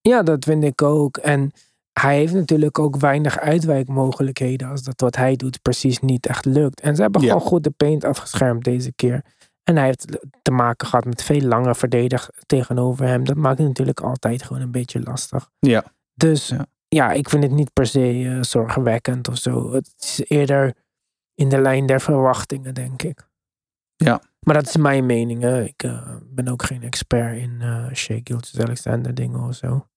Ja, 0.02 0.24
dat 0.24 0.44
vind 0.46 0.64
ik 0.64 0.82
ook. 0.82 1.18
En 1.18 1.52
hij 2.00 2.18
heeft 2.18 2.34
natuurlijk 2.34 2.80
ook 2.80 2.98
weinig 2.98 3.40
uitwijkmogelijkheden 3.40 4.70
als 4.70 4.84
dat 4.84 5.02
wat 5.02 5.16
hij 5.16 5.36
doet 5.36 5.62
precies 5.62 6.00
niet 6.00 6.26
echt 6.26 6.46
lukt. 6.46 6.82
En 6.82 6.96
ze 6.96 7.02
hebben 7.02 7.22
Ja. 7.22 7.28
gewoon 7.28 7.44
goed 7.48 7.64
de 7.64 7.70
paint 7.72 8.04
afgeschermd 8.04 8.64
deze 8.64 8.94
keer. 8.94 9.22
En 9.64 9.76
hij 9.76 9.86
heeft 9.86 10.18
te 10.42 10.52
maken 10.52 10.88
gehad 10.88 11.06
met 11.06 11.24
veel 11.24 11.42
lange 11.42 11.76
verdedigers 11.76 12.38
tegenover 12.46 13.06
hem. 13.08 13.24
Dat 13.24 13.36
maakt 13.36 13.58
het 13.58 13.68
natuurlijk 13.68 14.00
altijd 14.00 14.44
gewoon 14.44 14.62
een 14.62 14.72
beetje 14.72 15.02
lastig. 15.02 15.50
Ja. 15.60 15.84
Dus 16.14 16.48
ja, 16.48 16.66
Ja. 16.94 17.12
ik 17.12 17.30
vind 17.30 17.44
het 17.44 17.52
niet 17.52 17.74
per 17.74 17.86
se 17.88 18.24
eh, 18.30 18.42
zorgwekkend 18.44 19.28
of 19.28 19.38
zo. 19.38 19.74
Het 19.74 19.94
is 20.00 20.22
eerder 20.28 20.74
in 21.36 21.50
de 21.50 21.62
lijn 21.62 21.86
der 21.86 22.02
verwachtingen, 22.02 22.74
denk 22.74 23.04
ik. 23.04 23.28
Ja. 23.96 24.22
Maar 24.40 24.56
dat 24.56 24.68
is 24.68 24.78
mijn 24.78 25.06
mening. 25.06 25.42
Hè. 25.42 25.64
Ik 25.64 25.84
eh, 25.84 26.16
ben 26.24 26.48
ook 26.48 26.64
geen 26.64 26.84
expert 26.84 27.38
in 27.38 27.62
eh 27.62 27.94
Shea 27.94 28.20
Gilgeous-Alexander 28.24 29.14
dingen 29.14 29.40
of 29.40 29.56
zo. 29.56 29.88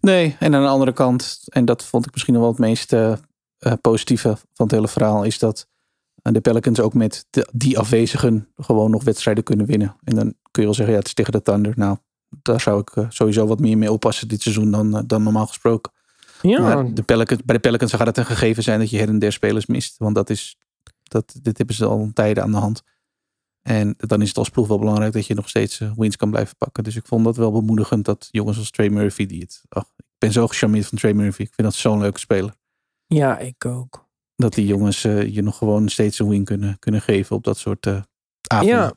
Nee, 0.00 0.36
en 0.38 0.54
aan 0.54 0.62
de 0.62 0.68
andere 0.68 0.92
kant, 0.92 1.42
en 1.48 1.64
dat 1.64 1.84
vond 1.84 2.06
ik 2.06 2.12
misschien 2.12 2.32
nog 2.34 2.42
wel 2.42 2.50
het 2.52 2.60
meest 2.60 2.92
eh, 2.92 3.12
positieve 3.80 4.28
van 4.52 4.66
het 4.66 4.70
hele 4.70 4.88
verhaal, 4.88 5.24
is 5.24 5.38
dat 5.38 5.68
de 6.22 6.40
Pelicans 6.40 6.80
ook 6.80 6.94
met 6.94 7.26
de- 7.30 7.48
die 7.52 7.78
afwezigen 7.78 8.48
gewoon 8.56 8.90
nog 8.90 9.04
wedstrijden 9.04 9.44
kunnen 9.44 9.66
winnen. 9.66 9.96
En 10.04 10.14
dan 10.14 10.24
kun 10.24 10.62
je 10.62 10.68
wel 10.68 10.74
zeggen, 10.74 10.92
ja, 10.92 10.98
het 10.98 11.08
is 11.08 11.14
tegen 11.14 11.32
de 11.32 11.42
Thunder. 11.42 11.72
Nou, 11.76 11.96
daar 12.42 12.60
zou 12.60 12.80
ik 12.80 13.06
sowieso 13.08 13.46
wat 13.46 13.60
meer 13.60 13.78
mee 13.78 13.92
oppassen 13.92 14.28
dit 14.28 14.42
seizoen 14.42 14.70
dan, 14.70 15.04
dan 15.06 15.22
normaal 15.22 15.46
gesproken. 15.46 15.92
Ja, 16.48 16.60
Maar 16.60 16.94
de 16.94 17.02
Pelicans, 17.02 17.42
bij 17.44 17.54
de 17.54 17.60
Pelicans 17.60 17.92
gaat 17.92 18.06
het 18.06 18.16
een 18.16 18.26
gegeven 18.26 18.62
zijn 18.62 18.78
dat 18.78 18.90
je 18.90 18.98
her 18.98 19.08
en 19.08 19.18
der 19.18 19.32
spelers 19.32 19.66
mist. 19.66 19.98
Want 19.98 20.14
dat 20.14 20.30
is, 20.30 20.58
dat, 21.02 21.38
dit 21.42 21.58
hebben 21.58 21.76
ze 21.76 21.84
al 21.84 22.00
een 22.00 22.12
tijden 22.12 22.42
aan 22.42 22.50
de 22.50 22.56
hand. 22.56 22.82
En 23.62 23.94
dan 23.96 24.22
is 24.22 24.28
het 24.28 24.38
als 24.38 24.48
ploeg 24.50 24.68
wel 24.68 24.78
belangrijk 24.78 25.12
dat 25.12 25.26
je 25.26 25.34
nog 25.34 25.48
steeds 25.48 25.80
eh, 25.80 25.92
wins 25.96 26.16
kan 26.16 26.30
blijven 26.30 26.56
pakken. 26.56 26.84
Dus 26.84 26.96
ik 26.96 27.06
vond 27.06 27.24
dat 27.24 27.36
wel 27.36 27.52
bemoedigend 27.52 28.04
dat 28.04 28.28
jongens 28.30 28.58
als 28.58 28.70
Trey 28.70 28.90
Murphy, 28.90 29.26
die 29.26 29.40
het. 29.40 29.62
Ach, 29.68 29.90
ik 29.96 30.04
ben 30.18 30.32
zo 30.32 30.46
gecharmeerd 30.46 30.86
van 30.86 30.98
Trey 30.98 31.14
Murphy. 31.14 31.42
Ik 31.42 31.54
vind 31.54 31.68
dat 31.68 31.76
zo'n 31.76 31.98
leuke 31.98 32.18
speler. 32.18 32.54
ja, 33.06 33.38
ik 33.38 33.64
ook. 33.64 34.08
Dat 34.36 34.54
die 34.54 34.66
jongens 34.66 35.04
eh, 35.04 35.34
je 35.34 35.42
nog 35.42 35.58
gewoon 35.58 35.88
steeds 35.88 36.18
een 36.18 36.28
win 36.28 36.44
kunnen, 36.44 36.78
kunnen 36.78 37.00
geven 37.00 37.36
op 37.36 37.44
dat 37.44 37.58
soort 37.58 37.86
eh 37.86 38.02
avonden. 38.46 38.76
Ja, 38.76 38.92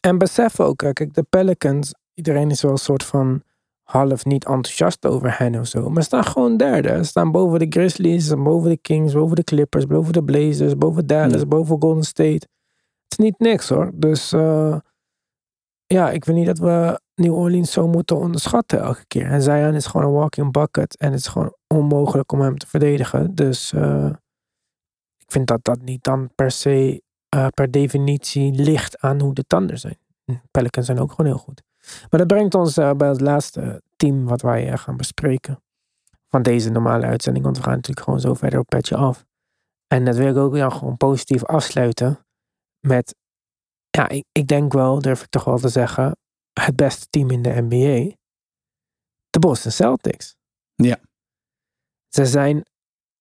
en 0.00 0.18
besef 0.18 0.60
ook, 0.60 0.78
kijk, 0.78 1.14
de 1.14 1.22
Pelicans, 1.22 1.94
iedereen 2.14 2.50
is 2.50 2.62
wel 2.62 2.70
een 2.70 2.78
soort 2.78 3.04
van 3.04 3.42
half 3.84 4.24
niet 4.24 4.44
enthousiast 4.44 5.06
over 5.06 5.38
hen 5.38 5.58
of 5.60 5.66
zo. 5.66 5.88
Maar 5.90 6.02
ze 6.02 6.08
staan 6.08 6.24
gewoon 6.24 6.56
derde. 6.56 6.96
Ze 6.96 7.02
staan 7.04 7.30
boven 7.30 7.58
de 7.58 7.66
Grizzlies, 7.68 8.28
boven 8.34 8.70
de 8.70 8.76
Kings, 8.76 9.12
boven 9.12 9.36
de 9.36 9.44
Clippers, 9.44 9.86
boven 9.86 10.12
de 10.12 10.24
Blazers, 10.24 10.76
boven 10.76 11.06
Dallas, 11.06 11.40
Ja. 11.40 11.46
boven 11.46 11.80
Golden 11.80 12.04
State. 12.04 12.48
Het 13.08 13.18
is 13.18 13.24
niet 13.24 13.38
niks 13.38 13.68
hoor. 13.68 13.90
Dus 13.94 14.32
eh, 14.32 14.76
ja, 15.86 16.10
ik 16.10 16.24
vind 16.24 16.36
niet 16.36 16.46
dat 16.46 16.58
we 16.58 17.00
New 17.14 17.34
Orleans 17.34 17.72
zo 17.72 17.88
moeten 17.88 18.16
onderschatten 18.18 18.80
elke 18.80 19.04
keer. 19.06 19.26
En 19.26 19.42
Zion 19.42 19.74
is 19.74 19.86
gewoon 19.86 20.06
een 20.06 20.12
walking 20.12 20.52
bucket 20.52 20.96
en 20.96 21.10
het 21.10 21.20
is 21.20 21.26
gewoon 21.26 21.54
onmogelijk 21.66 22.32
om 22.32 22.40
hem 22.40 22.58
te 22.58 22.66
verdedigen. 22.66 23.34
Dus 23.34 23.72
eh, 23.72 24.10
ik 25.18 25.30
vind 25.32 25.46
dat 25.46 25.64
dat 25.64 25.80
niet 25.82 26.04
dan 26.04 26.30
per 26.34 26.50
se 26.50 27.02
eh, 27.28 27.46
per 27.54 27.70
definitie 27.70 28.52
ligt 28.52 29.00
aan 29.00 29.20
hoe 29.20 29.34
de 29.34 29.44
tanden 29.46 29.78
zijn. 29.78 29.98
Hm, 30.24 30.34
Pelicans 30.50 30.86
zijn 30.86 30.98
ook 31.00 31.10
gewoon 31.10 31.26
heel 31.32 31.40
goed. 31.40 31.62
Maar 32.10 32.20
dat 32.20 32.26
brengt 32.26 32.54
ons 32.54 32.76
eh, 32.76 32.92
bij 32.92 33.08
het 33.08 33.20
laatste 33.20 33.82
team 33.96 34.24
wat 34.24 34.42
wij 34.42 34.70
eh, 34.70 34.78
gaan 34.78 34.96
bespreken. 34.96 35.62
Van 36.28 36.42
deze 36.42 36.70
normale 36.70 37.06
uitzending. 37.06 37.44
Want 37.44 37.56
we 37.56 37.62
gaan 37.62 37.74
natuurlijk 37.74 38.04
gewoon 38.04 38.20
zo 38.20 38.34
verder 38.34 38.58
op 38.58 38.68
petje 38.68 38.96
af. 38.96 39.24
En 39.86 40.04
dat 40.04 40.16
wil 40.16 40.28
ik 40.28 40.36
ook 40.36 40.56
ja, 40.56 40.70
gewoon 40.70 40.96
positief 40.96 41.44
afsluiten. 41.44 42.26
Met 42.80 43.14
ja, 43.90 44.08
ik, 44.08 44.24
ik 44.32 44.46
denk 44.46 44.72
wel, 44.72 44.98
durf 45.00 45.22
ik 45.22 45.28
toch 45.28 45.44
wel 45.44 45.58
te 45.58 45.68
zeggen, 45.68 46.16
het 46.60 46.76
beste 46.76 47.06
team 47.10 47.30
in 47.30 47.42
de 47.42 47.60
NBA. 47.60 48.16
De 49.30 49.38
Boston 49.38 49.70
Celtics. 49.70 50.36
Ja. 50.74 50.98
Ze 52.08 52.26
zijn 52.26 52.64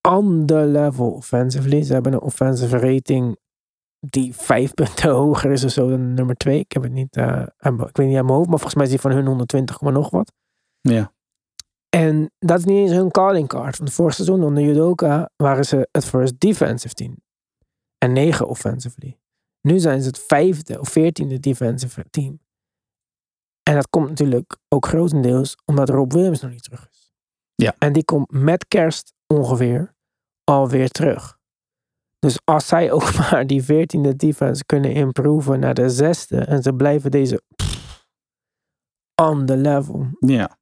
on 0.10 0.46
the 0.46 0.66
level 0.66 1.12
offensively. 1.12 1.84
Ze 1.84 1.94
hebben 1.94 2.14
een 2.14 2.22
offensive 2.22 2.78
rating 2.78 3.38
die 4.10 4.36
vijf 4.36 4.74
punten 4.74 5.10
hoger 5.24 5.52
is 5.52 5.64
of 5.64 5.72
zo 5.72 5.90
dan 5.90 6.14
nummer 6.14 6.36
twee. 6.36 6.60
Ik 6.60 6.72
heb 6.72 6.84
het 6.84 6.92
niet, 6.92 7.18
uh, 7.18 7.46
ik 7.60 7.98
weet 7.98 8.08
niet 8.08 8.18
aan 8.18 8.26
mijn 8.26 8.38
hoofd, 8.38 8.50
maar 8.50 8.60
volgens 8.60 8.76
mij 8.76 8.84
is 8.84 8.90
die 8.90 9.00
van 9.00 9.12
hun 9.12 9.26
120, 9.26 9.82
nog 9.82 10.10
wat. 10.10 10.34
Ja. 10.82 11.14
En 11.90 12.32
dat 12.40 12.60
is 12.60 12.66
niet 12.66 12.78
eens 12.78 12.92
hun 12.92 13.12
calling 13.12 13.48
card. 13.48 13.78
Want 13.78 13.94
vorig 13.94 14.14
seizoen 14.14 14.44
onder 14.44 14.64
Judoka 14.64 15.30
waren 15.36 15.66
ze 15.66 15.88
het 15.92 16.06
first 16.06 16.40
defensive 16.40 16.94
team. 16.94 17.16
En 17.98 18.14
negen 18.14 18.48
offensively. 18.48 19.18
Nu 19.62 19.80
zijn 19.80 20.02
ze 20.02 20.08
het 20.08 20.20
vijfde 20.20 20.80
of 20.80 20.90
veertiende 20.90 21.40
defensive 21.40 22.06
team. 22.10 22.40
En 23.64 23.76
dat 23.76 23.90
komt 23.90 24.10
natuurlijk 24.10 24.58
ook 24.68 24.86
grotendeels 24.86 25.56
omdat 25.66 25.90
Rob 25.90 26.12
Williams 26.12 26.42
nog 26.42 26.52
niet 26.52 26.64
terug 26.64 26.88
is. 26.90 27.14
Ja. 27.56 27.76
En 27.80 27.94
die 27.94 28.06
komt 28.06 28.32
met 28.32 28.68
kerst 28.68 29.14
ongeveer 29.28 29.96
alweer 30.44 30.90
terug. 30.90 31.40
Dus 32.24 32.40
als 32.44 32.68
zij 32.68 32.92
ook 32.92 33.16
maar 33.18 33.48
die 33.48 33.64
veertiende 33.64 34.16
defense 34.16 34.66
kunnen 34.66 34.94
improven 34.94 35.60
naar 35.60 35.74
de 35.74 35.90
zesde 35.90 36.38
en 36.38 36.62
ze 36.62 36.74
blijven 36.74 37.12
deze 37.12 37.42
on 39.22 39.46
the 39.46 39.58
level. 39.58 40.08
Ja. 40.20 40.58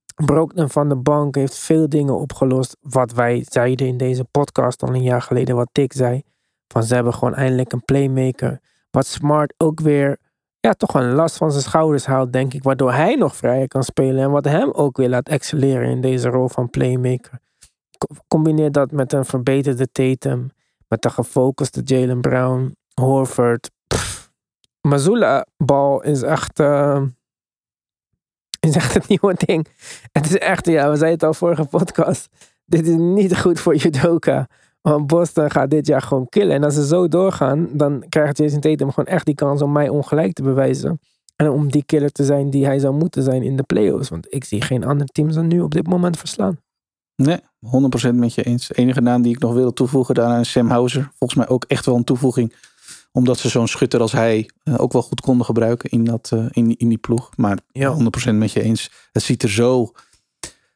Van 0.56 0.90
de 0.90 0.96
bank 0.96 1.36
heeft 1.36 1.56
veel 1.56 1.90
dingen 1.90 2.20
opgelost. 2.20 2.78
Wat 2.80 3.12
wij 3.12 3.46
zeiden 3.50 3.88
in 3.88 3.98
deze 3.98 4.24
podcast 4.24 4.84
al 4.84 4.96
een 4.96 5.04
jaar 5.04 5.22
geleden, 5.22 5.56
wat 5.56 5.70
Dick 5.72 5.94
zei. 5.94 6.22
Van 6.68 6.84
ze 6.84 6.94
hebben 6.94 7.14
gewoon 7.14 7.36
eindelijk 7.36 7.74
een 7.74 7.86
playmaker. 7.86 8.60
Wat 8.92 9.06
Smart 9.06 9.54
ook 9.58 9.80
weer, 9.80 10.18
ja, 10.60 10.74
toch 10.74 10.94
een 10.94 11.14
last 11.14 11.38
van 11.38 11.52
zijn 11.52 11.64
schouders 11.64 12.06
haalt, 12.06 12.34
denk 12.34 12.54
ik. 12.54 12.64
Waardoor 12.64 12.94
hij 12.94 13.16
nog 13.16 13.36
vrijer 13.36 13.68
kan 13.68 13.84
spelen. 13.84 14.24
En 14.24 14.32
wat 14.32 14.46
hem 14.46 14.72
ook 14.72 14.98
weer 14.98 15.10
laat 15.10 15.30
excelleren 15.30 15.90
in 15.90 16.02
deze 16.02 16.30
rol 16.30 16.48
van 16.48 16.70
playmaker. 16.70 17.40
Combineer 18.28 18.72
dat 18.72 18.92
met 18.92 19.14
een 19.14 19.26
verbeterde 19.26 19.92
Tatum. 19.92 20.52
Met 20.92 21.02
de 21.02 21.10
gefocuste 21.10 21.82
Jalen 21.84 22.22
Brown, 22.22 22.76
Horford. 22.94 23.70
Mazula 24.82 25.46
bal 25.58 26.04
is 26.04 26.22
echt... 26.22 26.60
Uh, 26.60 27.02
is 28.60 28.76
echt 28.76 28.94
het 28.94 29.08
nieuwe 29.22 29.34
ding. 29.46 29.68
Het 30.12 30.26
is 30.26 30.38
echt, 30.38 30.66
ja, 30.66 30.90
we 30.90 30.96
zeiden 30.96 31.10
het 31.10 31.24
al 31.24 31.34
vorige 31.34 31.66
podcast. 31.66 32.28
Dit 32.66 32.88
is 32.88 32.96
niet 32.96 33.38
goed 33.40 33.60
voor 33.60 33.76
judoka. 33.76 34.48
Want 34.82 35.08
Boston 35.08 35.52
gaat 35.52 35.70
dit 35.70 35.88
jaar 35.88 36.02
gewoon 36.02 36.30
killen. 36.30 36.56
En 36.56 36.64
als 36.64 36.74
ze 36.74 36.86
zo 36.86 37.08
doorgaan, 37.08 37.70
dan 37.72 38.06
krijgt 38.10 38.38
Jason 38.38 38.60
Tatum 38.60 38.92
gewoon 38.92 39.14
echt 39.14 39.26
die 39.26 39.36
kans 39.36 39.62
om 39.62 39.72
mij 39.72 39.90
ongelijk 39.90 40.34
te 40.34 40.44
bewijzen. 40.44 41.00
En 41.36 41.50
om 41.50 41.72
die 41.72 41.86
killer 41.86 42.12
te 42.12 42.24
zijn 42.24 42.50
die 42.50 42.66
hij 42.66 42.80
zou 42.80 42.94
moeten 42.94 43.24
zijn 43.24 43.44
in 43.44 43.56
de 43.56 43.64
playoffs. 43.64 44.10
Want 44.10 44.34
ik 44.34 44.44
zie 44.44 44.62
geen 44.62 44.84
ander 44.84 45.08
team 45.08 45.32
dan 45.32 45.48
nu 45.48 45.62
op 45.62 45.74
dit 45.74 45.88
moment 45.88 46.18
verslaan. 46.18 46.60
Nee, 47.26 47.40
100% 48.12 48.14
met 48.14 48.34
je 48.34 48.44
eens. 48.44 48.68
De 48.68 48.74
enige 48.74 49.02
naam 49.02 49.22
die 49.22 49.34
ik 49.36 49.40
nog 49.40 49.54
wil 49.54 49.74
toevoegen 49.74 50.16
daaraan 50.16 50.40
is 50.40 50.52
Sam 50.52 50.70
Hauser. 50.70 51.12
Volgens 51.18 51.40
mij 51.40 51.50
ook 51.50 51.64
echt 51.64 51.86
wel 51.86 51.96
een 51.96 52.04
toevoeging. 52.04 52.56
Omdat 53.12 53.38
ze 53.38 53.50
zo'n 53.50 53.68
schutter 53.68 54.02
als 54.02 54.12
hij 54.12 54.50
uh, 54.64 54.82
ook 54.82 54.92
wel 54.92 55.02
goed 55.02 55.22
konden 55.22 55.46
gebruiken 55.46 55.90
in, 55.90 56.04
dat, 56.04 56.32
uh, 56.34 56.46
in, 56.50 56.78
in 56.78 56.90
die 56.90 56.98
ploeg. 56.98 57.30
Maar 57.36 57.60
ja. 57.72 57.98
100% 58.30 58.34
met 58.34 58.52
je 58.52 58.62
eens. 58.62 58.92
Het 59.12 59.24
ziet 59.24 59.44
er 59.44 59.50
zo, 59.50 59.92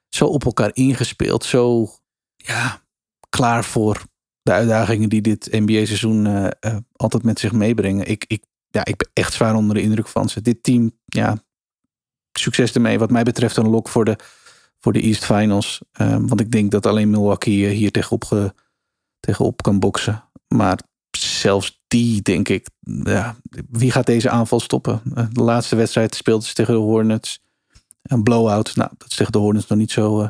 zo 0.09 0.25
op 0.25 0.45
elkaar 0.45 0.69
ingespeeld. 0.73 1.43
Zo 1.43 1.89
ja, 2.35 2.81
klaar 3.29 3.63
voor 3.63 4.03
de 4.41 4.51
uitdagingen 4.51 5.09
die 5.09 5.21
dit 5.21 5.47
NBA-seizoen 5.51 6.25
uh, 6.25 6.47
altijd 6.91 7.23
met 7.23 7.39
zich 7.39 7.51
meebrengen. 7.51 8.07
Ik, 8.07 8.25
ik, 8.27 8.43
ja, 8.69 8.85
ik 8.85 8.97
ben 8.97 9.09
echt 9.13 9.33
zwaar 9.33 9.55
onder 9.55 9.75
de 9.75 9.81
indruk 9.81 10.07
van 10.07 10.29
ze. 10.29 10.41
Dit 10.41 10.63
team, 10.63 10.91
ja, 11.05 11.37
succes 12.31 12.71
ermee. 12.71 12.99
Wat 12.99 13.11
mij 13.11 13.23
betreft 13.23 13.57
een 13.57 13.69
lok 13.69 13.89
voor 13.89 14.05
de, 14.05 14.15
voor 14.85 14.93
de 14.93 15.01
East 15.01 15.25
Finals. 15.25 15.81
Um, 16.01 16.27
want 16.27 16.39
ik 16.39 16.51
denk 16.51 16.71
dat 16.71 16.85
alleen 16.85 17.09
Milwaukee 17.09 17.67
hier 17.67 17.91
tegenop, 17.91 18.23
ge, 18.23 18.53
tegenop 19.19 19.61
kan 19.61 19.79
boksen. 19.79 20.23
Maar 20.47 20.79
zelfs 21.17 21.83
die, 21.87 22.21
denk 22.21 22.49
ik, 22.49 22.67
ja, 23.03 23.35
wie 23.69 23.91
gaat 23.91 24.05
deze 24.05 24.29
aanval 24.29 24.59
stoppen? 24.59 25.01
Uh, 25.17 25.25
de 25.31 25.41
laatste 25.41 25.75
wedstrijd 25.75 26.15
speelden 26.15 26.47
ze 26.47 26.53
tegen 26.53 26.73
de 26.73 26.79
Hornets. 26.79 27.43
Een 28.01 28.23
blowout. 28.23 28.75
Nou, 28.75 28.89
dat 28.97 29.09
is 29.09 29.15
tegen 29.15 29.31
de 29.31 29.37
Hornets 29.37 29.67
nog 29.67 29.77
niet 29.77 29.91
zo. 29.91 30.21
Uh, 30.21 30.27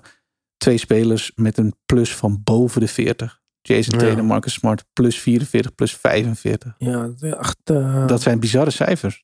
twee 0.57 0.77
spelers 0.77 1.31
met 1.35 1.57
een 1.57 1.75
plus 1.85 2.15
van 2.15 2.41
boven 2.43 2.81
de 2.81 2.87
40. 2.87 3.41
Jason 3.61 3.99
Tatum, 3.99 4.17
ja. 4.17 4.23
Marcus 4.23 4.53
Smart 4.53 4.85
plus 4.93 5.19
44, 5.19 5.75
plus 5.75 5.95
45. 5.95 6.75
Ja, 6.77 7.09
echt, 7.19 7.57
uh... 7.71 8.07
dat 8.07 8.21
zijn 8.21 8.39
bizarre 8.39 8.71
cijfers. 8.71 9.23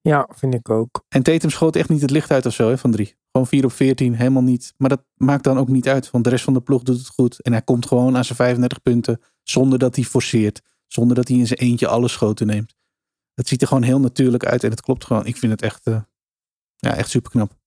Ja, 0.00 0.28
vind 0.34 0.54
ik 0.54 0.70
ook. 0.70 1.04
En 1.08 1.22
Tatum 1.22 1.50
schoot 1.50 1.76
echt 1.76 1.88
niet 1.88 2.00
het 2.00 2.10
licht 2.10 2.30
uit 2.30 2.46
of 2.46 2.54
zo 2.54 2.68
hè, 2.68 2.78
van 2.78 2.90
drie. 2.90 3.18
Gewoon 3.30 3.46
4 3.46 3.64
op 3.64 3.72
14, 3.72 4.14
helemaal 4.14 4.42
niet. 4.42 4.74
Maar 4.76 4.88
dat 4.88 5.04
maakt 5.14 5.44
dan 5.44 5.58
ook 5.58 5.68
niet 5.68 5.88
uit, 5.88 6.10
want 6.10 6.24
de 6.24 6.30
rest 6.30 6.44
van 6.44 6.54
de 6.54 6.60
ploeg 6.60 6.82
doet 6.82 6.98
het 6.98 7.08
goed. 7.08 7.42
En 7.42 7.52
hij 7.52 7.62
komt 7.62 7.86
gewoon 7.86 8.16
aan 8.16 8.24
zijn 8.24 8.38
35 8.38 8.82
punten 8.82 9.20
zonder 9.42 9.78
dat 9.78 9.96
hij 9.96 10.04
forceert. 10.04 10.62
Zonder 10.86 11.16
dat 11.16 11.28
hij 11.28 11.36
in 11.36 11.46
zijn 11.46 11.58
eentje 11.58 11.88
alle 11.88 12.08
schoten 12.08 12.46
neemt. 12.46 12.74
Het 13.34 13.48
ziet 13.48 13.62
er 13.62 13.68
gewoon 13.68 13.82
heel 13.82 14.00
natuurlijk 14.00 14.44
uit 14.44 14.64
en 14.64 14.70
het 14.70 14.80
klopt 14.80 15.04
gewoon. 15.04 15.26
Ik 15.26 15.36
vind 15.36 15.52
het 15.52 15.62
echt, 15.62 15.86
uh, 15.88 16.00
ja, 16.76 16.96
echt 16.96 17.10
super 17.10 17.30
knap. 17.30 17.58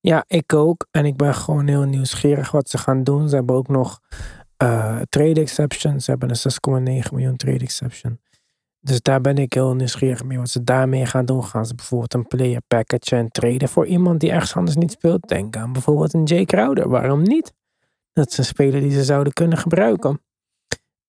Ja, 0.00 0.24
ik 0.26 0.54
ook. 0.54 0.86
En 0.90 1.04
ik 1.04 1.16
ben 1.16 1.34
gewoon 1.34 1.66
heel 1.66 1.84
nieuwsgierig 1.84 2.50
wat 2.50 2.70
ze 2.70 2.78
gaan 2.78 3.04
doen. 3.04 3.28
Ze 3.28 3.34
hebben 3.34 3.56
ook 3.56 3.68
nog 3.68 4.00
uh, 4.62 5.00
trade 5.08 5.40
exception. 5.40 6.00
Ze 6.00 6.10
hebben 6.10 6.30
een 6.30 7.02
6,9 7.02 7.12
miljoen 7.12 7.36
trade 7.36 7.58
exception. 7.58 8.20
Dus 8.88 9.02
daar 9.02 9.20
ben 9.20 9.38
ik 9.38 9.52
heel 9.52 9.74
nieuwsgierig 9.74 10.24
mee. 10.24 10.38
Wat 10.38 10.48
ze 10.48 10.64
daarmee 10.64 11.06
gaan 11.06 11.24
doen. 11.24 11.44
Gaan 11.44 11.66
ze 11.66 11.74
bijvoorbeeld 11.74 12.14
een 12.14 12.26
player 12.26 12.62
package 12.66 13.16
en 13.16 13.30
traden 13.30 13.68
voor 13.68 13.86
iemand 13.86 14.20
die 14.20 14.30
ergens 14.30 14.56
anders 14.56 14.76
niet 14.76 14.92
speelt? 14.92 15.28
Denk 15.28 15.56
aan 15.56 15.72
bijvoorbeeld 15.72 16.14
een 16.14 16.24
Jay 16.24 16.44
Crowder. 16.44 16.88
Waarom 16.88 17.22
niet? 17.22 17.52
Dat 18.12 18.38
is 18.38 18.52
een 18.56 18.70
die 18.70 18.90
ze 18.90 19.04
zouden 19.04 19.32
kunnen 19.32 19.58
gebruiken. 19.58 20.22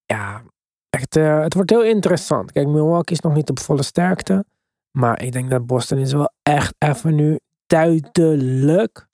Ja, 0.05 0.43
echt, 0.89 1.15
uh, 1.15 1.41
het 1.41 1.53
wordt 1.53 1.69
heel 1.69 1.83
interessant. 1.83 2.51
Kijk, 2.51 2.67
Milwaukee 2.67 3.15
is 3.15 3.21
nog 3.21 3.33
niet 3.33 3.49
op 3.49 3.59
volle 3.59 3.83
sterkte. 3.83 4.45
Maar 4.91 5.21
ik 5.21 5.31
denk 5.31 5.49
dat 5.49 5.65
Boston 5.65 5.97
is 5.97 6.13
wel 6.13 6.31
echt 6.43 6.75
even 6.77 7.15
nu 7.15 7.39
duidelijk 7.65 9.07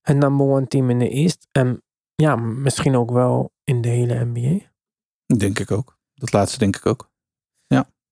het 0.00 0.16
number 0.16 0.46
one 0.46 0.66
team 0.66 0.90
in 0.90 0.98
de 0.98 1.08
East. 1.08 1.46
En 1.52 1.82
ja, 2.14 2.36
misschien 2.36 2.96
ook 2.96 3.10
wel 3.10 3.52
in 3.64 3.80
de 3.80 3.88
hele 3.88 4.24
NBA. 4.24 4.58
Denk 5.36 5.58
ik 5.58 5.70
ook. 5.70 5.98
Dat 6.14 6.32
laatste 6.32 6.58
denk 6.58 6.76
ik 6.76 6.86
ook. 6.86 7.09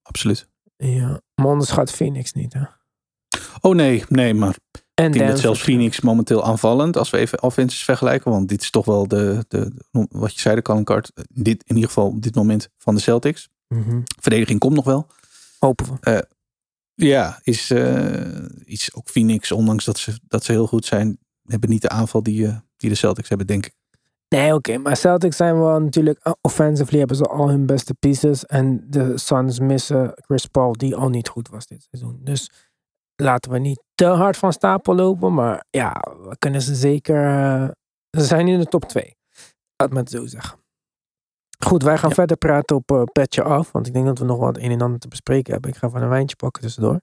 Absoluut. 0.08 0.48
Ja, 0.76 1.20
maar 1.34 1.46
onderschat 1.46 1.90
Phoenix 1.90 2.32
niet, 2.32 2.52
hè? 2.52 2.62
Oh 3.60 3.74
nee, 3.74 4.04
nee, 4.08 4.34
maar 4.34 4.56
en 4.94 5.06
ik 5.06 5.12
denk 5.12 5.28
dat 5.28 5.38
zelfs 5.38 5.60
Phoenix 5.60 6.00
momenteel 6.00 6.44
aanvallend, 6.44 6.96
als 6.96 7.10
we 7.10 7.18
even 7.18 7.42
offenses 7.42 7.84
vergelijken, 7.84 8.30
want 8.30 8.48
dit 8.48 8.62
is 8.62 8.70
toch 8.70 8.84
wel 8.84 9.08
de, 9.08 9.44
de 9.48 9.72
wat 10.10 10.34
je 10.34 10.40
zei, 10.40 10.54
de 10.54 10.62
calling 10.62 10.86
card, 10.86 11.12
dit, 11.32 11.62
in 11.66 11.74
ieder 11.74 11.90
geval 11.90 12.06
op 12.06 12.22
dit 12.22 12.34
moment 12.34 12.68
van 12.76 12.94
de 12.94 13.00
Celtics. 13.00 13.48
Mm 13.68 13.82
-hmm. 13.82 14.02
Verdediging 14.20 14.58
komt 14.58 14.74
nog 14.74 14.84
wel. 14.84 15.06
Hopen 15.58 15.86
we. 15.86 16.10
Uh, 16.10 16.18
ja, 17.08 17.40
is 17.42 17.70
uh, 17.70 18.44
iets 18.64 18.94
ook 18.94 19.08
Phoenix, 19.08 19.52
ondanks 19.52 19.84
dat 19.84 19.98
ze, 19.98 20.18
dat 20.28 20.44
ze 20.44 20.52
heel 20.52 20.66
goed 20.66 20.84
zijn, 20.84 21.18
hebben 21.42 21.70
niet 21.70 21.82
de 21.82 21.88
aanval 21.88 22.22
die, 22.22 22.46
uh, 22.46 22.56
die 22.76 22.90
de 22.90 22.96
Celtics 22.96 23.28
hebben, 23.28 23.46
denk 23.46 23.66
ik. 23.66 23.74
Nee, 24.28 24.46
oké, 24.46 24.54
okay, 24.54 24.76
maar 24.76 24.96
Celtics 24.96 25.36
zijn 25.36 25.58
wel 25.58 25.80
natuurlijk 25.80 26.36
offensively 26.40 26.98
hebben 26.98 27.16
ze 27.16 27.24
al 27.24 27.48
hun 27.48 27.66
beste 27.66 27.94
pieces 27.94 28.44
en 28.44 28.86
de 28.90 29.18
Suns 29.18 29.58
missen 29.60 30.12
Chris 30.14 30.46
Paul 30.46 30.72
die 30.72 30.96
al 30.96 31.08
niet 31.08 31.28
goed 31.28 31.48
was 31.48 31.66
dit 31.66 31.86
seizoen. 31.90 32.20
Dus 32.22 32.50
laten 33.16 33.50
we 33.50 33.58
niet 33.58 33.82
te 33.94 34.04
hard 34.04 34.36
van 34.36 34.52
stapel 34.52 34.94
lopen, 34.94 35.34
maar 35.34 35.64
ja, 35.70 35.92
we 36.28 36.36
kunnen 36.38 36.62
ze 36.62 36.74
zeker. 36.74 37.24
Uh, 37.24 37.68
ze 38.10 38.24
zijn 38.24 38.48
in 38.48 38.58
de 38.58 38.66
top 38.66 38.84
2. 38.84 39.16
Laat 39.76 39.90
me 39.90 39.98
het 39.98 40.10
zo 40.10 40.26
zeggen. 40.26 40.58
Goed, 41.64 41.82
wij 41.82 41.98
gaan 41.98 42.08
ja. 42.08 42.14
verder 42.14 42.36
praten 42.36 42.76
op 42.76 42.90
uh, 42.90 43.02
Petje 43.12 43.42
Af, 43.42 43.72
want 43.72 43.86
ik 43.86 43.92
denk 43.92 44.06
dat 44.06 44.18
we 44.18 44.24
nog 44.24 44.38
wat 44.38 44.56
een 44.56 44.70
en 44.70 44.80
ander 44.80 44.98
te 44.98 45.08
bespreken 45.08 45.52
hebben. 45.52 45.70
Ik 45.70 45.76
ga 45.76 45.90
van 45.90 46.02
een 46.02 46.08
wijntje 46.08 46.36
pakken 46.36 46.62
tussendoor. 46.62 47.00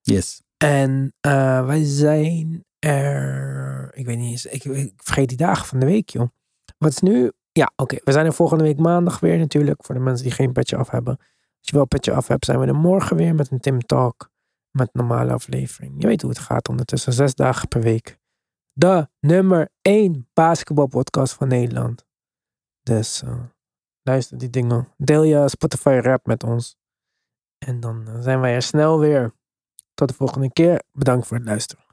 Yes. 0.00 0.42
En 0.56 1.14
uh, 1.26 1.66
wij 1.66 1.84
zijn 1.84 2.64
er. 2.78 3.90
Ik 3.94 4.06
weet 4.06 4.18
niet 4.18 4.30
eens, 4.30 4.46
ik, 4.46 4.64
ik, 4.64 4.92
vergeet 4.96 5.28
die 5.28 5.36
dagen 5.36 5.66
van 5.66 5.78
de 5.78 5.86
week, 5.86 6.08
joh. 6.08 6.28
Wat 6.76 6.90
is 6.90 6.98
nu? 7.00 7.32
Ja, 7.52 7.72
oké. 7.76 7.96
We 8.04 8.12
zijn 8.12 8.26
er 8.26 8.32
volgende 8.32 8.64
week 8.64 8.78
maandag 8.78 9.20
weer 9.20 9.38
natuurlijk, 9.38 9.84
voor 9.84 9.94
de 9.94 10.00
mensen 10.00 10.24
die 10.24 10.34
geen 10.34 10.52
Petje 10.52 10.76
Af 10.76 10.90
hebben. 10.90 11.16
Als 11.16 11.68
je 11.68 11.76
wel 11.76 11.86
Petje 11.86 12.12
Af 12.12 12.28
hebt, 12.28 12.44
zijn 12.44 12.60
we 12.60 12.66
er 12.66 12.74
morgen 12.74 13.16
weer 13.16 13.34
met 13.34 13.50
een 13.50 13.60
Tim 13.60 13.80
Talk 13.80 14.32
met 14.70 14.94
normale 14.94 15.32
aflevering. 15.32 15.94
Je 15.98 16.06
weet 16.06 16.20
hoe 16.22 16.30
het 16.30 16.38
gaat 16.38 16.68
ondertussen. 16.68 17.12
Zes 17.12 17.34
dagen 17.34 17.68
per 17.68 17.80
week. 17.80 18.18
De 18.72 19.08
nummer 19.20 19.68
één 19.80 20.28
basketbalpodcast 20.32 21.32
van 21.34 21.48
Nederland. 21.48 22.04
Dus 22.82 23.22
uh, 23.22 23.44
luister 24.02 24.38
die 24.38 24.50
dingen. 24.50 24.88
Deel 24.96 25.22
je 25.22 25.48
Spotify 25.48 26.00
rap 26.02 26.26
met 26.26 26.44
ons. 26.44 26.76
En 27.58 27.80
dan 27.80 28.08
zijn 28.20 28.40
wij 28.40 28.54
er 28.54 28.62
snel 28.62 28.98
weer. 28.98 29.34
Tot 29.94 30.08
de 30.08 30.14
volgende 30.14 30.52
keer. 30.52 30.82
Bedankt 30.92 31.26
voor 31.26 31.36
het 31.36 31.46
luisteren. 31.46 31.84